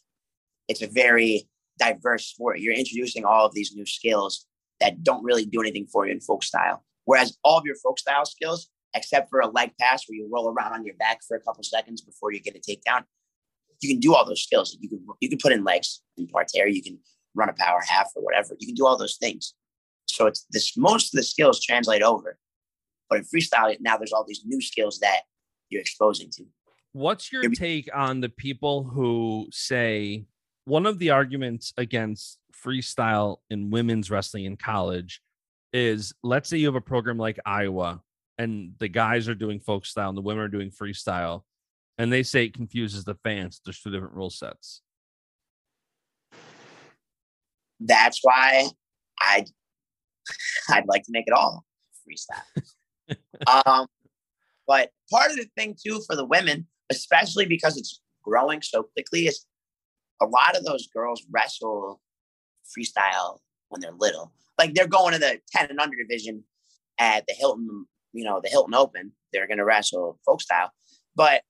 It's 0.69 0.83
a 0.83 0.87
very 0.87 1.49
diverse 1.79 2.27
sport. 2.27 2.61
You're 2.61 2.75
introducing 2.75 3.25
all 3.25 3.47
of 3.47 3.55
these 3.55 3.75
new 3.75 3.87
skills 3.87 4.47
that 4.81 5.03
don't 5.03 5.25
really 5.25 5.45
do 5.45 5.61
anything 5.61 5.87
for 5.87 6.07
you 6.07 6.13
in 6.13 6.21
folk 6.21 6.43
style. 6.43 6.85
Whereas 7.05 7.37
all 7.45 7.59
of 7.59 7.65
your 7.65 7.77
folk 7.77 7.99
style 7.99 8.25
skills, 8.25 8.69
except 8.95 9.31
for 9.31 9.41
a 9.41 9.49
leg 9.49 9.73
pass 9.81 10.05
where 10.07 10.17
you 10.17 10.29
roll 10.33 10.49
around 10.49 10.73
on 10.73 10.85
your 10.85 10.97
back 10.97 11.21
for 11.27 11.37
a 11.37 11.41
couple 11.41 11.63
seconds 11.63 12.01
before 12.01 12.33
you 12.33 12.41
get 12.41 12.57
a 12.57 12.59
takedown, 12.59 13.05
you 13.81 13.89
can 13.89 14.01
do 14.01 14.15
all 14.15 14.25
those 14.25 14.43
skills. 14.43 14.77
You 14.81 14.89
can 14.89 15.05
you 15.21 15.29
can 15.29 15.39
put 15.39 15.53
in 15.53 15.65
legs 15.65 16.03
in 16.17 16.27
parterre. 16.27 16.69
You 16.69 16.83
can 16.83 16.99
run 17.35 17.49
a 17.49 17.53
power 17.53 17.81
half 17.87 18.11
or 18.17 18.23
whatever. 18.23 18.57
You 18.59 18.67
can 18.67 18.75
do 18.75 18.87
all 18.87 18.97
those 18.97 19.17
things. 19.17 19.55
So 20.07 20.27
it's 20.27 20.47
this 20.51 20.77
most 20.77 21.13
of 21.13 21.19
the 21.19 21.23
skills 21.23 21.63
translate 21.63 22.03
over. 22.03 22.39
But 23.09 23.19
in 23.21 23.25
freestyle, 23.25 23.77
now 23.81 23.97
there's 23.97 24.13
all 24.13 24.25
these 24.27 24.43
new 24.45 24.61
skills 24.61 24.99
that 25.01 25.23
you're 25.71 25.81
exposing 25.81 26.31
to. 26.33 26.45
What's 26.93 27.33
your 27.33 27.49
take 27.51 27.89
on 27.95 28.21
the 28.21 28.29
people 28.29 28.85
who 28.85 29.49
say 29.53 30.25
one 30.65 30.87
of 30.87 30.99
the 30.99 31.11
arguments 31.11 31.73
against 31.77 32.39
freestyle 32.55 33.39
in 33.51 33.71
women's 33.71 34.11
wrestling 34.11 34.45
in 34.45 34.57
college 34.57 35.21
is 35.73 36.15
let's 36.23 36.49
say 36.49 36.57
you 36.57 36.67
have 36.67 36.75
a 36.75 36.81
program 36.81 37.19
like 37.19 37.39
Iowa 37.45 38.01
and 38.39 38.73
the 38.79 38.89
guys 38.89 39.29
are 39.29 39.35
doing 39.35 39.61
folk 39.61 39.85
style 39.85 40.09
and 40.09 40.17
the 40.17 40.23
women 40.23 40.43
are 40.45 40.49
doing 40.49 40.71
freestyle 40.71 41.43
and 41.99 42.13
they 42.13 42.23
say 42.23 42.45
it 42.45 42.55
confuses 42.55 43.05
the 43.05 43.15
fans. 43.15 43.61
There's 43.65 43.81
two 43.81 43.91
different 43.91 44.15
rule 44.15 44.31
sets. 44.31 44.83
That's 47.81 48.21
why 48.23 48.69
I 49.21 49.45
I'd 50.71 50.87
like 50.87 51.03
to 51.05 51.11
make 51.11 51.25
it 51.27 51.33
all 51.33 51.65
freestyle. 52.09 52.65
um, 53.67 53.87
but 54.67 54.91
part 55.11 55.31
of 55.31 55.37
the 55.37 55.49
thing 55.57 55.77
too 55.81 56.03
for 56.07 56.17
the 56.17 56.25
women, 56.25 56.67
especially 56.91 57.47
because 57.47 57.77
it's 57.77 58.01
growing 58.23 58.63
so 58.63 58.83
quickly, 58.83 59.27
is 59.27 59.47
a 60.21 60.27
lot 60.27 60.57
of 60.57 60.65
those 60.65 60.89
girls 60.89 61.25
wrestle 61.31 62.01
freestyle 62.67 63.39
when 63.69 63.81
they're 63.81 63.93
little. 63.93 64.33
Like 64.59 64.75
they're 64.75 64.87
going 64.87 65.13
to 65.13 65.19
the 65.19 65.41
10 65.53 65.71
and 65.71 65.81
under 65.81 65.97
division 65.97 66.45
at 66.99 67.27
the 67.27 67.35
Hilton, 67.35 67.87
you 68.13 68.25
know, 68.25 68.41
the 68.43 68.49
Hilton 68.49 68.75
Open. 68.75 69.13
They're 69.33 69.47
going 69.47 69.59
to 69.59 69.65
wrestle 69.65 70.19
folk 70.25 70.41
style. 70.41 70.73
But 71.15 71.43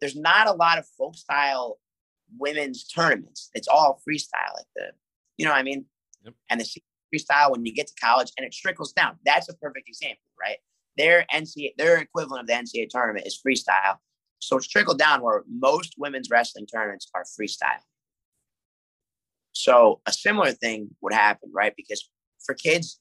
there's 0.00 0.16
not 0.16 0.46
a 0.46 0.52
lot 0.52 0.78
of 0.78 0.86
folk 0.96 1.16
style 1.16 1.78
women's 2.38 2.84
tournaments. 2.86 3.50
It's 3.54 3.68
all 3.68 4.00
freestyle, 4.08 4.54
like 4.56 4.66
the, 4.76 4.92
you 5.36 5.44
know 5.44 5.52
what 5.52 5.58
I 5.58 5.64
mean? 5.64 5.86
Yep. 6.24 6.34
And 6.48 6.60
the 6.60 6.80
freestyle 7.12 7.50
when 7.50 7.66
you 7.66 7.74
get 7.74 7.88
to 7.88 7.94
college 8.00 8.30
and 8.36 8.46
it 8.46 8.52
trickles 8.52 8.92
down. 8.92 9.16
That's 9.24 9.48
a 9.48 9.54
perfect 9.54 9.88
example, 9.88 10.22
right? 10.40 10.58
Their 10.96 11.26
NCAA, 11.32 11.76
their 11.76 11.98
equivalent 11.98 12.42
of 12.42 12.46
the 12.46 12.52
NCAA 12.52 12.88
tournament 12.88 13.26
is 13.26 13.40
freestyle. 13.44 13.96
So 14.38 14.56
it's 14.56 14.68
trickled 14.68 14.98
down 14.98 15.22
where 15.22 15.44
most 15.48 15.94
women's 15.98 16.30
wrestling 16.30 16.66
tournaments 16.66 17.08
are 17.14 17.24
freestyle. 17.24 17.82
So 19.52 20.00
a 20.06 20.12
similar 20.12 20.52
thing 20.52 20.90
would 21.02 21.12
happen, 21.12 21.50
right? 21.52 21.74
Because 21.76 22.08
for 22.44 22.54
kids, 22.54 23.00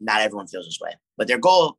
not 0.00 0.20
everyone 0.20 0.46
feels 0.46 0.66
this 0.66 0.78
way, 0.80 0.92
but 1.16 1.26
their 1.26 1.38
goal 1.38 1.78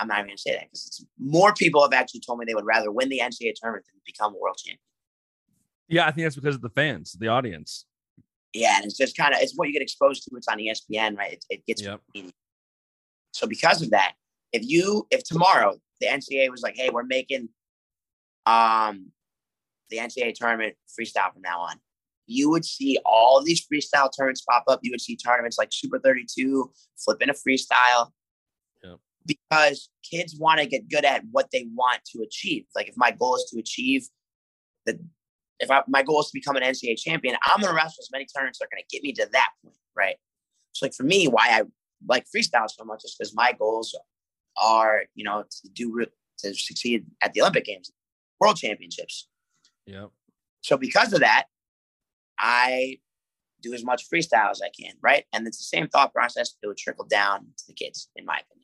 I'm 0.00 0.08
not 0.08 0.18
even 0.18 0.28
going 0.28 0.36
to 0.36 0.42
say 0.42 0.52
that 0.52 0.70
because 0.70 1.04
more 1.18 1.52
people 1.52 1.82
have 1.82 1.92
actually 1.92 2.20
told 2.20 2.38
me 2.38 2.46
they 2.46 2.54
would 2.54 2.64
rather 2.64 2.90
win 2.90 3.08
the 3.08 3.20
NCAA 3.20 3.52
tournament 3.54 3.84
than 3.86 4.00
become 4.06 4.34
a 4.34 4.38
world 4.38 4.56
champion. 4.56 4.78
Yeah, 5.88 6.06
I 6.06 6.12
think 6.12 6.24
that's 6.24 6.36
because 6.36 6.54
of 6.54 6.62
the 6.62 6.70
fans, 6.70 7.12
the 7.12 7.28
audience. 7.28 7.84
Yeah, 8.54 8.76
and 8.76 8.84
it's 8.84 8.96
just 8.96 9.16
kind 9.16 9.34
of 9.34 9.40
it's 9.40 9.52
what 9.54 9.68
you 9.68 9.74
get 9.74 9.82
exposed 9.82 10.24
to. 10.24 10.36
It's 10.36 10.48
on 10.48 10.58
ESPN, 10.58 11.16
right? 11.16 11.34
It, 11.34 11.44
it 11.50 11.66
gets 11.66 11.82
yep. 11.82 12.00
So 13.32 13.46
because 13.46 13.82
of 13.82 13.90
that. 13.90 14.14
If 14.52 14.62
you 14.64 15.06
if 15.10 15.22
tomorrow 15.22 15.76
the 16.00 16.08
NCAA 16.08 16.50
was 16.50 16.62
like, 16.62 16.76
hey, 16.76 16.90
we're 16.90 17.04
making 17.04 17.48
um 18.46 19.12
the 19.90 19.98
NCAA 19.98 20.34
tournament 20.34 20.74
freestyle 20.88 21.32
from 21.32 21.42
now 21.42 21.60
on, 21.60 21.76
you 22.26 22.50
would 22.50 22.64
see 22.64 22.98
all 23.04 23.42
these 23.42 23.66
freestyle 23.66 24.10
tournaments 24.16 24.42
pop 24.42 24.64
up. 24.68 24.80
You 24.82 24.92
would 24.92 25.00
see 25.00 25.16
tournaments 25.16 25.58
like 25.58 25.68
Super 25.72 25.98
32, 25.98 26.70
flipping 26.96 27.30
a 27.30 27.32
freestyle 27.32 28.10
because 29.26 29.90
kids 30.08 30.36
want 30.38 30.60
to 30.60 30.66
get 30.66 30.88
good 30.88 31.04
at 31.04 31.22
what 31.30 31.48
they 31.52 31.66
want 31.74 32.00
to 32.12 32.22
achieve. 32.22 32.64
Like 32.74 32.88
if 32.88 32.94
my 32.96 33.10
goal 33.10 33.36
is 33.36 33.48
to 33.52 33.60
achieve 33.60 34.06
the, 34.86 34.98
if 35.58 35.70
I, 35.70 35.82
my 35.88 36.02
goal 36.02 36.20
is 36.20 36.26
to 36.26 36.32
become 36.34 36.56
an 36.56 36.62
NCAA 36.62 36.96
champion, 36.98 37.36
I'm 37.44 37.60
going 37.60 37.70
to 37.70 37.76
wrestle 37.76 38.00
as 38.00 38.08
many 38.12 38.26
tournaments 38.34 38.58
that 38.58 38.66
are 38.66 38.68
going 38.72 38.82
to 38.88 38.96
get 38.96 39.02
me 39.02 39.12
to 39.12 39.28
that 39.32 39.48
point, 39.62 39.76
right? 39.96 40.16
So 40.72 40.86
like 40.86 40.94
for 40.94 41.02
me, 41.02 41.26
why 41.26 41.48
I 41.50 41.62
like 42.08 42.24
freestyle 42.34 42.68
so 42.68 42.84
much 42.84 43.02
is 43.04 43.14
because 43.18 43.34
my 43.34 43.52
goals 43.52 43.96
are, 44.56 45.02
you 45.14 45.24
know, 45.24 45.44
to 45.62 45.68
do 45.70 46.06
to 46.38 46.54
succeed 46.54 47.06
at 47.22 47.32
the 47.32 47.40
Olympic 47.40 47.64
Games, 47.64 47.90
World 48.40 48.56
Championships. 48.56 49.28
Yeah. 49.86 50.06
So 50.62 50.76
because 50.76 51.12
of 51.12 51.20
that, 51.20 51.44
I 52.38 52.98
do 53.60 53.74
as 53.74 53.84
much 53.84 54.04
freestyle 54.08 54.50
as 54.50 54.62
I 54.62 54.70
can, 54.78 54.94
right? 55.02 55.24
And 55.32 55.46
it's 55.46 55.58
the 55.58 55.64
same 55.64 55.88
thought 55.88 56.14
process 56.14 56.54
that 56.62 56.68
would 56.68 56.78
trickle 56.78 57.06
down 57.06 57.40
to 57.58 57.64
the 57.68 57.74
kids, 57.74 58.08
in 58.16 58.24
my 58.24 58.34
opinion 58.34 58.60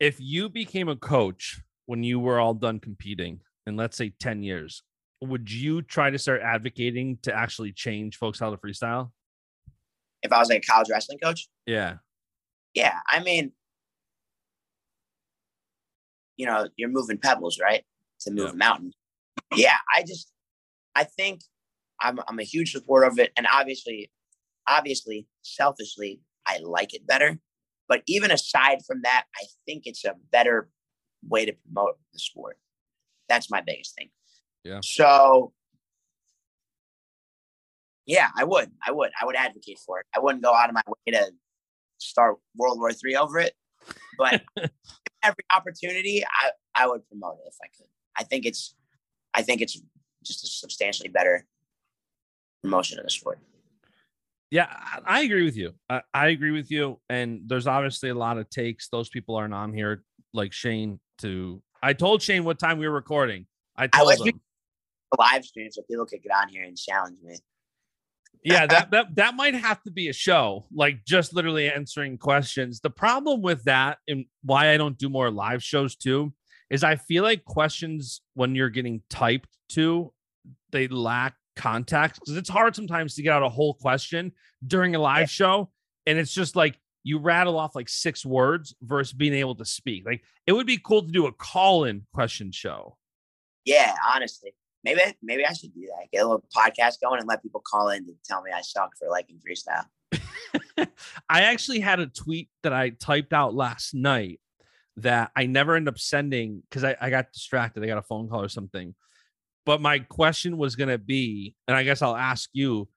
if 0.00 0.18
you 0.18 0.48
became 0.48 0.88
a 0.88 0.96
coach 0.96 1.60
when 1.84 2.02
you 2.02 2.18
were 2.18 2.40
all 2.40 2.54
done 2.54 2.80
competing 2.80 3.40
in 3.66 3.76
let's 3.76 3.96
say 3.96 4.12
10 4.18 4.42
years 4.42 4.82
would 5.20 5.52
you 5.52 5.82
try 5.82 6.10
to 6.10 6.18
start 6.18 6.40
advocating 6.40 7.18
to 7.22 7.32
actually 7.32 7.72
change 7.72 8.16
folks 8.16 8.40
how 8.40 8.50
to 8.50 8.56
freestyle 8.56 9.10
if 10.22 10.32
i 10.32 10.38
was 10.38 10.48
like 10.48 10.64
a 10.64 10.66
college 10.66 10.88
wrestling 10.90 11.18
coach 11.22 11.48
yeah 11.66 11.96
yeah 12.74 12.98
i 13.08 13.20
mean 13.20 13.52
you 16.36 16.46
know 16.46 16.68
you're 16.76 16.88
moving 16.88 17.18
pebbles 17.18 17.58
right 17.60 17.84
to 18.20 18.30
move 18.30 18.46
yeah. 18.46 18.52
a 18.52 18.56
mountain 18.56 18.92
yeah 19.54 19.76
i 19.96 20.02
just 20.02 20.32
i 20.94 21.04
think 21.04 21.40
I'm, 22.02 22.18
I'm 22.28 22.38
a 22.38 22.44
huge 22.44 22.72
supporter 22.72 23.06
of 23.06 23.18
it 23.18 23.30
and 23.36 23.46
obviously 23.52 24.10
obviously 24.66 25.26
selfishly 25.42 26.20
i 26.46 26.58
like 26.62 26.94
it 26.94 27.06
better 27.06 27.38
but 27.90 28.04
even 28.06 28.30
aside 28.30 28.78
from 28.86 29.02
that, 29.02 29.24
I 29.36 29.46
think 29.66 29.82
it's 29.84 30.04
a 30.04 30.14
better 30.30 30.70
way 31.28 31.44
to 31.44 31.52
promote 31.52 31.98
the 32.12 32.20
sport. 32.20 32.56
That's 33.28 33.50
my 33.50 33.60
biggest 33.60 33.96
thing. 33.96 34.10
Yeah. 34.62 34.78
So 34.80 35.52
yeah, 38.06 38.28
I 38.36 38.44
would. 38.44 38.70
I 38.86 38.92
would. 38.92 39.10
I 39.20 39.26
would 39.26 39.34
advocate 39.34 39.80
for 39.84 39.98
it. 39.98 40.06
I 40.14 40.20
wouldn't 40.20 40.44
go 40.44 40.54
out 40.54 40.68
of 40.68 40.74
my 40.76 40.82
way 40.86 41.12
to 41.14 41.32
start 42.06 42.36
World 42.56 42.78
War 42.78 42.92
Three 42.92 43.16
over 43.16 43.38
it. 43.38 43.54
But 44.18 44.42
every 45.22 45.44
opportunity, 45.54 46.24
I, 46.24 46.50
I 46.74 46.86
would 46.86 47.06
promote 47.08 47.38
it 47.44 47.48
if 47.48 47.56
I 47.62 47.68
could. 47.76 47.88
I 48.16 48.24
think 48.24 48.46
it's 48.46 48.74
I 49.34 49.42
think 49.42 49.60
it's 49.60 49.80
just 50.24 50.44
a 50.44 50.46
substantially 50.46 51.08
better 51.08 51.46
promotion 52.62 52.98
of 52.98 53.04
the 53.04 53.10
sport. 53.10 53.38
Yeah, 54.50 54.66
I 55.06 55.20
agree 55.22 55.44
with 55.44 55.56
you. 55.56 55.74
I, 55.88 56.02
I, 56.12 56.28
agree 56.28 56.50
with 56.50 56.72
you. 56.72 56.98
And 57.08 57.42
there's 57.46 57.68
obviously 57.68 58.08
a 58.08 58.16
lot 58.16 58.36
of 58.36 58.50
takes. 58.50 58.88
Those 58.88 59.08
people 59.08 59.36
aren't 59.36 59.54
on 59.54 59.72
here 59.72 60.02
like 60.34 60.52
Shane 60.52 60.98
to 61.18 61.62
I 61.82 61.92
told 61.92 62.20
Shane 62.20 62.44
what 62.44 62.58
time 62.58 62.78
we 62.78 62.88
were 62.88 62.94
recording. 62.94 63.46
I 63.76 63.84
I 63.84 63.86
told 63.86 64.06
wish 64.08 64.20
him. 64.20 64.40
live 65.16 65.44
stream 65.44 65.70
so 65.70 65.82
people 65.88 66.04
could 66.04 66.22
get 66.22 66.32
on 66.32 66.48
here 66.48 66.64
and 66.64 66.76
challenge 66.76 67.18
me. 67.22 67.36
Yeah, 68.42 68.66
that, 68.66 68.90
that 68.90 69.14
that 69.16 69.34
might 69.34 69.54
have 69.54 69.82
to 69.82 69.90
be 69.90 70.08
a 70.08 70.12
show, 70.12 70.66
like 70.72 71.04
just 71.06 71.34
literally 71.34 71.70
answering 71.70 72.16
questions. 72.18 72.80
The 72.80 72.90
problem 72.90 73.42
with 73.42 73.64
that 73.64 73.98
and 74.08 74.24
why 74.42 74.72
I 74.72 74.76
don't 74.76 74.96
do 74.96 75.08
more 75.08 75.30
live 75.30 75.62
shows 75.62 75.96
too 75.96 76.32
is 76.70 76.84
I 76.84 76.96
feel 76.96 77.22
like 77.22 77.44
questions 77.44 78.22
when 78.34 78.54
you're 78.54 78.70
getting 78.70 79.02
typed 79.10 79.48
to, 79.70 80.12
they 80.70 80.88
lack 80.88 81.34
context 81.56 82.20
because 82.20 82.36
it's 82.36 82.48
hard 82.48 82.74
sometimes 82.74 83.14
to 83.16 83.22
get 83.22 83.32
out 83.32 83.42
a 83.42 83.48
whole 83.48 83.74
question 83.74 84.32
during 84.66 84.94
a 84.94 84.98
live 84.98 85.22
Yeah. 85.22 85.26
show. 85.26 85.70
And 86.06 86.18
it's 86.18 86.32
just 86.32 86.56
like 86.56 86.78
you 87.02 87.18
rattle 87.18 87.58
off 87.58 87.74
like 87.74 87.88
six 87.88 88.24
words 88.24 88.74
versus 88.82 89.12
being 89.12 89.34
able 89.34 89.54
to 89.56 89.64
speak. 89.64 90.04
Like 90.06 90.22
it 90.46 90.52
would 90.52 90.66
be 90.66 90.78
cool 90.78 91.02
to 91.02 91.10
do 91.12 91.26
a 91.26 91.32
call-in 91.32 92.06
question 92.14 92.52
show. 92.52 92.96
Yeah, 93.64 93.94
honestly. 94.08 94.54
Maybe 94.84 95.00
maybe 95.22 95.44
I 95.44 95.52
should 95.52 95.74
do 95.74 95.82
that. 95.88 96.10
Get 96.12 96.22
a 96.22 96.26
little 96.26 96.44
podcast 96.56 97.00
going 97.02 97.20
and 97.20 97.28
let 97.28 97.42
people 97.42 97.62
call 97.64 97.90
in 97.90 98.06
to 98.06 98.12
tell 98.24 98.42
me 98.42 98.50
I 98.54 98.62
suck 98.62 98.90
for 98.98 99.08
liking 99.08 99.38
freestyle. 99.38 99.84
I 101.28 101.42
actually 101.42 101.80
had 101.80 102.00
a 102.00 102.06
tweet 102.06 102.48
that 102.62 102.72
I 102.72 102.90
typed 102.90 103.32
out 103.32 103.54
last 103.54 103.94
night 103.94 104.40
that 104.96 105.30
I 105.36 105.46
never 105.46 105.76
end 105.76 105.88
up 105.88 105.98
sending 105.98 106.62
because 106.68 106.84
I, 106.84 106.96
I 107.00 107.10
got 107.10 107.32
distracted. 107.32 107.82
I 107.82 107.86
got 107.86 107.98
a 107.98 108.02
phone 108.02 108.28
call 108.28 108.42
or 108.42 108.48
something. 108.48 108.94
But 109.66 109.80
my 109.80 109.98
question 110.00 110.56
was 110.56 110.74
to 110.88 110.98
be, 110.98 111.54
and 111.68 111.76
I 111.76 111.82
guess 111.82 112.02
I'll 112.02 112.16
ask 112.16 112.48
you 112.52 112.88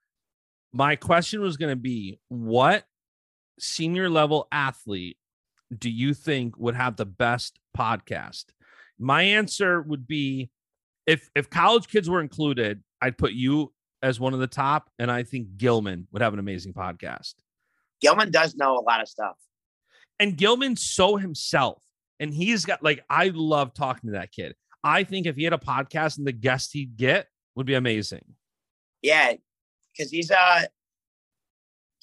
my 0.73 0.95
question 0.95 1.41
was 1.41 1.57
to 1.69 1.75
be 1.75 2.19
what 2.29 2.85
senior 3.59 4.09
level 4.09 4.47
athlete 4.51 5.17
do 5.75 5.89
you 5.89 6.13
think 6.13 6.57
would 6.57 6.75
have 6.75 6.95
the 6.95 7.05
best 7.05 7.59
podcast? 7.77 8.45
My 8.97 9.21
answer 9.21 9.81
would 9.81 10.07
be 10.07 10.49
if 11.07 11.29
if 11.35 11.49
college 11.49 11.87
kids 11.87 12.09
were 12.09 12.21
included, 12.21 12.83
I'd 13.01 13.17
put 13.17 13.33
you 13.33 13.73
as 14.01 14.19
one 14.19 14.33
of 14.33 14.39
the 14.39 14.47
top, 14.47 14.89
and 14.99 15.11
I 15.11 15.23
think 15.23 15.57
Gilman 15.57 16.07
would 16.11 16.21
have 16.21 16.33
an 16.33 16.39
amazing 16.39 16.73
podcast. 16.73 17.35
Gilman 18.01 18.31
does 18.31 18.55
know 18.55 18.77
a 18.77 18.83
lot 18.83 19.01
of 19.01 19.07
stuff. 19.07 19.37
And 20.19 20.37
Gilman's 20.37 20.83
so 20.83 21.15
himself, 21.15 21.81
and 22.19 22.33
he's 22.33 22.65
got 22.65 22.83
like 22.83 23.03
I 23.09 23.31
love 23.33 23.73
talking 23.73 24.09
to 24.09 24.13
that 24.13 24.31
kid. 24.31 24.55
I 24.83 25.03
think 25.03 25.25
if 25.25 25.35
he 25.35 25.43
had 25.43 25.53
a 25.53 25.57
podcast 25.57 26.17
and 26.17 26.27
the 26.27 26.33
guest 26.33 26.71
he'd 26.73 26.97
get 26.97 27.27
would 27.55 27.65
be 27.65 27.73
amazing. 27.73 28.25
Yeah, 29.01 29.33
because 29.91 30.11
he's 30.11 30.31
uh 30.31 30.63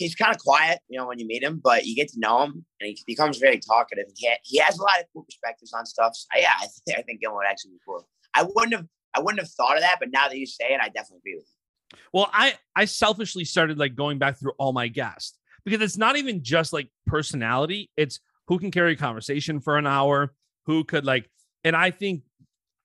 he's 0.00 0.14
kind 0.14 0.34
of 0.34 0.40
quiet, 0.40 0.80
you 0.88 0.98
know, 0.98 1.06
when 1.06 1.18
you 1.18 1.26
meet 1.26 1.42
him, 1.42 1.60
but 1.62 1.84
you 1.84 1.94
get 1.94 2.08
to 2.08 2.18
know 2.18 2.42
him 2.42 2.64
and 2.80 2.88
he 2.88 2.98
becomes 3.06 3.36
very 3.36 3.58
talkative. 3.58 4.06
He 4.16 4.26
ha- 4.26 4.38
he 4.42 4.58
has 4.58 4.78
a 4.78 4.82
lot 4.82 4.98
of 4.98 5.06
cool 5.12 5.24
perspectives 5.24 5.72
on 5.74 5.84
stuff. 5.84 6.16
So, 6.16 6.26
yeah, 6.36 6.52
I, 6.58 6.66
th- 6.86 6.98
I 6.98 7.02
think 7.02 7.20
Gilman 7.20 7.36
would 7.36 7.46
actually 7.46 7.72
be 7.72 7.80
cool. 7.86 8.08
I 8.34 8.42
wouldn't 8.42 8.74
have 8.74 8.86
I 9.14 9.20
wouldn't 9.20 9.40
have 9.40 9.50
thought 9.50 9.76
of 9.76 9.82
that, 9.82 9.96
but 9.98 10.10
now 10.12 10.28
that 10.28 10.36
you 10.36 10.46
say 10.46 10.72
it, 10.72 10.80
I 10.80 10.88
definitely 10.88 11.18
agree 11.18 11.36
with 11.36 11.46
you. 11.46 11.98
Well, 12.12 12.30
I 12.32 12.54
I 12.76 12.84
selfishly 12.84 13.44
started 13.44 13.78
like 13.78 13.94
going 13.94 14.18
back 14.18 14.38
through 14.38 14.52
all 14.58 14.72
my 14.72 14.88
guests 14.88 15.38
because 15.64 15.80
it's 15.80 15.98
not 15.98 16.16
even 16.16 16.42
just 16.42 16.72
like 16.72 16.88
personality, 17.06 17.90
it's 17.96 18.20
who 18.48 18.58
can 18.58 18.70
carry 18.70 18.92
a 18.92 18.96
conversation 18.96 19.60
for 19.60 19.78
an 19.78 19.86
hour, 19.86 20.32
who 20.66 20.84
could 20.84 21.04
like 21.04 21.28
and 21.64 21.76
I 21.76 21.90
think 21.90 22.22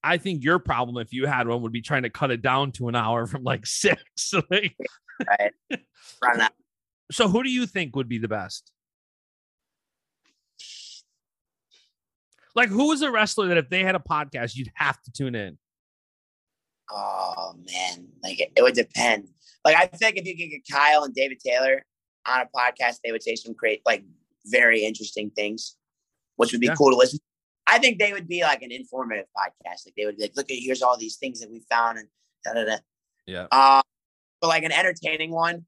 I 0.03 0.17
think 0.17 0.43
your 0.43 0.59
problem 0.59 0.97
if 0.97 1.13
you 1.13 1.25
had 1.25 1.47
one 1.47 1.61
would 1.63 1.71
be 1.71 1.81
trying 1.81 2.03
to 2.03 2.09
cut 2.09 2.29
it 2.31 2.41
down 2.41 2.71
to 2.73 2.89
an 2.89 2.95
hour 2.95 3.25
from 3.25 3.43
like 3.43 3.65
6. 3.67 4.33
like, 4.49 4.75
Right? 5.27 5.51
So 7.11 7.27
who 7.27 7.43
do 7.43 7.49
you 7.49 7.65
think 7.65 7.95
would 7.95 8.09
be 8.09 8.17
the 8.17 8.27
best? 8.27 8.71
Like 12.55 12.69
who 12.69 12.91
is 12.91 13.01
a 13.01 13.11
wrestler 13.11 13.47
that 13.49 13.57
if 13.57 13.69
they 13.69 13.83
had 13.83 13.95
a 13.95 13.99
podcast 13.99 14.55
you'd 14.55 14.71
have 14.75 15.01
to 15.03 15.11
tune 15.11 15.35
in? 15.35 15.57
Oh 16.91 17.55
man, 17.57 18.07
like 18.23 18.39
it, 18.39 18.51
it 18.55 18.61
would 18.61 18.75
depend. 18.75 19.29
Like 19.63 19.75
I 19.75 19.87
think 19.87 20.17
if 20.17 20.25
you 20.25 20.37
could 20.37 20.51
get 20.51 20.61
Kyle 20.71 21.03
and 21.03 21.13
David 21.15 21.39
Taylor 21.45 21.83
on 22.27 22.41
a 22.41 22.45
podcast, 22.55 22.97
they 23.03 23.11
would 23.11 23.23
say 23.23 23.35
some 23.35 23.53
great, 23.53 23.81
like 23.85 24.03
very 24.45 24.83
interesting 24.83 25.31
things, 25.31 25.75
which 26.35 26.51
would 26.51 26.61
be 26.61 26.67
Yeah. 26.67 26.75
cool 26.75 26.91
to 26.91 26.95
listen. 26.95 27.19
I 27.67 27.79
think 27.79 27.97
they 27.97 28.13
would 28.13 28.27
be 28.27 28.41
like 28.43 28.61
an 28.61 28.71
informative 28.71 29.25
podcast. 29.35 29.85
Like 29.87 29.95
they 29.97 30.05
would 30.05 30.17
be 30.17 30.23
like, 30.23 30.33
look 30.35 30.51
at 30.51 30.57
here's 30.59 30.83
all 30.83 30.97
these 30.97 31.17
things 31.17 31.39
that 31.41 31.49
we 31.49 31.63
found 31.69 31.97
and 31.97 32.07
da 32.43 32.53
da 32.53 32.63
da. 32.65 32.77
Yeah. 33.25 33.47
Uh, 33.51 33.81
but 34.39 34.47
like 34.49 34.63
an 34.63 34.71
entertaining 34.71 35.31
one, 35.31 35.65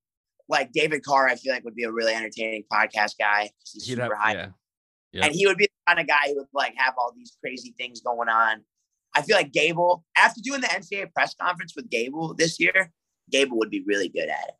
like 0.47 0.71
David 0.71 1.03
Carr, 1.03 1.27
I 1.27 1.35
feel 1.35 1.51
like 1.53 1.63
would 1.63 1.73
be 1.75 1.83
a 1.85 1.91
really 1.91 2.13
entertaining 2.13 2.63
podcast 2.71 3.13
guy. 3.19 3.49
He's 3.73 3.85
He'd 3.87 3.95
super 3.95 4.15
have- 4.15 4.23
high, 4.23 4.33
yeah. 4.33 4.47
And 5.13 5.33
he 5.33 5.47
would 5.47 5.57
be 5.57 5.65
the 5.65 5.71
kind 5.87 5.99
of 5.99 6.07
guy 6.07 6.27
who 6.27 6.35
would 6.35 6.47
like 6.53 6.73
have 6.77 6.93
all 6.97 7.13
these 7.15 7.37
crazy 7.41 7.73
things 7.77 8.01
going 8.01 8.29
on. 8.29 8.63
I 9.15 9.21
feel 9.21 9.35
like 9.35 9.51
Gable, 9.51 10.03
after 10.15 10.41
doing 10.41 10.61
the 10.61 10.67
NCAA 10.67 11.11
press 11.13 11.33
conference 11.33 11.73
with 11.75 11.89
Gable 11.89 12.33
this 12.35 12.59
year, 12.59 12.91
Gable 13.31 13.57
would 13.57 13.71
be 13.71 13.83
really 13.85 14.09
good 14.09 14.29
at 14.29 14.47
it. 14.49 14.55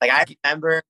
Like 0.00 0.10
I 0.10 0.24
remember, 0.44 0.82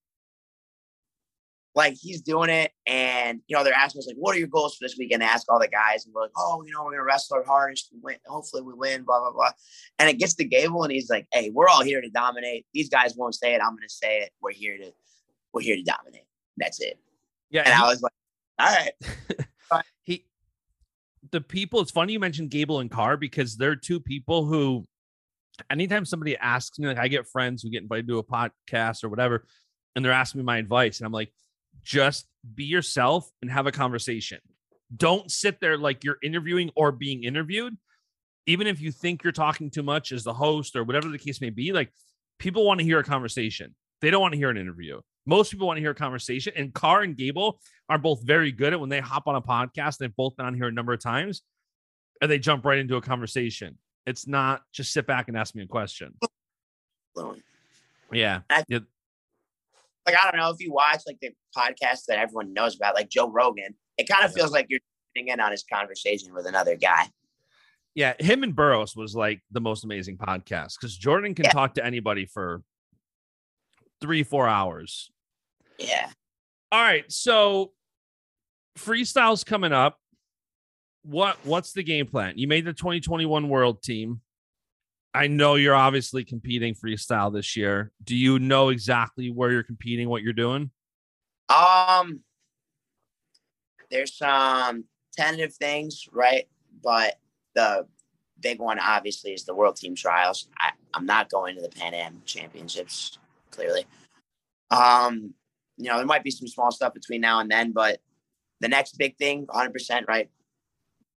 like 1.74 1.94
he's 1.94 2.20
doing 2.20 2.50
it, 2.50 2.72
and 2.86 3.40
you 3.46 3.56
know 3.56 3.64
they're 3.64 3.74
asking 3.74 4.00
us 4.00 4.06
like, 4.06 4.16
"What 4.16 4.34
are 4.34 4.38
your 4.38 4.48
goals 4.48 4.76
for 4.76 4.84
this 4.84 4.96
weekend?" 4.98 5.22
They 5.22 5.26
ask 5.26 5.50
all 5.50 5.60
the 5.60 5.68
guys, 5.68 6.04
and 6.04 6.14
we're 6.14 6.22
like, 6.22 6.32
"Oh, 6.36 6.62
you 6.66 6.72
know, 6.72 6.82
we're 6.84 6.92
gonna 6.92 7.04
wrestle 7.04 7.36
our 7.36 7.44
hardest, 7.44 7.92
and 7.92 8.02
win. 8.02 8.16
Hopefully, 8.26 8.62
we 8.62 8.74
win." 8.74 9.04
Blah 9.04 9.20
blah 9.20 9.32
blah. 9.32 9.50
And 9.98 10.08
it 10.08 10.18
gets 10.18 10.34
to 10.34 10.44
Gable, 10.44 10.82
and 10.82 10.92
he's 10.92 11.08
like, 11.08 11.26
"Hey, 11.32 11.50
we're 11.50 11.68
all 11.68 11.82
here 11.82 12.00
to 12.00 12.10
dominate. 12.10 12.66
These 12.74 12.88
guys 12.88 13.14
won't 13.16 13.34
say 13.34 13.54
it. 13.54 13.60
I'm 13.62 13.74
gonna 13.74 13.88
say 13.88 14.20
it. 14.20 14.32
We're 14.40 14.52
here 14.52 14.76
to, 14.78 14.92
we're 15.52 15.62
here 15.62 15.76
to 15.76 15.82
dominate. 15.82 16.26
That's 16.56 16.80
it." 16.80 16.98
Yeah. 17.50 17.62
And 17.64 17.74
I 17.74 17.86
was 17.86 18.02
like, 18.02 18.12
"All 18.62 18.68
right." 18.68 19.84
he 20.02 20.26
the 21.30 21.40
people 21.40 21.80
it's 21.80 21.90
funny 21.90 22.12
you 22.12 22.20
mentioned 22.20 22.50
gable 22.50 22.80
and 22.80 22.90
carr 22.90 23.16
because 23.16 23.56
they're 23.56 23.76
two 23.76 24.00
people 24.00 24.44
who 24.44 24.84
anytime 25.70 26.04
somebody 26.04 26.36
asks 26.36 26.78
me 26.78 26.86
like 26.86 26.98
i 26.98 27.08
get 27.08 27.26
friends 27.26 27.62
who 27.62 27.70
get 27.70 27.80
invited 27.80 28.06
to 28.06 28.18
a 28.18 28.24
podcast 28.24 29.02
or 29.02 29.08
whatever 29.08 29.46
and 29.96 30.04
they're 30.04 30.12
asking 30.12 30.40
me 30.40 30.44
my 30.44 30.58
advice 30.58 30.98
and 30.98 31.06
i'm 31.06 31.12
like 31.12 31.32
just 31.82 32.26
be 32.54 32.64
yourself 32.64 33.28
and 33.40 33.50
have 33.50 33.66
a 33.66 33.72
conversation. 33.72 34.38
Don't 34.94 35.30
sit 35.30 35.60
there 35.60 35.78
like 35.78 36.04
you're 36.04 36.18
interviewing 36.22 36.70
or 36.76 36.92
being 36.92 37.24
interviewed. 37.24 37.76
Even 38.46 38.66
if 38.66 38.80
you 38.80 38.90
think 38.90 39.22
you're 39.22 39.32
talking 39.32 39.70
too 39.70 39.82
much 39.82 40.12
as 40.12 40.24
the 40.24 40.34
host 40.34 40.76
or 40.76 40.84
whatever 40.84 41.08
the 41.08 41.18
case 41.18 41.40
may 41.40 41.50
be 41.50 41.72
like 41.72 41.92
people 42.38 42.66
want 42.66 42.80
to 42.80 42.84
hear 42.84 42.98
a 42.98 43.04
conversation. 43.04 43.74
They 44.00 44.10
don't 44.10 44.20
want 44.20 44.32
to 44.32 44.38
hear 44.38 44.50
an 44.50 44.56
interview 44.56 45.00
most 45.26 45.50
people 45.50 45.66
want 45.66 45.76
to 45.76 45.80
hear 45.80 45.90
a 45.92 45.94
conversation 45.94 46.52
and 46.56 46.72
carr 46.74 47.02
and 47.02 47.16
gable 47.16 47.60
are 47.88 47.98
both 47.98 48.22
very 48.24 48.50
good 48.52 48.72
at 48.72 48.80
when 48.80 48.88
they 48.88 49.00
hop 49.00 49.26
on 49.28 49.36
a 49.36 49.42
podcast. 49.42 49.98
They've 49.98 50.14
both 50.14 50.36
been 50.36 50.46
on 50.46 50.54
here 50.54 50.66
a 50.68 50.72
number 50.72 50.92
of 50.92 51.00
times 51.00 51.42
and 52.20 52.30
they 52.30 52.38
jump 52.38 52.64
right 52.64 52.78
into 52.78 52.96
a 52.96 53.00
conversation. 53.00 53.78
It's 54.06 54.26
not 54.26 54.62
just 54.72 54.92
sit 54.92 55.06
back 55.06 55.28
and 55.28 55.36
ask 55.36 55.54
me 55.54 55.62
a 55.62 55.66
question. 55.66 56.14
Yeah. 58.12 58.40
I- 58.50 58.64
Yeah. 58.68 58.80
like 60.06 60.16
I 60.20 60.30
don't 60.30 60.38
know 60.40 60.50
if 60.50 60.60
you 60.60 60.72
watch 60.72 61.02
like 61.06 61.18
the 61.20 61.30
podcast 61.56 62.06
that 62.08 62.18
everyone 62.18 62.52
knows 62.52 62.74
about, 62.76 62.94
like 62.94 63.08
Joe 63.08 63.30
Rogan. 63.30 63.76
It 63.96 64.08
kind 64.08 64.24
of 64.24 64.32
Yeah. 64.32 64.42
feels 64.42 64.52
like 64.52 64.66
you're 64.68 64.80
sitting 65.14 65.28
in 65.28 65.40
on 65.40 65.50
his 65.52 65.62
conversation 65.64 66.34
with 66.34 66.46
another 66.46 66.76
guy. 66.76 67.08
Yeah. 67.94 68.14
Him 68.18 68.42
and 68.42 68.54
Burroughs 68.56 68.96
was 68.96 69.14
like 69.14 69.42
the 69.50 69.60
most 69.60 69.84
amazing 69.84 70.16
podcast 70.18 70.74
because 70.80 70.96
Jordan 70.96 71.34
can 71.34 71.44
Yeah. 71.44 71.52
talk 71.52 71.74
to 71.74 71.84
anybody 71.84 72.26
for 72.26 72.62
three, 74.02 74.22
four 74.22 74.46
hours. 74.46 75.10
Yeah, 75.78 76.10
All 76.70 76.82
right. 76.82 77.10
So 77.10 77.72
freestyle's 78.78 79.44
coming 79.44 79.72
up. 79.72 79.98
What 81.04 81.38
what's 81.44 81.72
the 81.72 81.82
game 81.82 82.06
plan? 82.06 82.34
You 82.36 82.46
made 82.46 82.66
the 82.66 82.74
2021 82.74 83.48
world 83.48 83.82
team. 83.82 84.20
I 85.14 85.26
know 85.26 85.54
you're 85.56 85.74
obviously 85.74 86.24
competing 86.24 86.74
freestyle 86.74 87.32
this 87.32 87.56
year. 87.56 87.90
Do 88.04 88.14
you 88.14 88.38
know 88.38 88.68
exactly 88.68 89.30
where 89.30 89.50
you're 89.50 89.62
competing, 89.62 90.08
what 90.08 90.22
you're 90.22 90.32
doing? 90.32 90.70
um, 91.52 92.20
there's 93.90 94.14
some 94.14 94.84
tentative 95.14 95.54
things, 95.54 96.06
right? 96.12 96.48
But 96.82 97.18
the 97.54 97.86
big 98.40 98.58
one, 98.58 98.78
obviously, 98.78 99.32
is 99.32 99.44
the 99.44 99.54
World 99.54 99.76
Team 99.76 99.94
Trials. 99.94 100.48
I, 100.58 100.70
I'm 100.94 101.06
not 101.06 101.30
going 101.30 101.56
to 101.56 101.62
the 101.62 101.68
Pan 101.68 101.94
Am 101.94 102.22
Championships, 102.24 103.18
clearly. 103.52 103.86
Um, 104.70 105.34
you 105.76 105.88
know, 105.88 105.98
there 105.98 106.06
might 106.06 106.24
be 106.24 106.30
some 106.30 106.48
small 106.48 106.70
stuff 106.70 106.94
between 106.94 107.20
now 107.20 107.40
and 107.40 107.50
then, 107.50 107.72
but 107.72 108.00
the 108.60 108.68
next 108.68 108.98
big 108.98 109.16
thing, 109.16 109.46
100%, 109.46 110.08
right? 110.08 110.28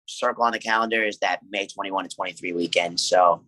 Circle 0.07 0.43
on 0.43 0.51
the 0.51 0.59
calendar 0.59 1.03
is 1.03 1.17
that 1.19 1.39
May 1.49 1.67
21 1.67 2.07
to 2.07 2.15
23 2.15 2.53
weekend. 2.53 2.99
So 2.99 3.43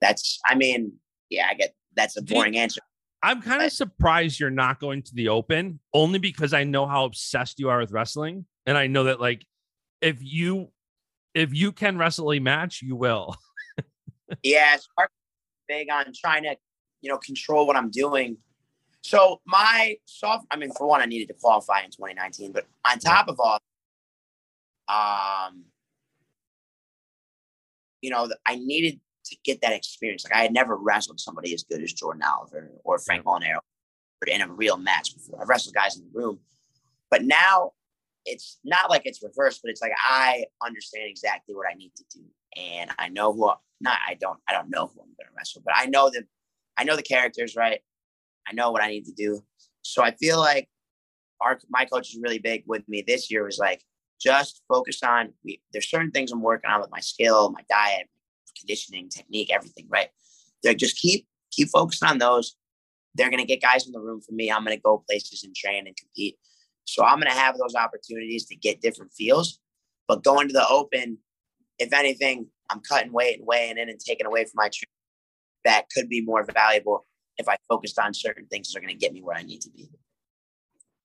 that's, 0.00 0.40
I 0.46 0.54
mean, 0.54 0.94
yeah, 1.28 1.46
I 1.50 1.54
get 1.54 1.74
that's 1.94 2.16
a 2.16 2.22
boring 2.22 2.56
answer. 2.56 2.80
I'm 3.22 3.40
kind 3.40 3.62
of 3.62 3.70
surprised 3.70 4.40
you're 4.40 4.50
not 4.50 4.80
going 4.80 5.02
to 5.02 5.14
the 5.14 5.28
open 5.28 5.78
only 5.94 6.18
because 6.18 6.52
I 6.52 6.64
know 6.64 6.86
how 6.86 7.04
obsessed 7.04 7.60
you 7.60 7.68
are 7.68 7.78
with 7.78 7.92
wrestling. 7.92 8.46
And 8.66 8.76
I 8.76 8.86
know 8.86 9.04
that 9.04 9.20
like 9.20 9.44
if 10.00 10.16
you 10.20 10.70
if 11.34 11.54
you 11.54 11.72
can 11.72 11.98
wrestle 11.98 12.32
a 12.32 12.40
match, 12.40 12.82
you 12.82 12.96
will. 12.96 13.36
Yeah, 14.42 14.76
Spark 14.76 15.10
big 15.68 15.90
on 15.90 16.06
trying 16.18 16.44
to, 16.44 16.56
you 17.02 17.10
know, 17.10 17.18
control 17.18 17.66
what 17.66 17.76
I'm 17.76 17.90
doing. 17.90 18.38
So 19.02 19.40
my 19.44 19.96
soft, 20.06 20.46
I 20.50 20.56
mean, 20.56 20.70
for 20.72 20.86
one, 20.86 21.02
I 21.02 21.06
needed 21.06 21.28
to 21.28 21.34
qualify 21.34 21.80
in 21.80 21.90
2019, 21.90 22.52
but 22.52 22.66
on 22.88 22.98
top 22.98 23.28
of 23.28 23.38
all, 23.40 23.58
um, 24.88 25.64
you 28.00 28.10
know, 28.10 28.28
I 28.46 28.56
needed 28.56 29.00
to 29.26 29.36
get 29.44 29.60
that 29.62 29.72
experience. 29.72 30.24
Like 30.24 30.34
I 30.34 30.42
had 30.42 30.52
never 30.52 30.76
wrestled 30.76 31.20
somebody 31.20 31.52
as 31.54 31.64
good 31.64 31.82
as 31.82 31.92
Jordan 31.92 32.22
Oliver 32.22 32.70
or 32.84 32.98
Frank 32.98 33.24
Molinaro 33.24 33.58
in 34.26 34.40
a 34.40 34.48
real 34.48 34.76
match 34.76 35.14
before. 35.14 35.42
I've 35.42 35.48
wrestled 35.48 35.74
guys 35.74 35.96
in 35.96 36.04
the 36.04 36.18
room, 36.18 36.38
but 37.10 37.24
now 37.24 37.72
it's 38.24 38.58
not 38.64 38.88
like 38.88 39.02
it's 39.04 39.22
reversed, 39.22 39.60
but 39.62 39.70
it's 39.70 39.82
like 39.82 39.92
I 40.00 40.44
understand 40.64 41.08
exactly 41.08 41.54
what 41.54 41.66
I 41.68 41.74
need 41.74 41.92
to 41.96 42.04
do, 42.10 42.24
and 42.56 42.90
I 42.98 43.08
know 43.08 43.32
who. 43.32 43.48
I'm, 43.48 43.56
Not 43.80 43.98
I 44.06 44.14
don't. 44.14 44.38
I 44.48 44.52
don't 44.52 44.70
know 44.70 44.86
who 44.86 45.00
I'm 45.00 45.08
going 45.08 45.28
to 45.28 45.34
wrestle, 45.36 45.62
but 45.64 45.74
I 45.76 45.86
know 45.86 46.10
that 46.10 46.24
I 46.76 46.84
know 46.84 46.96
the 46.96 47.02
characters, 47.02 47.54
right? 47.56 47.80
I 48.48 48.52
know 48.52 48.70
what 48.70 48.82
I 48.82 48.88
need 48.88 49.04
to 49.06 49.12
do. 49.12 49.42
So 49.82 50.02
I 50.02 50.12
feel 50.12 50.38
like 50.38 50.68
our 51.40 51.58
my 51.68 51.84
coach 51.84 52.10
is 52.10 52.20
really 52.22 52.38
big 52.38 52.64
with 52.66 52.88
me 52.88 53.04
this 53.06 53.30
year. 53.30 53.44
Was 53.44 53.58
like 53.58 53.82
just 54.20 54.62
focus 54.68 55.02
on. 55.02 55.32
We, 55.44 55.60
there's 55.72 55.90
certain 55.90 56.10
things 56.10 56.32
I'm 56.32 56.42
working 56.42 56.70
on 56.70 56.80
with 56.80 56.90
my 56.90 57.00
skill, 57.00 57.50
my 57.50 57.62
diet, 57.68 58.08
conditioning, 58.58 59.08
technique, 59.08 59.50
everything. 59.52 59.86
Right? 59.88 60.08
They're 60.62 60.74
just 60.74 60.96
keep 60.96 61.26
keep 61.50 61.68
focused 61.68 62.04
on 62.04 62.18
those. 62.18 62.56
They're 63.14 63.30
gonna 63.30 63.44
get 63.44 63.62
guys 63.62 63.86
in 63.86 63.92
the 63.92 64.00
room 64.00 64.20
for 64.20 64.32
me. 64.32 64.50
I'm 64.50 64.64
gonna 64.64 64.76
go 64.78 65.04
places 65.08 65.44
and 65.44 65.54
train 65.54 65.86
and 65.86 65.96
compete. 65.96 66.36
So 66.84 67.04
I'm 67.04 67.18
gonna 67.18 67.32
have 67.32 67.58
those 67.58 67.74
opportunities 67.74 68.46
to 68.46 68.56
get 68.56 68.80
different 68.80 69.12
feels. 69.12 69.58
But 70.08 70.24
going 70.24 70.48
to 70.48 70.52
the 70.52 70.66
open, 70.68 71.18
if 71.78 71.92
anything, 71.92 72.48
I'm 72.70 72.80
cutting 72.80 73.12
weight 73.12 73.38
and 73.38 73.46
weighing 73.46 73.78
in 73.78 73.88
and 73.88 74.00
taking 74.00 74.26
away 74.26 74.44
from 74.44 74.54
my 74.56 74.68
training. 74.68 74.91
That 75.64 75.86
could 75.94 76.08
be 76.08 76.22
more 76.22 76.44
valuable 76.44 77.06
if 77.38 77.48
I 77.48 77.56
focused 77.68 77.98
on 77.98 78.14
certain 78.14 78.46
things 78.46 78.72
that 78.72 78.78
are 78.78 78.82
going 78.82 78.94
to 78.94 78.98
get 78.98 79.12
me 79.12 79.22
where 79.22 79.36
I 79.36 79.42
need 79.42 79.60
to 79.62 79.70
be. 79.70 79.88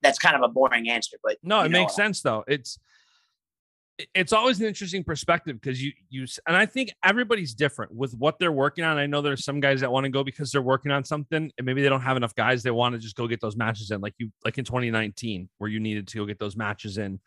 That's 0.01 0.19
kind 0.19 0.35
of 0.35 0.41
a 0.43 0.47
boring 0.47 0.89
answer, 0.89 1.17
but 1.23 1.37
no, 1.43 1.61
it 1.61 1.69
know, 1.69 1.79
makes 1.79 1.95
sense 1.95 2.21
though. 2.21 2.43
It's 2.47 2.79
it's 4.13 4.31
always 4.31 4.59
an 4.59 4.67
interesting 4.67 5.03
perspective 5.03 5.59
because 5.59 5.81
you 5.81 5.91
you 6.09 6.27
and 6.45 6.55
I 6.55 6.67
think 6.67 6.91
everybody's 7.03 7.55
different 7.55 7.93
with 7.93 8.13
what 8.13 8.37
they're 8.37 8.51
working 8.51 8.83
on. 8.83 8.97
I 8.97 9.07
know 9.07 9.21
there's 9.21 9.43
some 9.43 9.59
guys 9.59 9.81
that 9.81 9.91
want 9.91 10.03
to 10.03 10.09
go 10.09 10.23
because 10.23 10.51
they're 10.51 10.61
working 10.61 10.91
on 10.91 11.03
something 11.03 11.51
and 11.57 11.65
maybe 11.65 11.81
they 11.81 11.89
don't 11.89 12.01
have 12.01 12.15
enough 12.15 12.35
guys. 12.35 12.61
They 12.61 12.71
want 12.71 12.93
to 12.93 12.99
just 12.99 13.15
go 13.15 13.27
get 13.27 13.41
those 13.41 13.57
matches 13.57 13.89
in, 13.89 13.99
like 14.01 14.13
you 14.19 14.31
like 14.45 14.57
in 14.59 14.65
2019 14.65 15.49
where 15.57 15.69
you 15.69 15.79
needed 15.79 16.07
to 16.09 16.17
go 16.19 16.25
get 16.25 16.37
those 16.37 16.55
matches 16.55 16.99
in. 16.99 17.19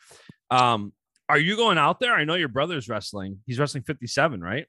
Um, 0.50 0.92
are 1.28 1.38
you 1.38 1.56
going 1.56 1.78
out 1.78 1.98
there? 1.98 2.14
I 2.14 2.24
know 2.24 2.34
your 2.34 2.48
brother's 2.48 2.88
wrestling. 2.88 3.40
He's 3.46 3.58
wrestling 3.58 3.82
57, 3.84 4.40
right? 4.40 4.66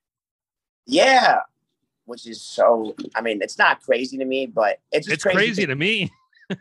Yeah, 0.88 1.38
which 2.12 2.28
is 2.28 2.42
so. 2.42 2.94
I 3.16 3.22
mean, 3.22 3.42
it's 3.42 3.58
not 3.58 3.82
crazy 3.82 4.18
to 4.18 4.26
me, 4.26 4.46
but 4.46 4.80
it's 4.92 5.08
it's 5.08 5.24
crazy, 5.24 5.38
crazy 5.38 5.66
to 5.66 5.76
me. 5.76 6.12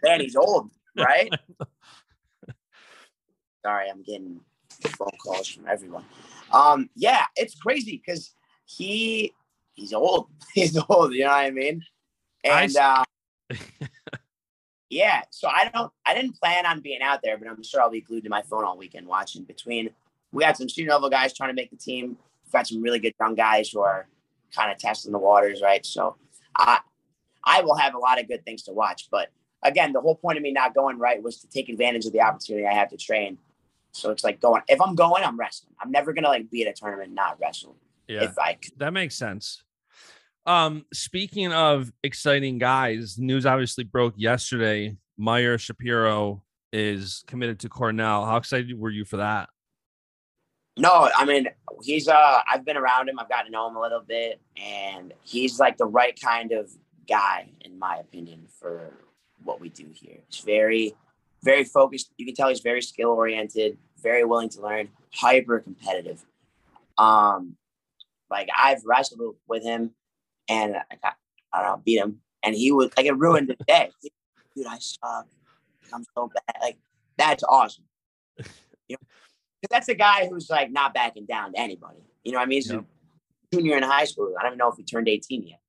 Man, 0.04 0.20
he's 0.20 0.36
old, 0.36 0.70
right? 0.96 1.28
Sorry, 3.66 3.90
I'm 3.90 4.02
getting 4.04 4.40
phone 4.86 5.10
calls 5.22 5.48
from 5.48 5.66
everyone. 5.66 6.04
Um, 6.52 6.88
yeah, 6.94 7.24
it's 7.34 7.56
crazy 7.56 8.00
because 8.04 8.32
he 8.64 9.34
he's 9.74 9.92
old. 9.92 10.28
He's 10.54 10.78
old. 10.88 11.12
You 11.12 11.24
know 11.24 11.30
what 11.30 11.38
I 11.38 11.50
mean? 11.50 11.82
And 12.44 12.76
I... 12.76 13.04
uh, 13.50 13.56
yeah, 14.88 15.22
so 15.30 15.48
I 15.48 15.68
don't. 15.74 15.92
I 16.06 16.14
didn't 16.14 16.40
plan 16.40 16.64
on 16.64 16.80
being 16.80 17.02
out 17.02 17.20
there, 17.24 17.36
but 17.38 17.48
I'm 17.48 17.62
sure 17.64 17.80
I'll 17.80 17.90
be 17.90 18.00
glued 18.00 18.22
to 18.22 18.30
my 18.30 18.42
phone 18.42 18.64
all 18.64 18.78
weekend 18.78 19.08
watching. 19.08 19.42
Between 19.42 19.90
we 20.30 20.44
got 20.44 20.56
some 20.56 20.68
senior 20.68 20.92
level 20.92 21.10
guys 21.10 21.36
trying 21.36 21.50
to 21.50 21.54
make 21.54 21.70
the 21.70 21.76
team. 21.76 22.16
We've 22.44 22.52
got 22.52 22.68
some 22.68 22.80
really 22.80 23.00
good 23.00 23.14
young 23.20 23.34
guys 23.34 23.70
who 23.70 23.80
are 23.80 24.06
kind 24.54 24.70
of 24.70 24.78
testing 24.78 25.12
the 25.12 25.18
waters, 25.18 25.60
right? 25.62 25.84
So 25.84 26.16
I 26.56 26.80
I 27.44 27.62
will 27.62 27.76
have 27.76 27.94
a 27.94 27.98
lot 27.98 28.20
of 28.20 28.28
good 28.28 28.44
things 28.44 28.62
to 28.64 28.72
watch. 28.72 29.08
But 29.10 29.28
again, 29.62 29.92
the 29.92 30.00
whole 30.00 30.16
point 30.16 30.36
of 30.36 30.42
me 30.42 30.52
not 30.52 30.74
going 30.74 30.98
right 30.98 31.22
was 31.22 31.38
to 31.40 31.48
take 31.48 31.68
advantage 31.68 32.06
of 32.06 32.12
the 32.12 32.20
opportunity 32.20 32.66
I 32.66 32.74
have 32.74 32.90
to 32.90 32.96
train. 32.96 33.38
So 33.92 34.10
it's 34.10 34.22
like 34.22 34.40
going 34.40 34.62
if 34.68 34.80
I'm 34.80 34.94
going, 34.94 35.24
I'm 35.24 35.38
wrestling. 35.38 35.74
I'm 35.80 35.90
never 35.90 36.12
gonna 36.12 36.28
like 36.28 36.50
be 36.50 36.66
at 36.66 36.68
a 36.68 36.72
tournament 36.72 37.08
and 37.08 37.16
not 37.16 37.38
wrestle. 37.40 37.76
Yeah, 38.08 38.24
if 38.24 38.38
I 38.38 38.54
could. 38.54 38.72
that 38.78 38.92
makes 38.92 39.16
sense. 39.16 39.62
Um, 40.46 40.84
speaking 40.92 41.52
of 41.52 41.92
exciting 42.02 42.58
guys, 42.58 43.18
news 43.18 43.46
obviously 43.46 43.84
broke 43.84 44.14
yesterday. 44.16 44.96
Meyer 45.18 45.58
Shapiro 45.58 46.42
is 46.72 47.24
committed 47.26 47.60
to 47.60 47.68
Cornell. 47.68 48.24
How 48.24 48.36
excited 48.36 48.78
were 48.78 48.90
you 48.90 49.04
for 49.04 49.18
that? 49.18 49.50
No, 50.80 51.10
I 51.14 51.24
mean 51.24 51.46
he's 51.82 52.08
uh 52.08 52.40
I've 52.50 52.64
been 52.64 52.76
around 52.76 53.08
him, 53.08 53.18
I've 53.18 53.28
gotten 53.28 53.46
to 53.46 53.52
know 53.52 53.68
him 53.68 53.76
a 53.76 53.80
little 53.80 54.00
bit, 54.00 54.40
and 54.56 55.12
he's 55.22 55.58
like 55.58 55.76
the 55.76 55.86
right 55.86 56.18
kind 56.20 56.52
of 56.52 56.70
guy, 57.08 57.50
in 57.60 57.78
my 57.78 57.96
opinion, 57.96 58.46
for 58.58 58.92
what 59.44 59.60
we 59.60 59.68
do 59.68 59.86
here. 59.92 60.18
He's 60.28 60.40
very, 60.42 60.94
very 61.42 61.64
focused. 61.64 62.12
You 62.16 62.24
can 62.24 62.34
tell 62.34 62.48
he's 62.48 62.60
very 62.60 62.82
skill 62.82 63.10
oriented, 63.10 63.76
very 64.02 64.24
willing 64.24 64.48
to 64.50 64.62
learn, 64.62 64.88
hyper 65.12 65.60
competitive. 65.60 66.24
Um, 66.96 67.56
like 68.30 68.48
I've 68.56 68.84
wrestled 68.86 69.36
with 69.48 69.62
him, 69.62 69.90
and 70.48 70.76
I, 70.76 70.96
got, 71.02 71.16
I 71.52 71.62
don't 71.62 71.70
know, 71.70 71.82
beat 71.84 71.98
him, 71.98 72.20
and 72.42 72.54
he 72.54 72.72
was 72.72 72.90
like 72.96 73.06
it 73.06 73.16
ruined 73.16 73.48
the 73.48 73.64
day. 73.66 73.90
Dude, 74.56 74.66
I 74.66 74.78
suck. 74.78 75.26
I'm 75.92 76.04
so 76.14 76.30
bad. 76.32 76.56
Like 76.62 76.78
that's 77.16 77.42
awesome. 77.44 77.84
You 78.38 78.44
know, 78.90 79.06
that's 79.68 79.88
a 79.88 79.94
guy 79.94 80.28
who's 80.28 80.48
like 80.48 80.70
not 80.70 80.94
backing 80.94 81.26
down 81.26 81.52
to 81.52 81.58
anybody. 81.58 81.98
You 82.24 82.32
know, 82.32 82.38
I 82.38 82.46
mean, 82.46 82.56
he's 82.56 82.70
yep. 82.70 82.84
a 83.52 83.56
junior 83.56 83.76
in 83.76 83.82
high 83.82 84.04
school. 84.04 84.34
I 84.38 84.42
don't 84.42 84.52
even 84.52 84.58
know 84.58 84.68
if 84.68 84.76
he 84.76 84.84
turned 84.84 85.08
18 85.08 85.42
yet. 85.42 85.60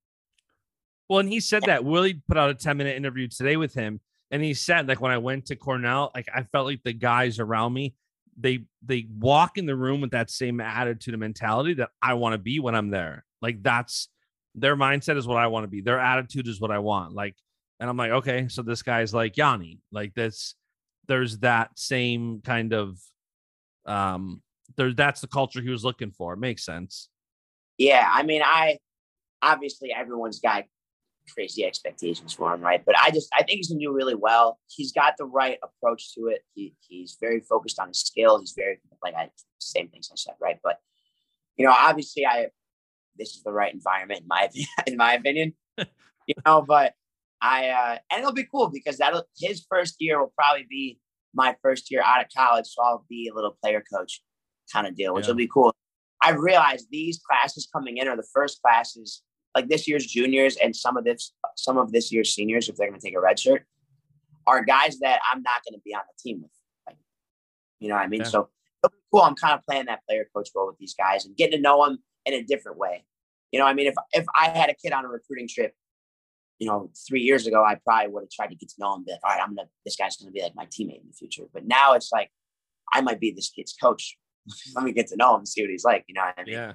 Well, 1.10 1.20
and 1.20 1.30
he 1.30 1.42
said 1.42 1.64
that 1.64 1.84
Willie 1.84 2.22
put 2.28 2.38
out 2.38 2.50
a 2.50 2.54
10 2.54 2.78
minute 2.78 2.96
interview 2.96 3.28
today 3.28 3.58
with 3.58 3.74
him. 3.74 4.00
And 4.32 4.42
he 4.42 4.54
said, 4.54 4.88
like, 4.88 5.02
when 5.02 5.12
I 5.12 5.18
went 5.18 5.48
to 5.48 5.58
Cornell, 5.58 6.10
like, 6.16 6.30
I 6.34 6.44
felt 6.44 6.68
like 6.68 6.84
the 6.84 6.94
guys 6.94 7.38
around 7.38 7.74
me, 7.74 7.96
they 8.39 8.64
they 8.82 9.08
walk 9.20 9.58
in 9.58 9.66
the 9.66 9.76
room 9.76 10.00
with 10.00 10.12
that 10.12 10.30
same 10.30 10.62
attitude 10.62 11.14
and 11.14 11.20
mentality 11.20 11.74
that 11.76 11.89
I 12.02 12.14
want 12.14 12.34
to 12.34 12.38
be 12.38 12.62
when 12.62 12.76
I'm 12.76 12.89
there. 12.89 13.26
Like, 13.42 13.62
that's 13.62 14.08
their 14.56 14.78
mindset 14.78 15.18
is 15.18 15.28
what 15.28 15.38
I 15.38 15.48
want 15.48 15.66
to 15.66 15.68
be. 15.68 15.82
Their 15.82 16.00
attitude 16.00 16.48
is 16.48 16.62
what 16.62 16.72
I 16.72 16.80
want. 16.80 17.14
Like, 17.14 17.36
and 17.82 17.89
I'm 17.89 17.98
like, 17.98 18.12
okay, 18.12 18.48
so 18.48 18.62
this 18.62 18.82
guy's 18.82 19.14
like 19.14 19.36
Yanni, 19.36 19.80
Like, 19.92 20.14
this, 20.14 20.56
there's 21.08 21.39
that 21.39 21.78
same 21.78 22.42
kind 22.42 22.74
of 22.74 22.98
um 23.86 24.42
there 24.78 24.94
that's 24.94 25.22
the 25.22 25.28
culture 25.28 25.62
he 25.62 25.70
was 25.70 25.84
looking 25.84 26.12
for. 26.12 26.34
It 26.34 26.40
makes 26.40 26.66
sense. 26.66 27.10
Yeah, 27.78 28.08
I 28.12 28.24
mean, 28.24 28.42
I 28.44 28.78
obviously 29.42 29.92
everyone's 29.94 30.40
got 30.40 30.66
crazy 31.34 31.66
expectations 31.66 32.34
for 32.34 32.54
him, 32.54 32.62
right? 32.62 32.84
But 32.86 32.96
I 32.98 33.12
just 33.12 33.30
I 33.34 33.44
think 33.44 33.58
he's 33.58 33.70
gonna 33.70 33.80
do 33.80 33.94
really 33.94 34.16
well. 34.16 34.60
He's 34.68 34.92
got 34.92 35.16
the 35.18 35.26
right 35.26 35.58
approach 35.64 36.14
to 36.16 36.28
it. 36.28 36.44
He 36.54 36.76
he's 36.88 37.18
very 37.20 37.40
focused 37.40 37.80
on 37.80 37.90
his 37.90 38.02
skill. 38.02 38.40
He's 38.40 38.54
very 38.58 38.80
like 39.04 39.16
I 39.16 39.30
same 39.60 39.90
things 39.90 40.10
I 40.12 40.16
said, 40.16 40.36
right? 40.40 40.60
But 40.64 40.80
you 41.58 41.66
know, 41.66 41.74
obviously 41.76 42.26
I 42.26 42.48
this 43.18 43.36
is 43.36 43.44
the 43.44 43.52
right 43.52 43.74
environment 43.74 44.22
in 44.22 44.28
my 44.28 44.50
in 44.88 44.98
my 44.98 45.14
opinion. 45.14 45.54
you 45.78 46.36
know, 46.46 46.62
but 46.62 46.94
I 47.42 47.70
uh 47.70 47.98
and 48.12 48.20
it'll 48.22 48.34
be 48.34 48.48
cool 48.52 48.70
because 48.70 48.98
that'll 48.98 49.24
his 49.38 49.66
first 49.70 49.96
year 50.00 50.20
will 50.20 50.34
probably 50.36 50.66
be 50.70 51.00
my 51.34 51.56
first 51.62 51.92
year 51.92 52.02
out 52.06 52.22
of 52.22 52.28
college, 52.36 52.68
so 52.68 52.82
I'll 52.84 53.06
be 53.10 53.30
a 53.32 53.36
little 53.36 53.58
player 53.62 53.84
coach 53.94 54.22
kind 54.72 54.88
of 54.88 54.96
deal, 54.96 55.14
which 55.14 55.26
yeah. 55.26 55.32
will 55.32 55.38
be 55.38 55.48
cool. 55.48 55.74
I 56.22 56.32
realized 56.32 56.88
these 56.92 57.20
classes 57.20 57.68
coming 57.74 57.98
in 57.98 58.08
are 58.08 58.16
the 58.16 58.28
first 58.34 58.62
classes, 58.62 59.24
like 59.56 59.68
this 59.68 59.88
year's 59.88 60.06
juniors 60.06 60.56
and 60.58 60.76
some 60.76 60.98
of 60.98 61.04
this, 61.04 61.34
some 61.56 61.78
of 61.78 61.92
this 61.92 62.12
year's 62.12 62.34
seniors, 62.34 62.70
if 62.70 62.76
they're 62.76 62.88
going 62.88 63.00
to 63.00 63.06
take 63.06 63.16
a 63.16 63.22
red 63.22 63.40
shirt, 63.40 63.66
are 64.48 64.64
guys 64.64 65.00
that 65.00 65.20
I'm 65.32 65.42
not 65.42 65.62
going 65.68 65.78
to 65.78 65.82
be 65.84 65.94
on 65.94 66.02
the 66.08 66.22
team 66.22 66.42
with. 66.42 66.52
Like, 66.88 66.98
you 67.80 67.90
know 67.90 67.96
what 67.96 68.04
I 68.04 68.08
mean? 68.08 68.22
Yeah. 68.22 68.28
So 68.28 68.50
cool. 69.12 69.22
I'm 69.22 69.36
kind 69.36 69.54
of 69.54 69.64
playing 69.66 69.86
that 69.86 70.02
player 70.08 70.28
coach 70.36 70.50
role 70.56 70.68
with 70.68 70.78
these 70.78 70.96
guys 70.96 71.26
and 71.26 71.36
getting 71.36 71.58
to 71.58 71.62
know 71.62 71.86
them 71.86 72.00
in 72.26 72.34
a 72.34 72.44
different 72.44 72.78
way. 72.78 73.04
You 73.52 73.60
know, 73.60 73.66
I 73.66 73.74
mean, 73.74 73.88
if 73.88 73.96
if 74.14 74.26
I 74.40 74.50
had 74.50 74.70
a 74.70 74.76
kid 74.76 74.94
on 74.94 75.06
a 75.06 75.10
recruiting 75.10 75.48
trip 75.48 75.74
you 76.62 76.68
know, 76.68 76.91
three 77.07 77.22
years 77.22 77.47
ago, 77.47 77.66
I 77.66 77.76
probably 77.84 78.14
would 78.14 78.22
have 78.22 78.30
tried 78.30 78.49
to 78.49 78.55
get 78.55 78.70
to 78.70 78.76
know 78.78 78.93
him. 78.93 79.03
That 79.07 79.18
all 79.24 79.32
right, 79.32 79.41
I'm 79.41 79.55
gonna 79.55 79.68
this 79.84 79.95
guy's 79.95 80.16
gonna 80.16 80.32
be 80.32 80.43
like 80.43 80.55
my 80.55 80.68
teammate 80.68 81.01
in 81.01 81.07
the 81.07 81.14
future. 81.14 81.45
But 81.51 81.66
now 81.66 81.93
it's 81.93 82.12
like 82.12 82.30
I 82.93 83.01
might 83.01 83.20
be 83.20 83.32
this 83.32 83.49
kid's 83.49 83.74
coach. 83.74 84.16
Let 84.76 84.86
me 84.86 84.91
get 84.91 85.07
to 85.07 85.16
know 85.16 85.36
him 85.36 85.45
see 85.47 85.64
what 85.64 85.72
he's 85.72 85.84
like. 85.84 86.05
You 86.07 86.14
know 86.14 86.22
what 86.22 86.36
I 86.38 86.43
mean? 86.43 86.53
Yeah. 86.53 86.74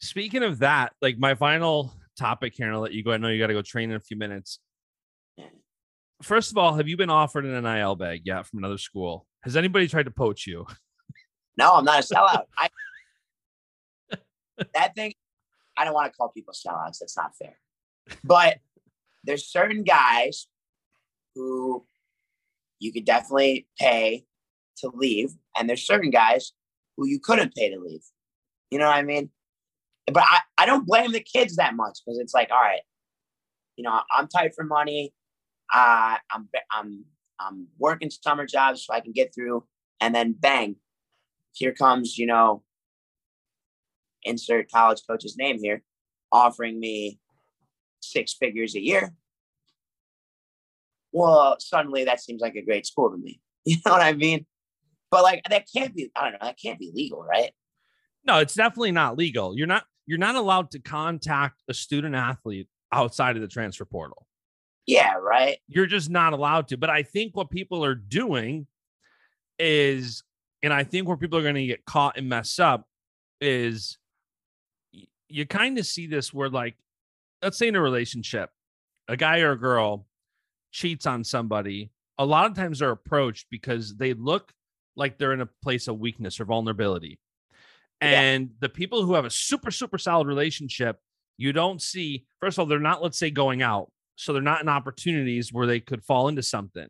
Speaking 0.00 0.44
of 0.44 0.60
that, 0.60 0.92
like 1.02 1.18
my 1.18 1.34
final 1.34 1.92
topic 2.16 2.54
here, 2.54 2.66
and 2.66 2.76
I'll 2.76 2.80
let 2.80 2.92
you 2.92 3.02
go. 3.02 3.10
I 3.10 3.16
know 3.16 3.28
you 3.28 3.40
got 3.40 3.48
to 3.48 3.54
go 3.54 3.62
train 3.62 3.90
in 3.90 3.96
a 3.96 4.00
few 4.00 4.16
minutes. 4.16 4.60
First 6.22 6.52
of 6.52 6.58
all, 6.58 6.74
have 6.74 6.86
you 6.86 6.96
been 6.96 7.10
offered 7.10 7.44
an 7.44 7.64
NIL 7.64 7.96
bag 7.96 8.22
yet 8.24 8.46
from 8.46 8.58
another 8.60 8.78
school? 8.78 9.26
Has 9.42 9.56
anybody 9.56 9.88
tried 9.88 10.04
to 10.04 10.10
poach 10.10 10.46
you? 10.46 10.66
No, 11.56 11.74
I'm 11.74 11.84
not 11.84 12.04
a 12.04 12.14
sellout. 12.14 12.44
I 12.58 12.68
that 14.74 14.94
thing. 14.94 15.12
I 15.76 15.84
don't 15.84 15.94
want 15.94 16.12
to 16.12 16.16
call 16.16 16.28
people 16.28 16.54
sellouts. 16.54 16.98
That's 17.00 17.16
not 17.16 17.36
fair. 17.36 17.58
But 18.22 18.58
there's 19.26 19.50
certain 19.50 19.82
guys 19.82 20.46
who 21.34 21.84
you 22.78 22.92
could 22.92 23.04
definitely 23.04 23.66
pay 23.78 24.24
to 24.78 24.90
leave, 24.94 25.30
and 25.56 25.68
there's 25.68 25.86
certain 25.86 26.10
guys 26.10 26.52
who 26.96 27.06
you 27.06 27.18
couldn't 27.20 27.54
pay 27.54 27.70
to 27.70 27.78
leave. 27.80 28.02
You 28.70 28.78
know 28.78 28.86
what 28.86 28.96
I 28.96 29.02
mean? 29.02 29.30
But 30.06 30.22
I, 30.22 30.40
I 30.58 30.66
don't 30.66 30.86
blame 30.86 31.12
the 31.12 31.20
kids 31.20 31.56
that 31.56 31.74
much 31.74 31.98
because 32.04 32.18
it's 32.18 32.34
like, 32.34 32.50
all 32.50 32.60
right, 32.60 32.80
you 33.76 33.84
know, 33.84 34.00
I'm 34.16 34.28
tight 34.28 34.54
for 34.54 34.64
money. 34.64 35.12
Uh, 35.74 36.16
I'm 36.30 36.48
I'm 36.72 37.04
I'm 37.40 37.66
working 37.78 38.10
summer 38.10 38.46
jobs 38.46 38.86
so 38.86 38.94
I 38.94 39.00
can 39.00 39.12
get 39.12 39.34
through, 39.34 39.64
and 40.00 40.14
then 40.14 40.34
bang, 40.38 40.76
here 41.52 41.72
comes 41.72 42.16
you 42.16 42.26
know 42.26 42.62
insert 44.22 44.70
college 44.70 45.02
coach's 45.08 45.36
name 45.36 45.58
here, 45.60 45.82
offering 46.32 46.78
me 46.78 47.18
six 48.00 48.34
figures 48.34 48.74
a 48.74 48.80
year. 48.80 49.12
Well, 51.12 51.56
suddenly 51.58 52.04
that 52.04 52.20
seems 52.20 52.40
like 52.40 52.56
a 52.56 52.62
great 52.62 52.86
school 52.86 53.10
to 53.10 53.16
me. 53.16 53.40
You 53.68 53.78
know 53.84 53.92
what 53.92 54.02
I 54.02 54.12
mean? 54.12 54.46
But 55.10 55.24
like 55.24 55.42
that 55.50 55.66
can't 55.74 55.92
be, 55.92 56.08
I 56.14 56.22
don't 56.22 56.32
know, 56.34 56.38
that 56.42 56.56
can't 56.56 56.78
be 56.78 56.92
legal, 56.94 57.24
right? 57.24 57.50
No, 58.24 58.38
it's 58.38 58.54
definitely 58.54 58.92
not 58.92 59.18
legal. 59.18 59.56
You're 59.56 59.66
not 59.66 59.82
you're 60.06 60.18
not 60.18 60.36
allowed 60.36 60.70
to 60.70 60.78
contact 60.78 61.62
a 61.68 61.74
student 61.74 62.14
athlete 62.14 62.68
outside 62.92 63.34
of 63.34 63.42
the 63.42 63.48
transfer 63.48 63.84
portal. 63.84 64.26
Yeah, 64.86 65.14
right. 65.14 65.58
You're 65.66 65.86
just 65.86 66.10
not 66.10 66.32
allowed 66.32 66.68
to. 66.68 66.76
But 66.76 66.90
I 66.90 67.02
think 67.02 67.36
what 67.36 67.50
people 67.50 67.84
are 67.84 67.96
doing 67.96 68.68
is, 69.58 70.22
and 70.62 70.72
I 70.72 70.84
think 70.84 71.08
where 71.08 71.16
people 71.16 71.38
are 71.38 71.42
going 71.42 71.56
to 71.56 71.66
get 71.66 71.84
caught 71.84 72.16
and 72.16 72.28
mess 72.28 72.58
up 72.60 72.86
is 73.40 73.98
you 75.28 75.44
kind 75.44 75.76
of 75.78 75.86
see 75.86 76.06
this 76.06 76.32
where, 76.32 76.48
like, 76.48 76.76
let's 77.46 77.58
say 77.58 77.68
in 77.68 77.76
a 77.76 77.80
relationship, 77.80 78.50
a 79.06 79.16
guy 79.16 79.38
or 79.38 79.52
a 79.52 79.58
girl 79.58 80.04
cheats 80.72 81.06
on 81.06 81.22
somebody. 81.22 81.92
A 82.18 82.26
lot 82.26 82.50
of 82.50 82.56
times 82.56 82.80
they're 82.80 82.90
approached 82.90 83.46
because 83.52 83.94
they 83.94 84.14
look 84.14 84.52
like 84.96 85.16
they're 85.16 85.32
in 85.32 85.40
a 85.40 85.48
place 85.62 85.86
of 85.86 86.00
weakness 86.00 86.40
or 86.40 86.44
vulnerability. 86.44 87.20
And 88.00 88.46
yeah. 88.46 88.54
the 88.62 88.68
people 88.68 89.04
who 89.04 89.14
have 89.14 89.24
a 89.24 89.30
super, 89.30 89.70
super 89.70 89.96
solid 89.96 90.26
relationship, 90.26 90.98
you 91.36 91.52
don't 91.52 91.80
see, 91.80 92.26
first 92.40 92.56
of 92.56 92.62
all, 92.62 92.66
they're 92.66 92.80
not, 92.80 93.00
let's 93.00 93.16
say, 93.16 93.30
going 93.30 93.62
out. 93.62 93.92
So 94.16 94.32
they're 94.32 94.42
not 94.42 94.62
in 94.62 94.68
opportunities 94.68 95.52
where 95.52 95.68
they 95.68 95.78
could 95.78 96.02
fall 96.02 96.26
into 96.26 96.42
something. 96.42 96.88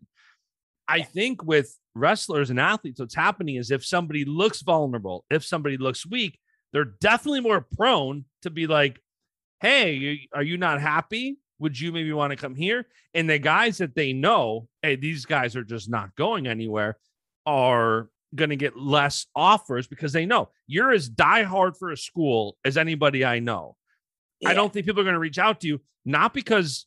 I 0.89 1.03
think 1.03 1.45
with 1.45 1.77
wrestlers 1.95 2.49
and 2.49 2.59
athletes, 2.59 2.99
what's 2.99 3.15
happening 3.15 3.57
is 3.57 3.71
if 3.71 3.85
somebody 3.85 4.25
looks 4.25 4.63
vulnerable, 4.63 5.27
if 5.29 5.45
somebody 5.45 5.77
looks 5.77 6.07
weak, 6.07 6.39
they're 6.73 6.95
definitely 6.99 7.41
more 7.41 7.67
prone 7.77 8.25
to 8.41 8.49
be 8.49 8.67
like, 8.67 9.01
hey, 9.61 10.29
are 10.35 10.43
you 10.43 10.57
not 10.57 10.81
happy? 10.81 11.39
Would 11.59 11.81
you 11.81 11.91
maybe 11.93 12.13
want 12.13 12.33
to 12.33 12.37
come 12.37 12.55
here? 12.55 12.87
And 13.15 13.29
the 13.31 13.39
guys 13.39 13.79
that 13.79 13.95
they 13.95 14.13
know, 14.13 14.69
hey, 14.83 14.97
these 14.97 15.25
guys 15.25 15.57
are 15.57 15.65
just 15.65 15.89
not 15.89 16.15
going 16.17 16.47
anywhere, 16.47 16.99
are 17.47 18.09
going 18.35 18.51
to 18.51 18.57
get 18.57 18.77
less 18.77 19.27
offers 19.35 19.87
because 19.87 20.13
they 20.13 20.27
know 20.27 20.51
you're 20.67 20.93
as 20.93 21.09
diehard 21.09 21.79
for 21.79 21.91
a 21.91 21.97
school 21.97 22.59
as 22.65 22.77
anybody 22.77 23.25
I 23.25 23.39
know. 23.39 23.77
Yeah. 24.41 24.51
I 24.51 24.55
don't 24.55 24.73
think 24.73 24.85
people 24.85 25.01
are 25.01 25.05
going 25.05 25.15
to 25.15 25.21
reach 25.21 25.39
out 25.39 25.61
to 25.61 25.67
you, 25.67 25.81
not 26.05 26.35
because 26.35 26.87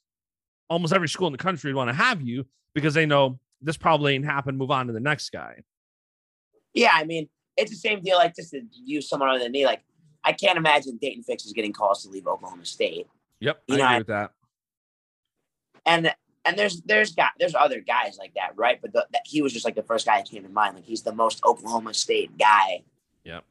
almost 0.69 0.93
every 0.93 1.09
school 1.09 1.27
in 1.27 1.33
the 1.33 1.39
country 1.39 1.73
would 1.73 1.77
want 1.77 1.89
to 1.89 1.95
have 1.95 2.21
you, 2.21 2.45
because 2.75 2.93
they 2.93 3.07
know 3.07 3.39
this 3.61 3.77
probably 3.77 4.13
ain't 4.13 4.25
happen. 4.25 4.55
Move 4.55 4.69
on 4.69 4.85
to 4.87 4.93
the 4.93 4.99
next 4.99 5.31
guy. 5.31 5.63
Yeah, 6.75 6.91
I 6.93 7.05
mean, 7.05 7.27
it's 7.57 7.71
the 7.71 7.77
same 7.77 8.01
deal. 8.01 8.17
Like 8.17 8.35
just 8.35 8.51
to 8.51 8.61
use 8.71 9.09
someone 9.09 9.29
on 9.29 9.39
the 9.39 9.49
knee, 9.49 9.65
like 9.65 9.81
I 10.23 10.33
can't 10.33 10.57
imagine 10.57 10.99
Daton 11.01 11.23
Fix 11.23 11.45
is 11.45 11.53
getting 11.53 11.73
calls 11.73 12.03
to 12.03 12.09
leave 12.09 12.27
Oklahoma 12.27 12.65
State. 12.65 13.07
Yep, 13.39 13.63
you 13.67 13.75
I 13.75 13.77
know, 13.77 13.85
agree 13.85 13.97
with 13.99 14.07
that. 14.07 14.31
And 15.85 16.13
and 16.45 16.57
there's 16.57 16.81
there's 16.81 17.13
got 17.15 17.31
there's 17.39 17.55
other 17.55 17.79
guys 17.79 18.17
like 18.17 18.33
that, 18.35 18.51
right? 18.55 18.79
But 18.81 18.93
the, 18.93 19.05
that, 19.11 19.21
he 19.25 19.41
was 19.41 19.53
just 19.53 19.65
like 19.65 19.75
the 19.75 19.83
first 19.83 20.05
guy 20.05 20.17
that 20.17 20.29
came 20.29 20.43
to 20.43 20.49
mind. 20.49 20.75
Like 20.75 20.85
he's 20.85 21.03
the 21.03 21.13
most 21.13 21.43
Oklahoma 21.45 21.93
State 21.93 22.37
guy. 22.37 22.83
Yep. 23.23 23.43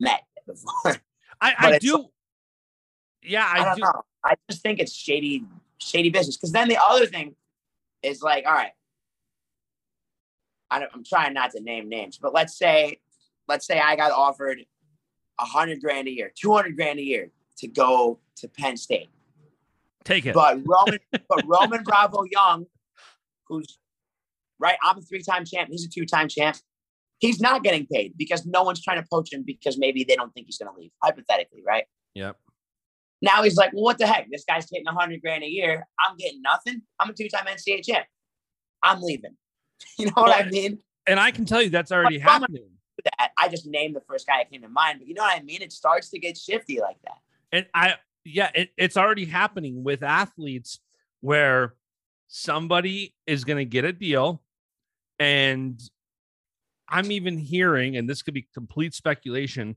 Met 0.00 0.22
before. 0.46 0.96
I, 1.40 1.54
I 1.58 1.78
do. 1.78 2.06
Yeah, 3.22 3.44
I, 3.46 3.60
I 3.60 3.64
don't 3.64 3.76
do. 3.76 3.82
know. 3.82 4.02
I 4.24 4.34
just 4.50 4.62
think 4.62 4.80
it's 4.80 4.92
shady, 4.92 5.44
shady 5.78 6.10
business. 6.10 6.36
Because 6.36 6.52
then 6.52 6.68
the 6.68 6.78
other 6.88 7.06
thing 7.06 7.34
is 8.02 8.22
like, 8.22 8.44
all 8.46 8.52
right, 8.52 8.72
I 10.70 10.82
am 10.82 11.04
trying 11.04 11.34
not 11.34 11.52
to 11.52 11.60
name 11.60 11.88
names, 11.88 12.18
but 12.18 12.32
let's 12.32 12.56
say, 12.56 13.00
let's 13.46 13.66
say 13.66 13.78
I 13.78 13.96
got 13.96 14.12
offered 14.12 14.64
a 15.38 15.44
hundred 15.44 15.80
grand 15.80 16.08
a 16.08 16.10
year, 16.10 16.32
two 16.38 16.52
hundred 16.52 16.76
grand 16.76 16.98
a 16.98 17.02
year 17.02 17.30
to 17.58 17.68
go 17.68 18.20
to 18.36 18.48
Penn 18.48 18.76
State. 18.76 19.08
Take 20.04 20.26
it. 20.26 20.34
But 20.34 20.60
Roman, 20.66 20.98
but 21.28 21.44
Roman 21.46 21.82
Bravo 21.82 22.24
Young, 22.30 22.66
who's 23.46 23.78
right, 24.58 24.76
I'm 24.82 24.98
a 24.98 25.02
three-time 25.02 25.44
champ. 25.44 25.68
He's 25.70 25.84
a 25.84 25.88
two-time 25.88 26.28
champ. 26.28 26.56
He's 27.18 27.40
not 27.40 27.62
getting 27.64 27.86
paid 27.86 28.14
because 28.16 28.46
no 28.46 28.62
one's 28.62 28.82
trying 28.82 29.02
to 29.02 29.06
poach 29.10 29.32
him 29.32 29.42
because 29.44 29.76
maybe 29.76 30.04
they 30.04 30.14
don't 30.14 30.32
think 30.32 30.46
he's 30.46 30.58
going 30.58 30.72
to 30.72 30.80
leave. 30.80 30.92
Hypothetically, 31.02 31.62
right? 31.66 31.84
Yep. 32.14 32.36
Now 33.20 33.42
he's 33.42 33.56
like, 33.56 33.72
well, 33.72 33.82
what 33.82 33.98
the 33.98 34.06
heck? 34.06 34.28
This 34.30 34.44
guy's 34.48 34.66
getting 34.66 34.86
a 34.86 34.92
hundred 34.92 35.20
grand 35.20 35.42
a 35.42 35.48
year. 35.48 35.84
I'm 35.98 36.16
getting 36.16 36.40
nothing. 36.42 36.82
I'm 37.00 37.10
a 37.10 37.12
two-time 37.12 37.46
NCAA 37.46 37.84
champ. 37.84 38.06
I'm 38.82 39.00
leaving. 39.00 39.36
You 39.96 40.06
know 40.06 40.12
what 40.16 40.34
I 40.34 40.48
mean? 40.48 40.78
And 41.06 41.20
I 41.20 41.30
can 41.30 41.44
tell 41.44 41.62
you 41.62 41.70
that's 41.70 41.92
already 41.92 42.18
happening. 42.18 42.77
That 43.04 43.30
I 43.38 43.48
just 43.48 43.66
named 43.66 43.94
the 43.96 44.00
first 44.00 44.26
guy 44.26 44.38
that 44.38 44.50
came 44.50 44.62
to 44.62 44.68
mind, 44.68 44.98
but 44.98 45.08
you 45.08 45.14
know 45.14 45.22
what 45.22 45.38
I 45.38 45.42
mean? 45.42 45.62
It 45.62 45.72
starts 45.72 46.10
to 46.10 46.18
get 46.18 46.36
shifty 46.36 46.80
like 46.80 46.96
that. 47.04 47.18
And 47.52 47.66
I 47.74 47.94
yeah, 48.24 48.50
it, 48.54 48.70
it's 48.76 48.96
already 48.96 49.24
happening 49.24 49.84
with 49.84 50.02
athletes 50.02 50.80
where 51.20 51.74
somebody 52.28 53.14
is 53.26 53.44
going 53.44 53.56
to 53.58 53.64
get 53.64 53.84
a 53.84 53.92
deal 53.92 54.42
and 55.18 55.80
I'm 56.88 57.12
even 57.12 57.38
hearing, 57.38 57.96
and 57.96 58.08
this 58.08 58.22
could 58.22 58.34
be 58.34 58.48
complete 58.54 58.94
speculation. 58.94 59.76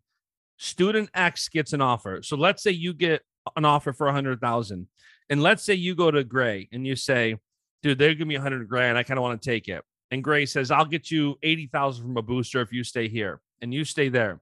Student 0.58 1.10
X 1.14 1.50
gets 1.50 1.74
an 1.74 1.82
offer. 1.82 2.22
So 2.24 2.38
let's 2.38 2.64
say 2.64 2.72
you 2.72 2.94
get 2.94 3.24
an 3.56 3.66
offer 3.66 3.92
for 3.92 4.08
a 4.08 4.14
hundred 4.14 4.40
thousand, 4.40 4.88
and 5.30 5.42
let's 5.42 5.64
say 5.64 5.74
you 5.74 5.96
go 5.96 6.12
to 6.12 6.24
Grey 6.24 6.70
and 6.72 6.86
you 6.86 6.96
say, 6.96 7.38
"Dude, 7.82 7.98
they're 7.98 8.14
giving 8.14 8.30
me 8.30 8.36
a 8.36 8.42
hundred 8.42 8.68
grand. 8.70 8.98
I 8.98 9.04
kind 9.04 9.18
of 9.18 9.24
want 9.24 9.42
to 9.42 9.50
take 9.50 9.68
it." 9.68 9.84
And 10.12 10.24
Grey 10.24 10.46
says, 10.46 10.72
"I'll 10.72 10.86
get 10.86 11.10
you 11.10 11.38
eighty 11.42 11.68
thousand 11.68 12.04
from 12.04 12.18
a 12.18 12.22
booster 12.22 12.62
if 12.62 12.72
you 12.72 12.84
stay 12.84 13.08
here," 13.08 13.42
and 13.62 13.74
you 13.74 13.86
stay 13.86 14.10
there. 14.10 14.42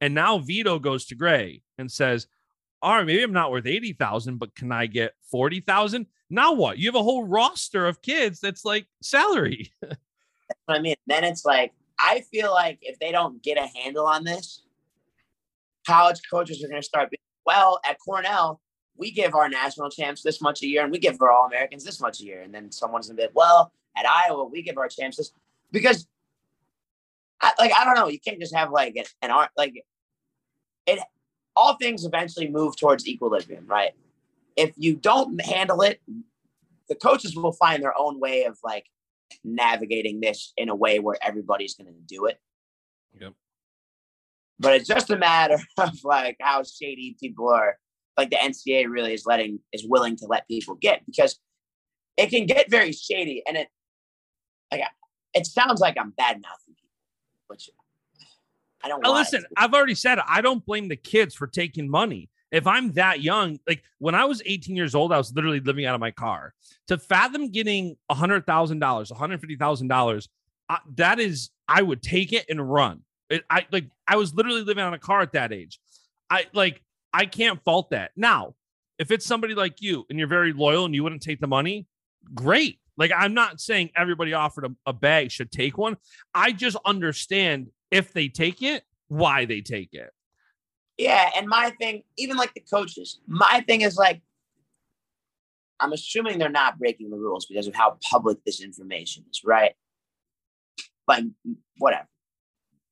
And 0.00 0.12
now 0.12 0.38
Vito 0.38 0.78
goes 0.78 1.06
to 1.06 1.14
Grey 1.14 1.62
and 1.78 1.90
says, 1.90 2.26
all 2.84 2.96
right, 2.96 3.06
maybe 3.06 3.22
I'm 3.22 3.32
not 3.32 3.50
worth 3.50 3.64
80,000, 3.64 4.36
but 4.36 4.54
can 4.54 4.70
I 4.70 4.84
get 4.84 5.14
40,000? 5.30 6.06
Now 6.28 6.52
what? 6.52 6.76
You 6.76 6.88
have 6.88 6.94
a 6.94 7.02
whole 7.02 7.24
roster 7.24 7.86
of 7.86 8.02
kids 8.02 8.40
that's 8.40 8.62
like 8.62 8.86
salary. 9.00 9.72
I 10.68 10.80
mean, 10.80 10.96
then 11.06 11.24
it's 11.24 11.46
like, 11.46 11.72
I 11.98 12.20
feel 12.30 12.52
like 12.52 12.78
if 12.82 12.98
they 12.98 13.10
don't 13.10 13.42
get 13.42 13.56
a 13.56 13.66
handle 13.78 14.06
on 14.06 14.22
this, 14.22 14.66
college 15.86 16.20
coaches 16.30 16.62
are 16.62 16.68
going 16.68 16.82
to 16.82 16.86
start 16.86 17.10
being, 17.10 17.20
well, 17.46 17.80
at 17.88 17.96
Cornell, 18.04 18.60
we 18.98 19.10
give 19.10 19.34
our 19.34 19.48
national 19.48 19.88
champs 19.88 20.22
this 20.22 20.42
much 20.42 20.62
a 20.62 20.66
year 20.66 20.82
and 20.82 20.92
we 20.92 20.98
give 20.98 21.16
our 21.22 21.30
All 21.30 21.46
Americans 21.46 21.84
this 21.84 22.02
much 22.02 22.20
a 22.20 22.24
year. 22.24 22.42
And 22.42 22.54
then 22.54 22.70
someone's 22.70 23.06
going 23.06 23.16
to 23.16 23.22
be, 23.22 23.26
like, 23.28 23.34
well, 23.34 23.72
at 23.96 24.06
Iowa, 24.06 24.44
we 24.44 24.62
give 24.62 24.78
our 24.78 24.88
chances 24.88 25.32
because, 25.70 26.06
I, 27.40 27.52
like, 27.58 27.72
I 27.76 27.84
don't 27.84 27.94
know, 27.94 28.08
you 28.08 28.20
can't 28.20 28.40
just 28.40 28.54
have 28.54 28.70
like 28.70 28.96
an, 28.96 29.04
an 29.22 29.30
art, 29.30 29.50
like, 29.56 29.84
it 30.86 31.00
all 31.56 31.76
things 31.76 32.04
eventually 32.04 32.48
move 32.48 32.76
towards 32.76 33.06
equilibrium, 33.06 33.66
right? 33.66 33.92
If 34.56 34.72
you 34.76 34.96
don't 34.96 35.40
handle 35.44 35.82
it, 35.82 36.00
the 36.88 36.94
coaches 36.94 37.36
will 37.36 37.52
find 37.52 37.82
their 37.82 37.96
own 37.96 38.20
way 38.20 38.44
of 38.44 38.58
like 38.62 38.86
navigating 39.42 40.20
this 40.20 40.52
in 40.56 40.68
a 40.68 40.74
way 40.74 40.98
where 40.98 41.16
everybody's 41.22 41.74
going 41.74 41.92
to 41.92 42.00
do 42.06 42.26
it. 42.26 42.38
Yep. 43.20 43.34
But 44.58 44.74
it's 44.74 44.88
just 44.88 45.10
a 45.10 45.16
matter 45.16 45.58
of 45.78 46.04
like 46.04 46.36
how 46.40 46.62
shady 46.62 47.16
people 47.18 47.48
are. 47.48 47.78
Like 48.16 48.30
the 48.30 48.36
NCAA 48.36 48.88
really 48.88 49.12
is 49.12 49.26
letting 49.26 49.58
is 49.72 49.84
willing 49.84 50.16
to 50.16 50.26
let 50.26 50.46
people 50.46 50.76
get 50.76 51.04
because 51.04 51.38
it 52.16 52.30
can 52.30 52.46
get 52.46 52.70
very 52.70 52.92
shady 52.92 53.42
and 53.46 53.56
it 53.56 53.68
like 54.78 54.90
it 55.34 55.46
sounds 55.46 55.80
like 55.80 55.96
I'm 55.98 56.10
bad 56.10 56.40
mouthing 56.42 56.74
people, 56.74 56.90
which 57.48 57.70
I 58.82 58.88
don't. 58.88 59.02
listen, 59.02 59.44
I've 59.56 59.72
already 59.72 59.94
said 59.94 60.18
it. 60.18 60.24
I 60.28 60.40
don't 60.40 60.64
blame 60.64 60.88
the 60.88 60.96
kids 60.96 61.34
for 61.34 61.46
taking 61.46 61.88
money. 61.88 62.28
If 62.52 62.66
I'm 62.66 62.92
that 62.92 63.20
young, 63.20 63.58
like 63.66 63.82
when 63.98 64.14
I 64.14 64.26
was 64.26 64.42
18 64.44 64.76
years 64.76 64.94
old, 64.94 65.12
I 65.12 65.18
was 65.18 65.34
literally 65.34 65.60
living 65.60 65.86
out 65.86 65.94
of 65.94 66.00
my 66.00 66.12
car. 66.12 66.54
To 66.88 66.98
fathom 66.98 67.50
getting 67.50 67.96
hundred 68.10 68.46
thousand 68.46 68.78
dollars, 68.78 69.10
one 69.10 69.18
hundred 69.18 69.40
fifty 69.40 69.56
thousand 69.56 69.88
dollars, 69.88 70.28
that 70.96 71.18
is, 71.18 71.50
I 71.66 71.82
would 71.82 72.02
take 72.02 72.32
it 72.32 72.44
and 72.48 72.70
run. 72.70 73.00
It, 73.30 73.44
I 73.50 73.66
like, 73.72 73.86
I 74.06 74.16
was 74.16 74.34
literally 74.34 74.62
living 74.62 74.84
on 74.84 74.94
a 74.94 74.98
car 74.98 75.22
at 75.22 75.32
that 75.32 75.52
age. 75.52 75.80
I 76.30 76.46
like, 76.52 76.82
I 77.12 77.26
can't 77.26 77.62
fault 77.64 77.90
that. 77.90 78.12
Now, 78.16 78.54
if 78.98 79.10
it's 79.10 79.26
somebody 79.26 79.54
like 79.54 79.80
you 79.80 80.06
and 80.08 80.18
you're 80.18 80.28
very 80.28 80.52
loyal 80.52 80.84
and 80.84 80.94
you 80.94 81.02
wouldn't 81.02 81.22
take 81.22 81.40
the 81.40 81.46
money, 81.46 81.86
great. 82.34 82.78
Like, 82.96 83.12
I'm 83.16 83.34
not 83.34 83.60
saying 83.60 83.90
everybody 83.96 84.32
offered 84.32 84.66
a, 84.66 84.70
a 84.86 84.92
bag 84.92 85.30
should 85.30 85.50
take 85.50 85.76
one. 85.76 85.96
I 86.34 86.52
just 86.52 86.76
understand 86.84 87.68
if 87.90 88.12
they 88.12 88.28
take 88.28 88.62
it, 88.62 88.84
why 89.08 89.44
they 89.44 89.60
take 89.60 89.94
it. 89.94 90.10
Yeah, 90.96 91.30
and 91.36 91.48
my 91.48 91.70
thing, 91.80 92.04
even 92.16 92.36
like 92.36 92.54
the 92.54 92.60
coaches, 92.60 93.20
my 93.26 93.64
thing 93.66 93.80
is 93.80 93.96
like, 93.96 94.22
I'm 95.80 95.92
assuming 95.92 96.38
they're 96.38 96.48
not 96.48 96.78
breaking 96.78 97.10
the 97.10 97.16
rules 97.16 97.46
because 97.46 97.66
of 97.66 97.74
how 97.74 97.98
public 98.10 98.38
this 98.44 98.62
information 98.62 99.24
is, 99.28 99.42
right? 99.44 99.72
But 101.06 101.24
whatever. 101.78 102.06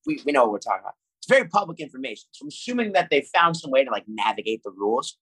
We, 0.05 0.21
we 0.27 0.33
know 0.33 0.43
what 0.43 0.53
we're 0.53 0.59
talking 0.59 0.81
about. 0.81 0.95
It's 1.19 1.29
very 1.29 1.47
public 1.49 1.79
information. 1.79 2.27
So 2.33 2.43
I'm 2.43 2.49
assuming 2.49 2.93
that 2.93 3.09
they 3.09 3.21
found 3.33 3.57
some 3.57 3.71
way 3.71 3.85
to 3.85 3.91
like 3.91 4.05
navigate 4.09 4.65
the 4.65 4.73
rules, 4.73 5.17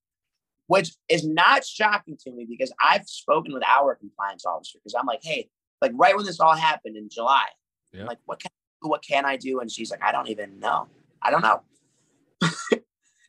which 0.71 0.93
is 1.09 1.27
not 1.27 1.67
shocking 1.67 2.17
to 2.25 2.31
me 2.31 2.47
because 2.49 2.73
I've 2.81 3.03
spoken 3.09 3.53
with 3.53 3.65
our 3.67 3.97
compliance 3.97 4.47
officer 4.47 4.79
because 4.79 4.95
I'm 4.97 5.05
like, 5.05 5.19
hey, 5.21 5.49
like 5.83 5.91
right 5.97 6.15
when 6.15 6.25
this 6.25 6.39
all 6.39 6.55
happened 6.55 6.97
in 6.97 7.09
July, 7.11 7.47
yeah. 7.93 8.05
like, 8.05 8.19
what 8.25 8.39
can 8.41 8.53
what 8.83 9.03
can 9.03 9.25
I 9.25 9.37
do? 9.37 9.59
And 9.59 9.69
she's 9.69 9.91
like, 9.91 10.01
I 10.01 10.13
don't 10.13 10.29
even 10.29 10.61
know. 10.61 10.87
I 11.21 11.33
don't 11.33 11.43
know. 11.43 11.63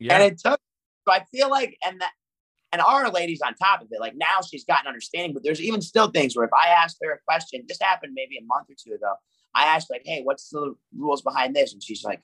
Yeah. 0.01 0.15
And 0.15 0.23
it 0.23 0.39
took, 0.39 0.59
so 1.07 1.13
I 1.13 1.23
feel 1.31 1.47
like, 1.47 1.77
and 1.85 2.01
that, 2.01 2.11
and 2.71 2.81
our 2.81 3.07
lady's 3.11 3.41
on 3.41 3.53
top 3.53 3.81
of 3.81 3.87
it. 3.91 3.99
Like 3.99 4.13
now 4.15 4.41
she's 4.41 4.65
gotten 4.65 4.87
understanding, 4.87 5.31
but 5.31 5.43
there's 5.43 5.61
even 5.61 5.79
still 5.79 6.09
things 6.09 6.35
where 6.35 6.45
if 6.45 6.53
I 6.53 6.69
asked 6.69 6.97
her 7.03 7.11
a 7.11 7.19
question, 7.27 7.65
this 7.67 7.77
happened 7.79 8.13
maybe 8.15 8.35
a 8.39 8.43
month 8.43 8.67
or 8.71 8.75
two 8.83 8.95
ago. 8.95 9.13
I 9.53 9.65
asked 9.65 9.91
like, 9.91 10.01
"Hey, 10.03 10.21
what's 10.23 10.49
the 10.49 10.73
rules 10.97 11.21
behind 11.21 11.55
this?" 11.55 11.71
And 11.73 11.83
she's 11.83 12.03
like, 12.03 12.21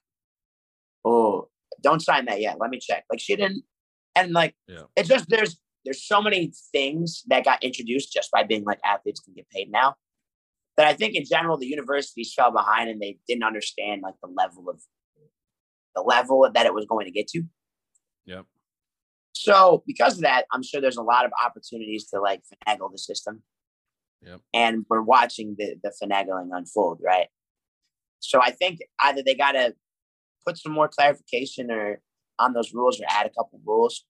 "Oh, 1.05 1.49
don't 1.83 2.01
sign 2.01 2.25
that 2.25 2.41
yet. 2.41 2.57
Let 2.59 2.71
me 2.71 2.79
check." 2.81 3.03
Like 3.11 3.19
she 3.19 3.35
didn't, 3.35 3.63
and 4.17 4.33
like 4.33 4.55
Yeah. 4.67 4.83
it's 4.95 5.09
just 5.09 5.29
there's 5.29 5.59
there's 5.85 6.03
so 6.03 6.21
many 6.21 6.51
things 6.71 7.23
that 7.27 7.45
got 7.45 7.63
introduced 7.63 8.11
just 8.11 8.29
by 8.31 8.43
being 8.43 8.63
like 8.63 8.79
athletes 8.83 9.21
can 9.21 9.33
get 9.33 9.49
paid 9.49 9.71
now 9.71 9.95
that 10.75 10.85
I 10.85 10.93
think 10.93 11.15
in 11.15 11.25
general 11.25 11.57
the 11.57 11.67
universities 11.67 12.33
fell 12.33 12.51
behind 12.51 12.89
and 12.89 13.01
they 13.01 13.17
didn't 13.27 13.43
understand 13.43 14.01
like 14.01 14.15
the 14.21 14.29
level 14.29 14.69
of 14.69 14.81
the 15.95 16.01
level 16.01 16.49
that 16.53 16.65
it 16.65 16.73
was 16.73 16.85
going 16.85 17.05
to 17.05 17.11
get 17.11 17.27
to. 17.29 17.43
Yep. 18.25 18.45
So 19.33 19.83
because 19.87 20.15
of 20.15 20.21
that, 20.21 20.45
I'm 20.51 20.61
sure 20.61 20.79
there's 20.79 20.97
a 20.97 21.01
lot 21.03 21.25
of 21.25 21.31
opportunities 21.43 22.07
to 22.09 22.19
like 22.19 22.41
finagle 22.67 22.91
the 22.91 22.99
system. 22.99 23.43
Yep. 24.21 24.41
And 24.53 24.85
we're 24.89 25.01
watching 25.01 25.55
the 25.57 25.75
the 25.83 25.91
finagling 26.01 26.49
unfold, 26.51 26.99
right? 27.03 27.27
So 28.19 28.41
I 28.41 28.51
think 28.51 28.79
either 29.01 29.21
they 29.23 29.35
got 29.35 29.53
to 29.53 29.73
put 30.45 30.57
some 30.57 30.71
more 30.71 30.87
clarification 30.87 31.71
or 31.71 32.01
on 32.39 32.53
those 32.53 32.73
rules 32.73 32.99
or 32.99 33.05
add 33.09 33.25
a 33.25 33.29
couple 33.29 33.59
rules, 33.65 34.05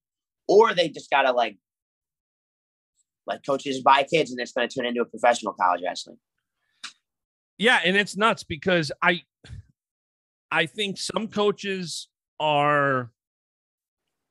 or 0.48 0.74
they 0.74 0.90
just 0.90 1.10
got 1.10 1.24
to 1.24 1.32
like 1.32 1.58
like 3.26 3.46
coaches 3.46 3.82
buy 3.82 4.04
kids 4.04 4.32
and 4.32 4.40
it's 4.40 4.54
to 4.54 4.68
turn 4.68 4.86
into 4.86 5.02
a 5.02 5.06
professional 5.06 5.54
college 5.54 5.82
wrestling. 5.84 6.18
Yeah, 7.58 7.80
and 7.84 7.98
it's 7.98 8.16
nuts 8.16 8.44
because 8.44 8.92
I 9.02 9.24
I 10.52 10.66
think 10.66 10.98
some 10.98 11.28
coaches 11.28 12.08
are 12.40 13.12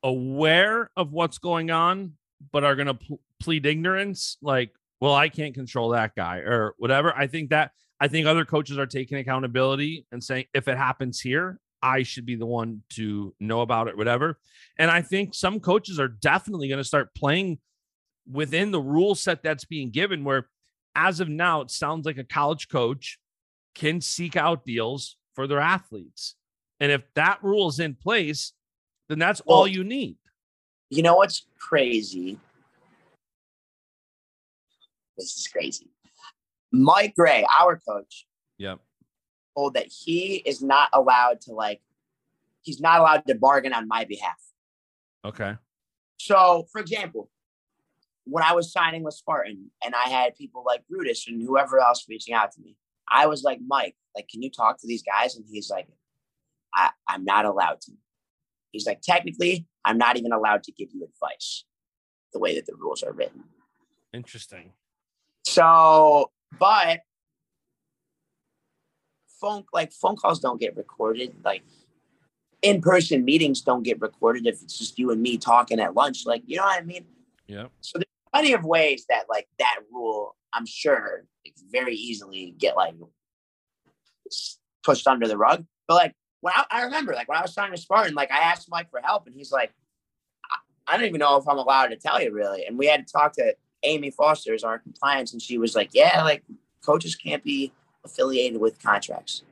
aware 0.03 0.91
of 0.97 1.13
what's 1.13 1.39
going 1.39 1.71
on 1.71 2.13
but 2.53 2.63
are 2.63 2.77
going 2.77 2.87
to 2.87 2.95
pl- 2.95 3.21
plead 3.41 3.67
ignorance 3.67 4.37
like 4.41 4.71
well 5.01 5.15
I 5.15 5.29
can't 5.29 5.55
control 5.55 5.91
that 5.91 6.15
guy 6.15 6.39
or 6.39 6.75
whatever. 6.79 7.13
I 7.17 7.27
think 7.27 7.51
that 7.51 7.73
I 7.99 8.09
think 8.09 8.27
other 8.27 8.45
coaches 8.45 8.79
are 8.79 8.87
taking 8.87 9.19
accountability 9.19 10.07
and 10.13 10.23
saying 10.23 10.47
if 10.55 10.69
it 10.69 10.77
happens 10.77 11.21
here, 11.21 11.59
I 11.87 12.03
should 12.03 12.27
be 12.27 12.35
the 12.35 12.47
one 12.47 12.83
to 12.91 13.33
know 13.39 13.61
about 13.61 13.87
it 13.87 13.97
whatever. 13.97 14.41
And 14.77 14.91
I 14.91 15.03
think 15.03 15.35
some 15.35 15.61
coaches 15.61 16.01
are 16.01 16.09
definitely 16.09 16.67
going 16.67 16.79
to 16.79 16.85
start 16.85 17.15
playing 17.15 17.59
within 18.29 18.73
the 18.73 18.81
rule 18.81 19.15
set 19.15 19.45
that's 19.45 19.65
being 19.65 19.91
given 19.91 20.25
where 20.25 20.49
as 20.97 21.21
of 21.21 21.29
now, 21.29 21.61
it 21.61 21.71
sounds 21.71 22.05
like 22.05 22.19
a 22.19 22.25
college 22.25 22.69
coach 22.69 23.21
can 23.77 24.01
seek 24.01 24.35
out 24.35 24.65
deals 24.65 25.17
for 25.35 25.47
their 25.47 25.61
athletes. 25.61 26.35
And 26.81 26.91
if 26.91 27.03
that 27.15 27.39
rule 27.45 27.69
is 27.69 27.79
in 27.79 27.95
place, 27.95 28.53
then 29.09 29.21
that's 29.21 29.41
all 29.43 29.69
you 29.69 29.85
need. 29.85 30.17
You 30.91 31.03
know 31.03 31.17
what's 31.17 31.47
crazy? 31.59 32.39
This 35.17 35.37
is 35.37 35.47
crazy. 35.47 35.91
Mike 36.73 37.15
Grey, 37.15 37.47
our 37.61 37.81
coach, 37.89 38.27
Yep. 38.59 38.81
Told 39.57 39.75
that 39.75 39.87
he 39.87 40.37
is 40.37 40.63
not 40.63 40.89
allowed 40.93 41.41
to 41.43 41.53
like 41.53 41.81
he's 42.63 42.81
not 42.81 43.01
allowed 43.01 43.25
to 43.27 43.35
bargain 43.35 43.73
on 43.73 43.89
my 43.89 44.05
behalf. 44.05 44.41
Okay. 45.25 45.55
So, 46.19 46.67
for 46.73 46.81
example, 46.81 47.31
when 48.25 48.43
I 48.43 48.53
was 48.53 48.73
signing 48.73 49.05
with 49.05 49.15
Spartan 49.15 49.71
and 49.85 49.95
I 49.95 50.09
had 50.09 50.35
people 50.35 50.65
like 50.67 50.87
Brutus 50.89 51.27
and 51.29 51.41
whoever 51.43 51.81
else 51.81 52.05
reaching 52.09 52.35
out 52.35 52.53
to 52.53 52.61
me, 52.61 52.77
I 53.11 53.27
was 53.27 53.45
like, 53.45 53.61
Mike, 53.65 53.95
like, 54.15 54.29
can 54.29 54.43
you 54.43 54.51
talk 54.51 54.81
to 54.81 54.87
these 54.87 55.03
guys? 55.03 55.37
And 55.37 55.45
he's 55.49 55.71
like, 55.71 55.87
I, 56.75 56.91
I'm 57.09 57.25
not 57.25 57.45
allowed 57.45 57.81
to. 57.83 57.93
He's 58.73 58.87
like, 58.87 59.01
technically, 59.01 59.67
I'm 59.85 59.97
not 59.97 60.17
even 60.17 60.33
allowed 60.33 60.65
to 60.65 60.73
give 60.73 60.89
you 60.93 61.05
advice 61.05 61.65
the 62.33 62.41
way 62.41 62.57
that 62.57 62.67
the 62.67 62.75
rules 62.75 63.03
are 63.03 63.13
written. 63.13 63.45
Interesting. 64.13 64.73
So, 65.45 66.33
but 66.59 67.01
phone 69.41 69.65
like 69.73 69.93
phone 69.93 70.17
calls 70.17 70.41
don't 70.41 70.61
get 70.61 70.77
recorded. 70.77 71.35
Like 71.45 71.63
in-person 72.63 73.25
meetings 73.25 73.61
don't 73.61 73.83
get 73.83 74.01
recorded 74.01 74.47
if 74.47 74.63
it's 74.63 74.79
just 74.79 74.99
you 74.99 75.11
and 75.11 75.23
me 75.23 75.39
talking 75.39 75.81
at 75.81 75.95
lunch. 75.95 76.27
Like, 76.27 76.43
you 76.47 76.57
know 76.57 76.65
what 76.65 76.81
I 76.81 76.85
mean? 76.85 77.05
yeah 77.47 77.67
So 77.81 77.99
there's 77.99 78.07
plenty 78.33 78.53
of 78.53 78.65
ways 78.65 79.07
that 79.09 79.25
like 79.29 79.49
that 79.59 79.81
rule, 79.93 80.37
I'm 80.53 80.67
sure, 80.67 81.25
can 81.45 81.67
very 81.71 81.95
easily 81.95 82.55
get 82.59 82.77
like 82.77 82.95
pushed 84.83 85.07
under 85.07 85.29
the 85.29 85.37
rug. 85.37 85.65
But 85.87 85.95
like 85.95 86.15
when 86.41 86.55
I, 86.57 86.65
I 86.71 86.83
remember, 86.83 87.15
like 87.15 87.29
when 87.29 87.39
I 87.39 87.43
was 87.43 87.53
signing 87.53 87.73
with 87.73 87.81
Spartan, 87.81 88.15
like 88.15 88.31
I 88.31 88.39
asked 88.39 88.69
Mike 88.71 88.91
for 88.91 89.01
help, 89.01 89.27
and 89.27 89.35
he's 89.35 89.53
like, 89.53 89.73
I, 90.51 90.59
I 90.87 90.97
don't 90.97 91.07
even 91.07 91.19
know 91.19 91.37
if 91.37 91.49
I'm 91.49 91.59
allowed 91.59 91.89
to 91.89 91.97
tell 91.97 92.21
you 92.23 92.33
really. 92.33 92.67
And 92.67 92.79
we 92.79 92.87
had 92.87 93.07
to 93.07 93.13
talk 93.13 93.33
to 93.35 93.55
Amy 93.83 94.11
Foster, 94.11 94.55
as 94.55 94.65
our 94.65 94.79
compliance, 94.79 95.33
and 95.33 95.41
she 95.41 95.59
was 95.59 95.75
like, 95.75 95.91
Yeah, 95.93 96.23
like 96.25 96.43
coaches 96.85 97.15
can't 97.15 97.43
be 97.43 97.73
affiliated 98.07 98.61
with 98.61 98.83
contracts. 98.83 99.43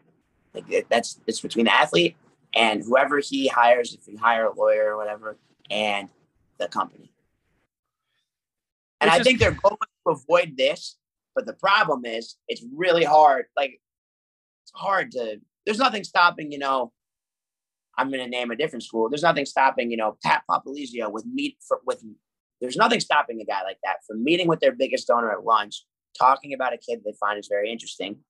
Like 0.55 0.86
that's 0.88 1.20
it's 1.26 1.40
between 1.40 1.66
the 1.66 1.74
athlete 1.74 2.16
and 2.55 2.82
whoever 2.82 3.18
he 3.18 3.48
hires, 3.48 3.94
if 3.94 4.07
you 4.07 4.16
hire 4.16 4.46
a 4.46 4.55
lawyer 4.55 4.92
or 4.92 4.96
whatever, 4.96 5.36
and 5.70 6.09
the 6.59 6.68
company. 6.68 7.11
And 9.00 9.11
I 9.11 9.18
think 9.22 9.38
they're 9.38 9.50
going 9.50 9.76
to 9.76 10.12
avoid 10.12 10.57
this, 10.57 10.96
but 11.34 11.44
the 11.46 11.52
problem 11.52 12.07
is 12.07 12.36
it's 12.48 12.64
really 12.74 13.05
hard. 13.05 13.46
Like 13.57 13.80
it's 14.62 14.72
hard 14.74 15.11
to. 15.12 15.40
There's 15.66 15.78
nothing 15.78 16.05
stopping. 16.05 16.52
You 16.52 16.59
know, 16.59 16.92
I'm 17.98 18.09
going 18.11 18.22
to 18.22 18.30
name 18.30 18.50
a 18.50 18.57
different 18.57 18.82
school. 18.82 19.09
There's 19.11 19.22
nothing 19.22 19.46
stopping. 19.46 19.90
You 19.90 19.96
know, 19.96 20.16
Pat 20.22 20.44
Popolizio 20.48 21.11
with 21.11 21.26
meet 21.26 21.57
for 21.66 21.80
with. 21.84 22.02
There's 22.61 22.76
nothing 22.76 23.00
stopping 23.00 23.40
a 23.40 23.44
guy 23.44 23.62
like 23.62 23.78
that 23.84 23.96
from 24.07 24.24
meeting 24.24 24.46
with 24.48 24.61
their 24.61 24.72
biggest 24.72 25.09
donor 25.09 25.30
at 25.32 25.44
lunch, 25.44 25.84
talking 26.18 26.55
about 26.55 26.72
a 26.72 26.78
kid 26.78 27.02
they 27.05 27.12
find 27.20 27.38
is 27.38 27.48
very 27.48 27.70
interesting, 27.70 28.20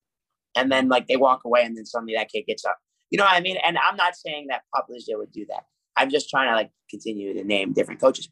and 0.57 0.71
then 0.71 0.89
like 0.89 1.07
they 1.07 1.17
walk 1.17 1.45
away, 1.45 1.63
and 1.65 1.77
then 1.77 1.87
suddenly 1.87 2.15
that 2.15 2.31
kid 2.31 2.45
gets 2.47 2.65
up. 2.65 2.79
You 3.11 3.19
know 3.19 3.25
what 3.25 3.35
I 3.35 3.41
mean? 3.41 3.57
And 3.65 3.79
I'm 3.79 3.97
not 3.97 4.17
saying 4.17 4.49
that 4.49 4.63
Popolizio 4.75 5.19
would 5.19 5.33
do 5.33 5.47
that. 5.49 5.65
I'm 5.97 6.11
just 6.11 6.29
trying 6.31 6.51
to 6.51 6.57
like 6.57 6.71
continue 6.91 7.35
to 7.35 7.45
name 7.45 7.73
different 7.73 8.01
coaches. 8.01 8.29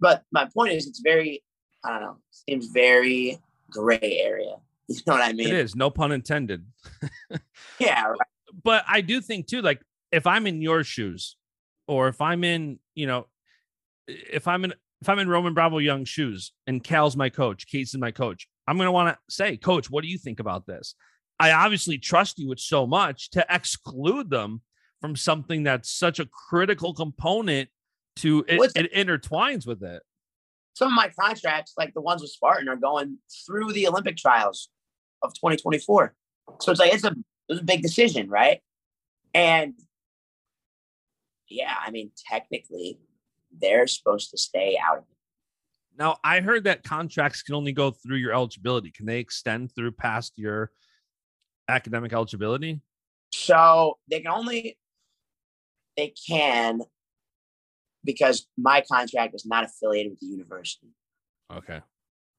But 0.00 0.24
my 0.32 0.48
point 0.52 0.72
is, 0.72 0.86
it's 0.86 1.00
very, 1.00 1.42
I 1.84 1.92
don't 1.92 2.02
know, 2.02 2.16
seems 2.30 2.66
very 2.66 3.38
gray 3.70 4.20
area. 4.22 4.56
You 4.88 5.00
know 5.04 5.14
what 5.14 5.22
I 5.22 5.32
mean? 5.32 5.48
It 5.48 5.54
is, 5.54 5.74
no 5.74 5.90
pun 5.90 6.12
intended. 6.12 6.64
Yeah. 7.80 8.04
Right. 8.04 8.18
But 8.62 8.84
I 8.86 9.00
do 9.00 9.20
think 9.20 9.48
too, 9.48 9.60
like 9.60 9.82
if 10.12 10.28
I'm 10.28 10.46
in 10.46 10.62
your 10.62 10.84
shoes, 10.84 11.36
or 11.88 12.06
if 12.06 12.20
I'm 12.20 12.44
in, 12.44 12.78
you 12.94 13.06
know, 13.06 13.26
if 14.06 14.46
I'm 14.46 14.64
in 14.64 14.74
if 15.00 15.08
I'm 15.08 15.18
in 15.18 15.28
Roman 15.28 15.54
Bravo 15.54 15.78
Young 15.78 16.04
shoes 16.04 16.52
and 16.66 16.82
Cael's 16.82 17.16
my 17.16 17.28
coach, 17.28 17.66
Kate's 17.66 17.96
my 17.96 18.10
coach, 18.10 18.46
I'm 18.66 18.78
gonna 18.78 18.92
want 18.92 19.14
to 19.14 19.18
say, 19.28 19.56
Coach, 19.56 19.90
what 19.90 20.02
do 20.02 20.08
you 20.08 20.18
think 20.18 20.40
about 20.40 20.66
this? 20.66 20.94
I 21.38 21.52
obviously 21.52 21.98
trust 21.98 22.38
you 22.38 22.48
with 22.48 22.60
so 22.60 22.86
much 22.86 23.30
to 23.30 23.44
exclude 23.50 24.30
them 24.30 24.62
from 25.00 25.16
something 25.16 25.64
that's 25.64 25.90
such 25.90 26.18
a 26.18 26.26
critical 26.26 26.94
component 26.94 27.68
to 28.16 28.44
it, 28.48 28.58
What's- 28.58 28.74
it 28.76 28.92
intertwines 28.94 29.66
with 29.66 29.82
it. 29.82 30.02
Some 30.74 30.88
of 30.88 30.94
my 30.94 31.10
contracts, 31.18 31.74
like 31.76 31.94
the 31.94 32.00
ones 32.00 32.22
with 32.22 32.30
Spartan, 32.30 32.68
are 32.68 32.76
going 32.76 33.18
through 33.46 33.72
the 33.72 33.86
Olympic 33.88 34.16
trials 34.16 34.68
of 35.22 35.32
2024. 35.34 36.14
So 36.60 36.70
it's 36.70 36.80
like 36.80 36.92
it's 36.92 37.04
a 37.04 37.14
it's 37.48 37.60
a 37.60 37.64
big 37.64 37.82
decision, 37.82 38.28
right? 38.28 38.60
And 39.34 39.74
yeah, 41.48 41.74
I 41.80 41.90
mean, 41.90 42.10
technically, 42.28 42.98
they're 43.56 43.86
supposed 43.86 44.30
to 44.32 44.38
stay 44.38 44.78
out 44.82 44.98
of 44.98 45.04
it. 45.04 45.16
Now, 45.98 46.18
I 46.22 46.40
heard 46.40 46.64
that 46.64 46.82
contracts 46.82 47.42
can 47.42 47.54
only 47.54 47.72
go 47.72 47.90
through 47.90 48.16
your 48.16 48.34
eligibility. 48.34 48.90
Can 48.90 49.06
they 49.06 49.18
extend 49.18 49.72
through 49.74 49.92
past 49.92 50.32
your 50.36 50.72
academic 51.68 52.12
eligibility? 52.12 52.80
So 53.32 53.98
they 54.10 54.20
can 54.20 54.30
only 54.30 54.78
they 55.96 56.12
can 56.28 56.82
because 58.04 58.46
my 58.56 58.82
contract 58.90 59.34
is 59.34 59.44
not 59.46 59.64
affiliated 59.64 60.12
with 60.12 60.20
the 60.20 60.26
university. 60.26 60.88
Okay. 61.52 61.80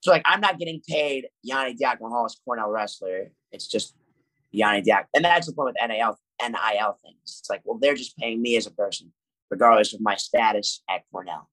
So 0.02 0.12
like 0.12 0.24
I'm 0.26 0.42
not 0.42 0.60
getting 0.60 0.82
paid 0.88 1.28
Yanni 1.44 1.76
Diakomihalis 1.76 2.36
Cornell 2.46 2.70
wrestler. 2.70 3.32
It's 3.52 3.68
just 3.68 3.96
Yanni 4.52 4.82
Diak. 4.82 5.06
And 5.14 5.26
that's 5.26 5.48
the 5.48 5.54
point 5.54 5.76
with 5.80 5.90
NIL 5.90 6.18
NIL 6.42 6.98
things. 7.04 7.18
It's 7.26 7.50
like, 7.50 7.62
well, 7.66 7.78
they're 7.80 7.96
just 7.96 8.18
paying 8.18 8.42
me 8.42 8.58
as 8.58 8.68
a 8.68 8.72
person, 8.72 9.12
regardless 9.50 9.94
of 9.94 10.02
my 10.02 10.16
status 10.16 10.84
at 10.90 11.02
Cornell. 11.12 11.50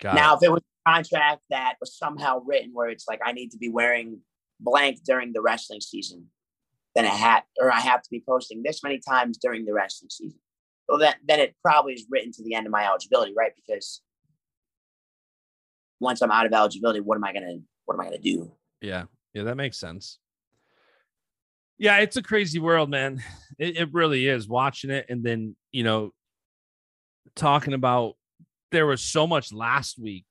Got 0.00 0.14
now, 0.14 0.34
it. 0.34 0.36
if 0.36 0.42
it 0.44 0.52
was 0.52 0.62
a 0.86 0.90
contract 0.90 1.42
that 1.50 1.74
was 1.80 1.96
somehow 1.96 2.40
written 2.46 2.70
where 2.72 2.88
it's 2.88 3.06
like 3.08 3.20
I 3.24 3.32
need 3.32 3.50
to 3.50 3.58
be 3.58 3.68
wearing 3.68 4.20
blank 4.60 5.00
during 5.04 5.32
the 5.32 5.42
wrestling 5.42 5.80
season, 5.80 6.26
then 6.94 7.04
I 7.04 7.08
had 7.08 7.42
or 7.60 7.72
I 7.72 7.80
have 7.80 8.02
to 8.02 8.10
be 8.10 8.22
posting 8.26 8.62
this 8.62 8.82
many 8.82 9.00
times 9.06 9.38
during 9.38 9.64
the 9.64 9.74
rest 9.74 10.02
of 10.02 10.08
the 10.08 10.12
season. 10.12 10.40
Well, 10.88 10.98
then 10.98 11.14
then 11.26 11.40
it 11.40 11.54
probably 11.64 11.94
is 11.94 12.06
written 12.10 12.32
to 12.32 12.44
the 12.44 12.54
end 12.54 12.66
of 12.66 12.72
my 12.72 12.86
eligibility, 12.86 13.32
right? 13.36 13.52
Because 13.54 14.02
once 16.00 16.22
I'm 16.22 16.30
out 16.30 16.46
of 16.46 16.52
eligibility, 16.52 17.00
what 17.00 17.16
am 17.16 17.24
I 17.24 17.32
gonna 17.32 17.58
what 17.84 17.94
am 17.94 18.00
I 18.00 18.04
gonna 18.04 18.18
do? 18.18 18.52
Yeah. 18.80 19.04
Yeah, 19.34 19.44
that 19.44 19.56
makes 19.56 19.78
sense. 19.78 20.18
Yeah, 21.78 21.98
it's 21.98 22.16
a 22.16 22.22
crazy 22.22 22.58
world, 22.58 22.90
man. 22.90 23.22
It, 23.58 23.76
it 23.76 23.92
really 23.92 24.26
is 24.26 24.48
watching 24.48 24.90
it. 24.90 25.04
And 25.10 25.22
then, 25.22 25.54
you 25.70 25.84
know, 25.84 26.12
talking 27.36 27.74
about 27.74 28.14
there 28.72 28.86
was 28.86 29.02
so 29.02 29.26
much 29.26 29.52
last 29.52 29.98
week 29.98 30.24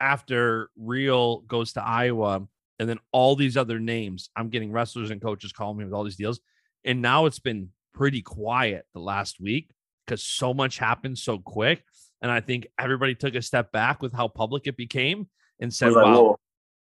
after 0.00 0.70
Real 0.76 1.40
goes 1.40 1.72
to 1.72 1.82
Iowa, 1.82 2.46
and 2.78 2.88
then 2.88 2.98
all 3.12 3.36
these 3.36 3.56
other 3.56 3.78
names. 3.78 4.30
I'm 4.36 4.48
getting 4.48 4.72
wrestlers 4.72 5.10
and 5.10 5.20
coaches 5.20 5.52
calling 5.52 5.78
me 5.78 5.84
with 5.84 5.92
all 5.92 6.04
these 6.04 6.16
deals, 6.16 6.40
and 6.84 7.02
now 7.02 7.26
it's 7.26 7.38
been 7.38 7.70
pretty 7.94 8.22
quiet 8.22 8.86
the 8.94 9.00
last 9.00 9.40
week 9.40 9.70
because 10.06 10.22
so 10.22 10.54
much 10.54 10.78
happened 10.78 11.18
so 11.18 11.38
quick. 11.38 11.82
And 12.22 12.30
I 12.30 12.40
think 12.40 12.66
everybody 12.78 13.14
took 13.14 13.34
a 13.34 13.42
step 13.42 13.72
back 13.72 14.02
with 14.02 14.12
how 14.12 14.28
public 14.28 14.66
it 14.66 14.76
became 14.76 15.28
and 15.60 15.72
said, 15.72 15.92
Like, 15.92 16.04
"Wow, 16.04 16.22
whoa. 16.22 16.38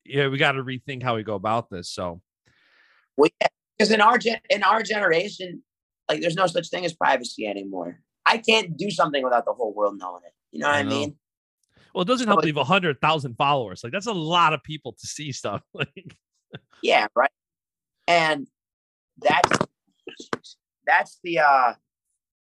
yeah, 0.04 0.28
we 0.28 0.38
got 0.38 0.52
to 0.52 0.62
rethink 0.62 1.02
how 1.02 1.16
we 1.16 1.22
go 1.22 1.34
about 1.34 1.70
this." 1.70 1.90
So 1.90 2.22
Well, 3.16 3.30
yeah, 3.40 3.48
because 3.78 3.92
in 3.92 4.00
our 4.00 4.18
gen- 4.18 4.40
in 4.50 4.62
our 4.62 4.82
generation, 4.82 5.62
like 6.08 6.22
Well, 11.94 12.02
it 12.02 12.08
doesn't 12.08 12.26
help 12.26 12.40
to 12.42 12.46
have 12.46 12.56
a 12.56 12.64
hundred 12.64 13.00
thousand 13.00 13.36
followers. 13.36 13.82
Like 13.84 13.92
that's 13.92 14.06
a 14.06 14.12
lot 14.12 14.54
of 14.54 14.62
people 14.62 14.92
to 14.92 15.06
see 15.06 15.32
stuff. 15.32 15.62
Like, 15.74 16.16
Yeah, 16.82 17.06
right. 17.14 17.30
And 18.06 18.46
that's 19.18 19.50
that's 20.86 21.18
the 21.22 21.38
uh 21.38 21.74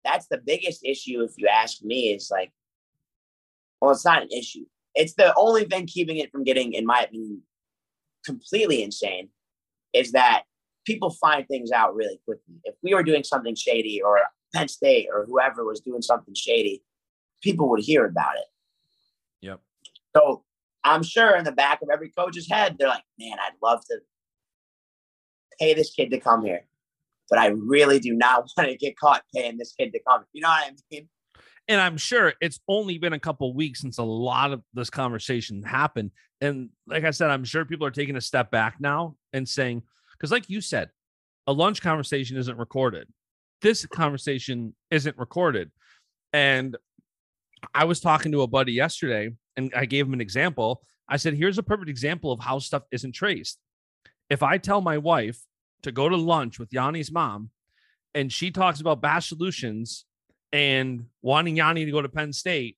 that's 0.04 0.26
the 0.28 0.38
biggest 0.38 0.84
issue 0.84 1.22
if 1.22 1.32
you 1.36 1.46
ask 1.48 1.82
me 1.82 2.12
is 2.12 2.30
like 2.30 2.50
well 3.80 3.90
it's 3.90 4.04
not 4.04 4.22
an 4.22 4.28
issue. 4.30 4.64
It's 4.94 5.14
the 5.14 5.32
only 5.36 5.64
thing 5.64 5.86
keeping 5.86 6.16
it 6.16 6.32
from 6.32 6.44
getting 6.44 6.72
in 6.72 6.86
my 6.86 7.02
opinion 7.02 7.42
completely 8.24 8.82
insane 8.82 9.28
is 9.92 10.12
that 10.12 10.42
people 10.86 11.10
find 11.10 11.46
things 11.46 11.70
out 11.70 11.94
really 11.94 12.20
quickly. 12.24 12.54
If 12.64 12.74
we 12.82 12.94
were 12.94 13.02
doing 13.02 13.24
something 13.24 13.54
shady 13.54 14.00
or 14.02 14.20
Penn 14.54 14.68
State 14.68 15.08
or 15.12 15.24
whoever 15.26 15.64
was 15.64 15.80
doing 15.80 16.02
something 16.02 16.34
shady, 16.34 16.82
people 17.42 17.68
would 17.70 17.80
hear 17.80 18.06
about 18.06 18.36
it. 18.36 18.46
So 20.16 20.44
I'm 20.84 21.02
sure 21.02 21.36
in 21.36 21.44
the 21.44 21.52
back 21.52 21.82
of 21.82 21.88
every 21.92 22.10
coach's 22.10 22.48
head, 22.50 22.76
they're 22.78 22.88
like, 22.88 23.04
man, 23.18 23.36
I'd 23.38 23.52
love 23.62 23.84
to 23.86 23.98
pay 25.58 25.74
this 25.74 25.90
kid 25.90 26.10
to 26.10 26.20
come 26.20 26.44
here. 26.44 26.66
But 27.28 27.38
I 27.38 27.48
really 27.48 28.00
do 28.00 28.14
not 28.14 28.48
want 28.56 28.70
to 28.70 28.76
get 28.76 28.98
caught 28.98 29.22
paying 29.34 29.58
this 29.58 29.72
kid 29.72 29.92
to 29.92 30.00
come. 30.06 30.24
You 30.32 30.42
know 30.42 30.48
what 30.48 30.64
I 30.64 30.72
mean? 30.90 31.08
And 31.68 31.80
I'm 31.80 31.98
sure 31.98 32.32
it's 32.40 32.58
only 32.66 32.98
been 32.98 33.12
a 33.12 33.20
couple 33.20 33.54
weeks 33.54 33.80
since 33.80 33.98
a 33.98 34.02
lot 34.02 34.52
of 34.52 34.62
this 34.74 34.90
conversation 34.90 35.62
happened. 35.62 36.10
And 36.40 36.70
like 36.86 37.04
I 37.04 37.10
said, 37.10 37.30
I'm 37.30 37.44
sure 37.44 37.64
people 37.64 37.86
are 37.86 37.92
taking 37.92 38.16
a 38.16 38.20
step 38.20 38.50
back 38.50 38.76
now 38.80 39.14
and 39.32 39.48
saying, 39.48 39.82
because 40.12 40.32
like 40.32 40.50
you 40.50 40.60
said, 40.60 40.90
a 41.46 41.52
lunch 41.52 41.80
conversation 41.80 42.36
isn't 42.38 42.58
recorded. 42.58 43.06
This 43.62 43.86
conversation 43.86 44.74
isn't 44.90 45.16
recorded. 45.16 45.70
And 46.32 46.76
I 47.74 47.84
was 47.84 48.00
talking 48.00 48.32
to 48.32 48.42
a 48.42 48.46
buddy 48.46 48.72
yesterday 48.72 49.30
and 49.56 49.72
I 49.76 49.84
gave 49.86 50.06
him 50.06 50.12
an 50.14 50.20
example. 50.20 50.82
I 51.08 51.16
said, 51.16 51.34
here's 51.34 51.58
a 51.58 51.62
perfect 51.62 51.90
example 51.90 52.32
of 52.32 52.40
how 52.40 52.58
stuff 52.58 52.84
isn't 52.92 53.12
traced. 53.12 53.58
If 54.28 54.42
I 54.42 54.58
tell 54.58 54.80
my 54.80 54.98
wife 54.98 55.40
to 55.82 55.90
go 55.92 56.08
to 56.08 56.16
lunch 56.16 56.58
with 56.58 56.72
Yanni's 56.72 57.10
mom 57.10 57.50
and 58.14 58.32
she 58.32 58.50
talks 58.50 58.80
about 58.80 59.00
Bash 59.00 59.28
Solutions 59.28 60.04
and 60.52 61.06
wanting 61.22 61.56
Yanni 61.56 61.84
to 61.84 61.90
go 61.90 62.02
to 62.02 62.08
Penn 62.08 62.32
State, 62.32 62.76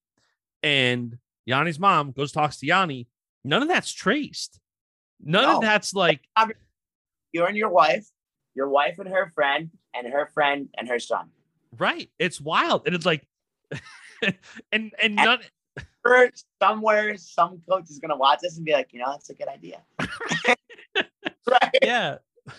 and 0.62 1.18
Yanni's 1.46 1.78
mom 1.78 2.12
goes 2.12 2.32
talks 2.32 2.58
to 2.58 2.66
Yanni, 2.66 3.08
none 3.44 3.62
of 3.62 3.68
that's 3.68 3.92
traced. 3.92 4.60
None 5.20 5.42
No. 5.42 5.56
of 5.56 5.62
that's 5.62 5.92
like, 5.94 6.20
You 7.32 7.44
and 7.46 7.56
your 7.56 7.70
wife, 7.70 8.06
your 8.54 8.68
wife 8.68 8.98
and 8.98 9.08
her 9.08 9.30
friend, 9.34 9.70
and 9.94 10.06
her 10.12 10.26
friend 10.32 10.68
and 10.78 10.88
her 10.88 10.98
son. 10.98 11.30
right. 11.78 12.10
It's 12.18 12.40
wild. 12.40 12.82
And 12.86 12.94
it's 12.94 13.06
like, 13.06 13.26
and 14.72 14.92
and 15.02 15.16
none 15.16 15.40
Or 16.04 16.30
somewhere, 16.60 17.16
some 17.16 17.62
coach 17.68 17.88
is 17.90 17.98
gonna 17.98 18.16
watch 18.16 18.40
this 18.42 18.56
and 18.56 18.64
be 18.64 18.72
like, 18.72 18.92
you 18.92 19.00
know, 19.00 19.10
that's 19.12 19.30
a 19.30 19.34
good 19.34 19.48
idea. 19.48 19.80
right? 21.48 21.78
yeah. 21.82 22.16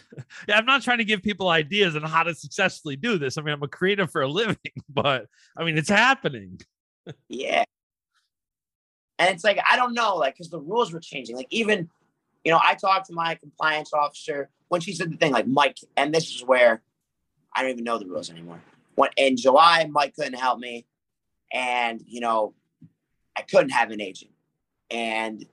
Yeah, 0.47 0.57
I'm 0.57 0.65
not 0.65 0.81
trying 0.81 0.97
to 0.99 1.03
give 1.03 1.21
people 1.21 1.49
ideas 1.49 1.95
on 1.95 2.03
how 2.03 2.23
to 2.23 2.33
successfully 2.33 2.95
do 2.95 3.17
this. 3.17 3.37
I 3.37 3.41
mean, 3.41 3.53
I'm 3.53 3.63
a 3.63 3.67
creative 3.67 4.11
for 4.11 4.21
a 4.21 4.27
living, 4.27 4.57
but 4.89 5.27
I 5.57 5.63
mean, 5.63 5.77
it's 5.77 5.89
happening. 5.89 6.59
Yeah. 7.29 7.63
And 9.19 9.29
it's 9.29 9.43
like, 9.43 9.59
I 9.69 9.75
don't 9.75 9.93
know, 9.93 10.15
like, 10.15 10.35
because 10.35 10.49
the 10.49 10.59
rules 10.59 10.91
were 10.91 10.99
changing. 10.99 11.35
Like, 11.35 11.47
even, 11.49 11.89
you 12.43 12.51
know, 12.51 12.59
I 12.61 12.75
talked 12.75 13.07
to 13.07 13.13
my 13.13 13.35
compliance 13.35 13.93
officer 13.93 14.49
when 14.69 14.81
she 14.81 14.93
said 14.93 15.11
the 15.11 15.17
thing, 15.17 15.31
like, 15.31 15.47
Mike, 15.47 15.77
and 15.95 16.13
this 16.13 16.33
is 16.33 16.43
where 16.43 16.81
I 17.55 17.61
don't 17.61 17.71
even 17.71 17.83
know 17.83 17.99
the 17.99 18.07
rules 18.07 18.29
anymore. 18.29 18.61
When 18.95 19.11
in 19.17 19.37
July, 19.37 19.87
Mike 19.89 20.15
couldn't 20.15 20.33
help 20.33 20.59
me. 20.59 20.85
And, 21.53 22.01
you 22.07 22.19
know, 22.19 22.53
I 23.37 23.41
couldn't 23.41 23.71
have 23.71 23.91
an 23.91 24.01
agent. 24.01 24.31
And 24.89 25.45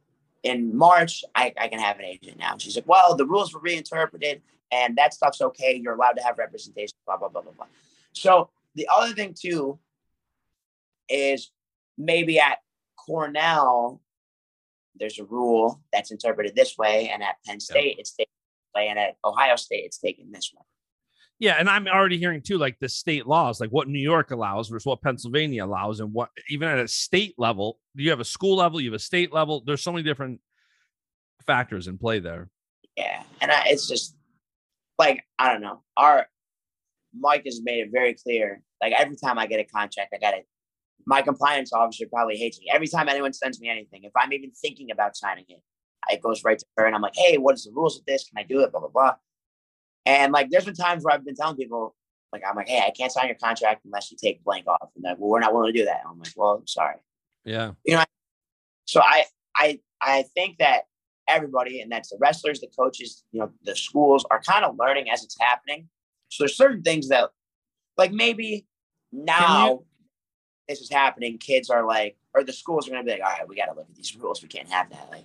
in 0.43 0.76
March, 0.76 1.24
I, 1.35 1.53
I 1.59 1.68
can 1.68 1.78
have 1.78 1.99
an 1.99 2.05
agent 2.05 2.39
now. 2.39 2.57
She's 2.59 2.76
like, 2.76 2.89
well, 2.89 3.16
the 3.16 3.26
rules 3.26 3.53
were 3.55 3.61
reinterpreted 3.61 4.43
and 4.70 4.97
that 4.97 5.14
stuff's 5.14 5.41
okay. 5.41 5.81
You're 5.83 5.95
allowed 5.95 6.12
to 6.12 6.22
have 6.22 6.39
representation, 6.39 6.97
blah, 7.07 7.16
blah, 7.16 7.28
blah, 7.28 7.43
blah, 7.43 7.53
blah. 7.53 7.66
So 8.12 8.51
the 8.74 8.89
other 8.95 9.12
thing, 9.14 9.35
too, 9.39 9.78
is 11.09 11.51
maybe 11.99 12.39
at 12.39 12.59
Cornell, 12.97 14.01
there's 14.97 15.18
a 15.18 15.24
rule 15.24 15.81
that's 15.93 16.11
interpreted 16.11 16.55
this 16.55 16.76
way, 16.78 17.09
and 17.09 17.22
at 17.22 17.37
Penn 17.47 17.61
State, 17.61 17.97
it's 17.99 18.12
taken 18.12 18.33
this 18.33 18.81
way, 18.81 18.89
and 18.89 18.99
at 18.99 19.16
Ohio 19.24 19.57
State, 19.57 19.85
it's 19.85 19.99
taken 19.99 20.31
this 20.31 20.53
way. 20.55 20.62
Yeah, 21.41 21.57
and 21.59 21.70
I'm 21.70 21.88
already 21.88 22.18
hearing 22.18 22.43
too, 22.43 22.59
like 22.59 22.78
the 22.80 22.88
state 22.88 23.26
laws, 23.26 23.61
like 23.61 23.70
what 23.70 23.88
New 23.88 23.99
York 23.99 24.30
allows 24.30 24.68
versus 24.68 24.84
what 24.84 25.01
Pennsylvania 25.01 25.64
allows, 25.64 26.01
and 26.01 26.12
what 26.12 26.28
even 26.51 26.68
at 26.68 26.78
a 26.78 26.86
state 26.86 27.34
level, 27.38 27.78
you 27.95 28.11
have 28.11 28.20
a 28.20 28.26
school 28.26 28.57
level, 28.57 28.78
you 28.78 28.91
have 28.91 29.01
a 29.01 29.03
state 29.03 29.32
level. 29.32 29.62
There's 29.64 29.82
so 29.82 29.91
many 29.91 30.03
different 30.03 30.41
factors 31.47 31.88
in 31.88 31.97
play 31.97 32.20
there. 32.20 32.51
Yeah, 32.95 33.22
and 33.41 33.51
I, 33.51 33.64
it's 33.68 33.88
just 33.88 34.14
like 34.99 35.24
I 35.38 35.51
don't 35.51 35.62
know. 35.62 35.82
Our 35.97 36.26
Mike 37.18 37.45
has 37.47 37.62
made 37.62 37.86
it 37.86 37.88
very 37.91 38.14
clear. 38.14 38.61
Like 38.82 38.93
every 38.93 39.16
time 39.16 39.38
I 39.38 39.47
get 39.47 39.61
a 39.61 39.64
contract, 39.64 40.12
I 40.14 40.18
got 40.18 40.34
it. 40.34 40.47
My 41.07 41.22
compliance 41.22 41.72
officer 41.72 42.05
probably 42.12 42.36
hates 42.36 42.61
me. 42.61 42.66
Every 42.70 42.86
time 42.86 43.09
anyone 43.09 43.32
sends 43.32 43.59
me 43.61 43.70
anything, 43.70 44.05
if 44.05 44.12
I'm 44.14 44.34
even 44.34 44.51
thinking 44.53 44.91
about 44.91 45.16
signing 45.16 45.47
it, 45.49 45.62
it 46.11 46.20
goes 46.20 46.45
right 46.45 46.59
to 46.59 46.66
her, 46.76 46.84
and 46.84 46.95
I'm 46.95 47.01
like, 47.01 47.16
"Hey, 47.16 47.38
what 47.38 47.55
is 47.55 47.64
the 47.64 47.72
rules 47.74 47.99
of 47.99 48.05
this? 48.05 48.28
Can 48.28 48.36
I 48.36 48.47
do 48.47 48.61
it?" 48.61 48.72
Blah 48.72 48.80
blah 48.80 48.91
blah. 48.91 49.14
And 50.07 50.32
like, 50.32 50.51
there's 50.51 50.64
been 50.64 50.74
times 50.74 51.05
where 51.05 51.14
I've 51.14 51.24
been 51.24 51.34
telling 51.34 51.57
people, 51.57 51.94
like, 52.32 52.42
I'm 52.48 52.57
like, 52.57 52.68
"Hey, 52.68 52.82
I 52.86 52.90
can't 52.90 53.12
sign 53.12 53.26
your 53.26 53.36
contract 53.36 53.84
unless 53.84 54.11
you 54.11 54.16
take 54.16 54.42
blank 54.44 54.66
off." 54.66 54.90
And 54.94 55.05
like, 55.05 55.18
"Well, 55.18 55.30
we're 55.30 55.40
not 55.40 55.53
willing 55.53 55.72
to 55.72 55.78
do 55.78 55.84
that." 55.84 56.03
I'm 56.09 56.18
like, 56.18 56.32
"Well, 56.36 56.57
I'm 56.61 56.66
sorry." 56.66 56.96
Yeah, 57.44 57.72
You 57.84 57.94
know, 57.94 58.01
I, 58.01 58.07
So 58.86 59.01
I 59.01 59.24
I 59.57 59.80
I 60.01 60.22
think 60.34 60.59
that 60.59 60.84
everybody, 61.28 61.80
and 61.80 61.90
that's 61.90 62.11
the 62.11 62.18
wrestlers, 62.20 62.61
the 62.61 62.68
coaches, 62.68 63.24
you 63.32 63.40
know, 63.40 63.51
the 63.62 63.76
schools 63.76 64.24
are 64.30 64.40
kind 64.40 64.64
of 64.64 64.76
learning 64.78 65.11
as 65.11 65.22
it's 65.24 65.36
happening. 65.40 65.88
So 66.28 66.44
there's 66.44 66.57
certain 66.57 66.82
things 66.82 67.09
that 67.09 67.30
like 67.96 68.12
maybe 68.12 68.66
now 69.12 69.82
this 70.68 70.80
is 70.80 70.90
happening, 70.90 71.38
kids 71.38 71.68
are 71.70 71.84
like, 71.86 72.16
or 72.34 72.44
the 72.44 72.53
schools 72.53 72.86
are 72.86 72.92
gonna 72.92 73.05
be 73.05 73.11
like, 73.12 73.22
all 73.22 73.28
right, 73.30 73.48
we 73.48 73.57
gotta 73.57 73.74
look 73.74 73.88
at 73.88 73.94
these 73.96 74.14
rules. 74.16 74.42
We 74.42 74.48
can't 74.48 74.68
have 74.68 74.90
that. 74.90 75.09
Like, 75.11 75.24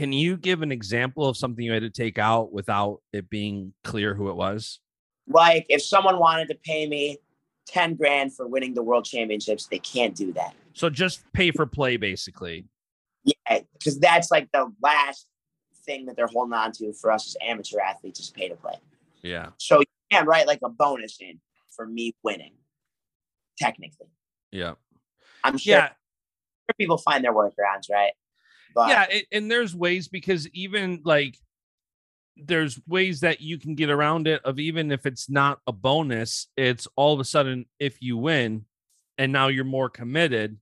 can 0.00 0.14
you 0.14 0.38
give 0.38 0.62
an 0.62 0.72
example 0.72 1.28
of 1.28 1.36
something 1.36 1.62
you 1.62 1.72
had 1.72 1.82
to 1.82 1.90
take 1.90 2.18
out 2.18 2.54
without 2.54 3.02
it 3.12 3.28
being 3.28 3.74
clear 3.84 4.14
who 4.14 4.30
it 4.30 4.34
was? 4.34 4.80
like 5.28 5.66
if 5.68 5.82
someone 5.82 6.18
wanted 6.18 6.48
to 6.48 6.54
pay 6.64 6.88
me 6.88 7.18
10 7.66 7.96
grand 7.96 8.34
for 8.34 8.46
winning 8.46 8.72
the 8.72 8.82
world 8.82 9.04
championships, 9.04 9.66
they 9.66 9.78
can't 9.78 10.14
do 10.14 10.32
that. 10.32 10.54
So 10.72 10.88
just 10.88 11.22
pay 11.34 11.50
for 11.50 11.66
play, 11.66 11.98
basically. 11.98 12.64
Yeah, 13.24 13.58
because 13.74 13.98
that's 13.98 14.30
like 14.30 14.50
the 14.52 14.72
last 14.82 15.26
thing 15.84 16.06
that 16.06 16.16
they're 16.16 16.28
holding 16.28 16.54
on 16.54 16.72
to 16.72 16.94
for 16.94 17.12
us 17.12 17.26
as 17.26 17.36
amateur 17.46 17.78
athletes 17.78 18.20
is 18.20 18.30
pay 18.30 18.48
to 18.48 18.54
play. 18.54 18.76
Yeah, 19.20 19.50
So 19.58 19.80
you 19.80 19.86
can 20.10 20.24
write 20.24 20.46
like 20.46 20.60
a 20.64 20.70
bonus 20.70 21.18
in 21.20 21.40
for 21.76 21.84
me 21.84 22.14
winning, 22.22 22.54
technically. 23.58 24.08
yeah, 24.50 24.72
I'm 25.44 25.58
sure 25.58 25.76
yeah. 25.76 25.90
people 26.78 26.96
find 26.96 27.22
their 27.22 27.34
workarounds, 27.34 27.90
right? 27.90 28.12
But 28.74 28.88
yeah 28.88 29.06
it, 29.10 29.26
and 29.32 29.50
there's 29.50 29.74
ways 29.74 30.08
because 30.08 30.48
even 30.48 31.00
like 31.04 31.36
there's 32.36 32.80
ways 32.86 33.20
that 33.20 33.40
you 33.40 33.58
can 33.58 33.74
get 33.74 33.90
around 33.90 34.26
it 34.26 34.42
of 34.44 34.58
even 34.58 34.90
if 34.90 35.06
it's 35.06 35.28
not 35.28 35.60
a 35.66 35.72
bonus 35.72 36.46
it's 36.56 36.86
all 36.96 37.12
of 37.12 37.20
a 37.20 37.24
sudden 37.24 37.66
if 37.78 38.00
you 38.00 38.16
win 38.16 38.64
and 39.18 39.32
now 39.32 39.48
you're 39.48 39.64
more 39.64 39.90
committed 39.90 40.56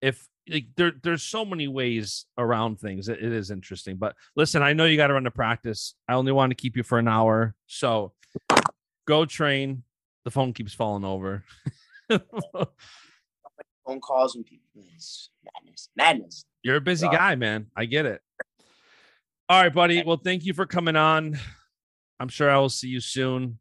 if 0.00 0.28
like 0.48 0.66
there 0.76 0.92
there's 1.02 1.24
so 1.24 1.44
many 1.44 1.66
ways 1.66 2.26
around 2.38 2.78
things 2.78 3.08
it, 3.08 3.18
it 3.18 3.32
is 3.32 3.50
interesting 3.50 3.96
but 3.96 4.14
listen 4.36 4.62
i 4.62 4.72
know 4.72 4.84
you 4.84 4.96
got 4.96 5.08
to 5.08 5.14
run 5.14 5.24
to 5.24 5.30
practice 5.30 5.94
i 6.08 6.14
only 6.14 6.30
want 6.32 6.50
to 6.50 6.54
keep 6.54 6.76
you 6.76 6.84
for 6.84 6.98
an 6.98 7.08
hour 7.08 7.54
so 7.66 8.12
go 9.06 9.24
train 9.24 9.82
the 10.24 10.30
phone 10.30 10.52
keeps 10.52 10.74
falling 10.74 11.04
over 11.04 11.42
phone 13.86 14.00
calls 14.00 14.34
and 14.34 14.44
people, 14.44 14.66
it's 14.94 15.30
madness, 15.54 15.88
madness. 15.96 16.44
You're 16.66 16.76
a 16.76 16.80
busy 16.80 17.06
guy, 17.06 17.36
man. 17.36 17.66
I 17.76 17.84
get 17.84 18.06
it. 18.06 18.20
All 19.48 19.62
right, 19.62 19.72
buddy. 19.72 20.02
Well, 20.04 20.16
thank 20.16 20.44
you 20.44 20.52
for 20.52 20.66
coming 20.66 20.96
on. 20.96 21.38
I'm 22.18 22.26
sure 22.26 22.50
I 22.50 22.58
will 22.58 22.68
see 22.68 22.88
you 22.88 22.98
soon. 22.98 23.60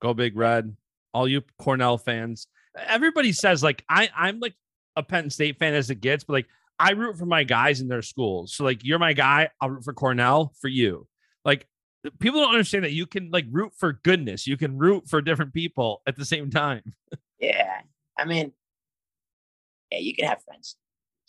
Go 0.00 0.14
Big 0.14 0.36
Red. 0.36 0.76
All 1.12 1.26
you 1.26 1.42
Cornell 1.58 1.98
fans. 1.98 2.46
everybody 2.76 3.32
says 3.32 3.64
like 3.64 3.84
I 3.88 4.10
I'm 4.16 4.38
like 4.38 4.54
a 4.94 5.02
Penn 5.02 5.28
State 5.28 5.58
fan 5.58 5.74
as 5.74 5.90
it 5.90 5.96
gets, 5.96 6.22
but 6.22 6.34
like 6.34 6.46
I 6.78 6.92
root 6.92 7.18
for 7.18 7.26
my 7.26 7.42
guys 7.42 7.80
in 7.80 7.88
their 7.88 8.00
schools. 8.00 8.54
So 8.54 8.62
like 8.62 8.84
you're 8.84 9.00
my 9.00 9.12
guy, 9.12 9.48
I'll 9.60 9.70
root 9.70 9.82
for 9.82 9.92
Cornell 9.92 10.52
for 10.60 10.68
you. 10.68 11.08
Like 11.44 11.66
people 12.20 12.42
don't 12.42 12.52
understand 12.52 12.84
that 12.84 12.92
you 12.92 13.06
can 13.06 13.32
like 13.32 13.46
root 13.50 13.72
for 13.76 13.94
goodness. 14.04 14.46
You 14.46 14.56
can 14.56 14.78
root 14.78 15.08
for 15.08 15.20
different 15.20 15.52
people 15.52 16.00
at 16.06 16.14
the 16.16 16.24
same 16.24 16.48
time. 16.48 16.94
Yeah. 17.40 17.80
I 18.18 18.26
mean, 18.26 18.52
yeah, 19.90 20.00
you 20.00 20.14
can 20.14 20.26
have 20.26 20.44
friends. 20.44 20.76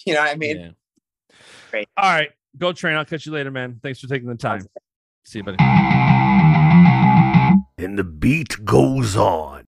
You 0.06 0.14
know 0.14 0.20
what 0.20 0.32
I 0.32 0.36
mean? 0.36 0.60
Yeah. 0.60 0.72
Great. 1.70 1.88
All 1.98 2.12
right. 2.12 2.30
Go 2.58 2.74
train. 2.74 2.96
I'll 2.98 3.06
catch 3.06 3.26
you 3.26 3.32
later, 3.32 3.52
man. 3.52 3.80
Thanks 3.82 4.00
for 4.00 4.08
taking 4.08 4.28
the 4.28 4.36
time. 4.36 4.66
See 5.24 5.40
you, 5.40 5.44
buddy. 5.44 5.58
And 7.78 7.98
the 7.98 8.04
beat 8.04 8.66
goes 8.66 9.16
on. 9.16 9.66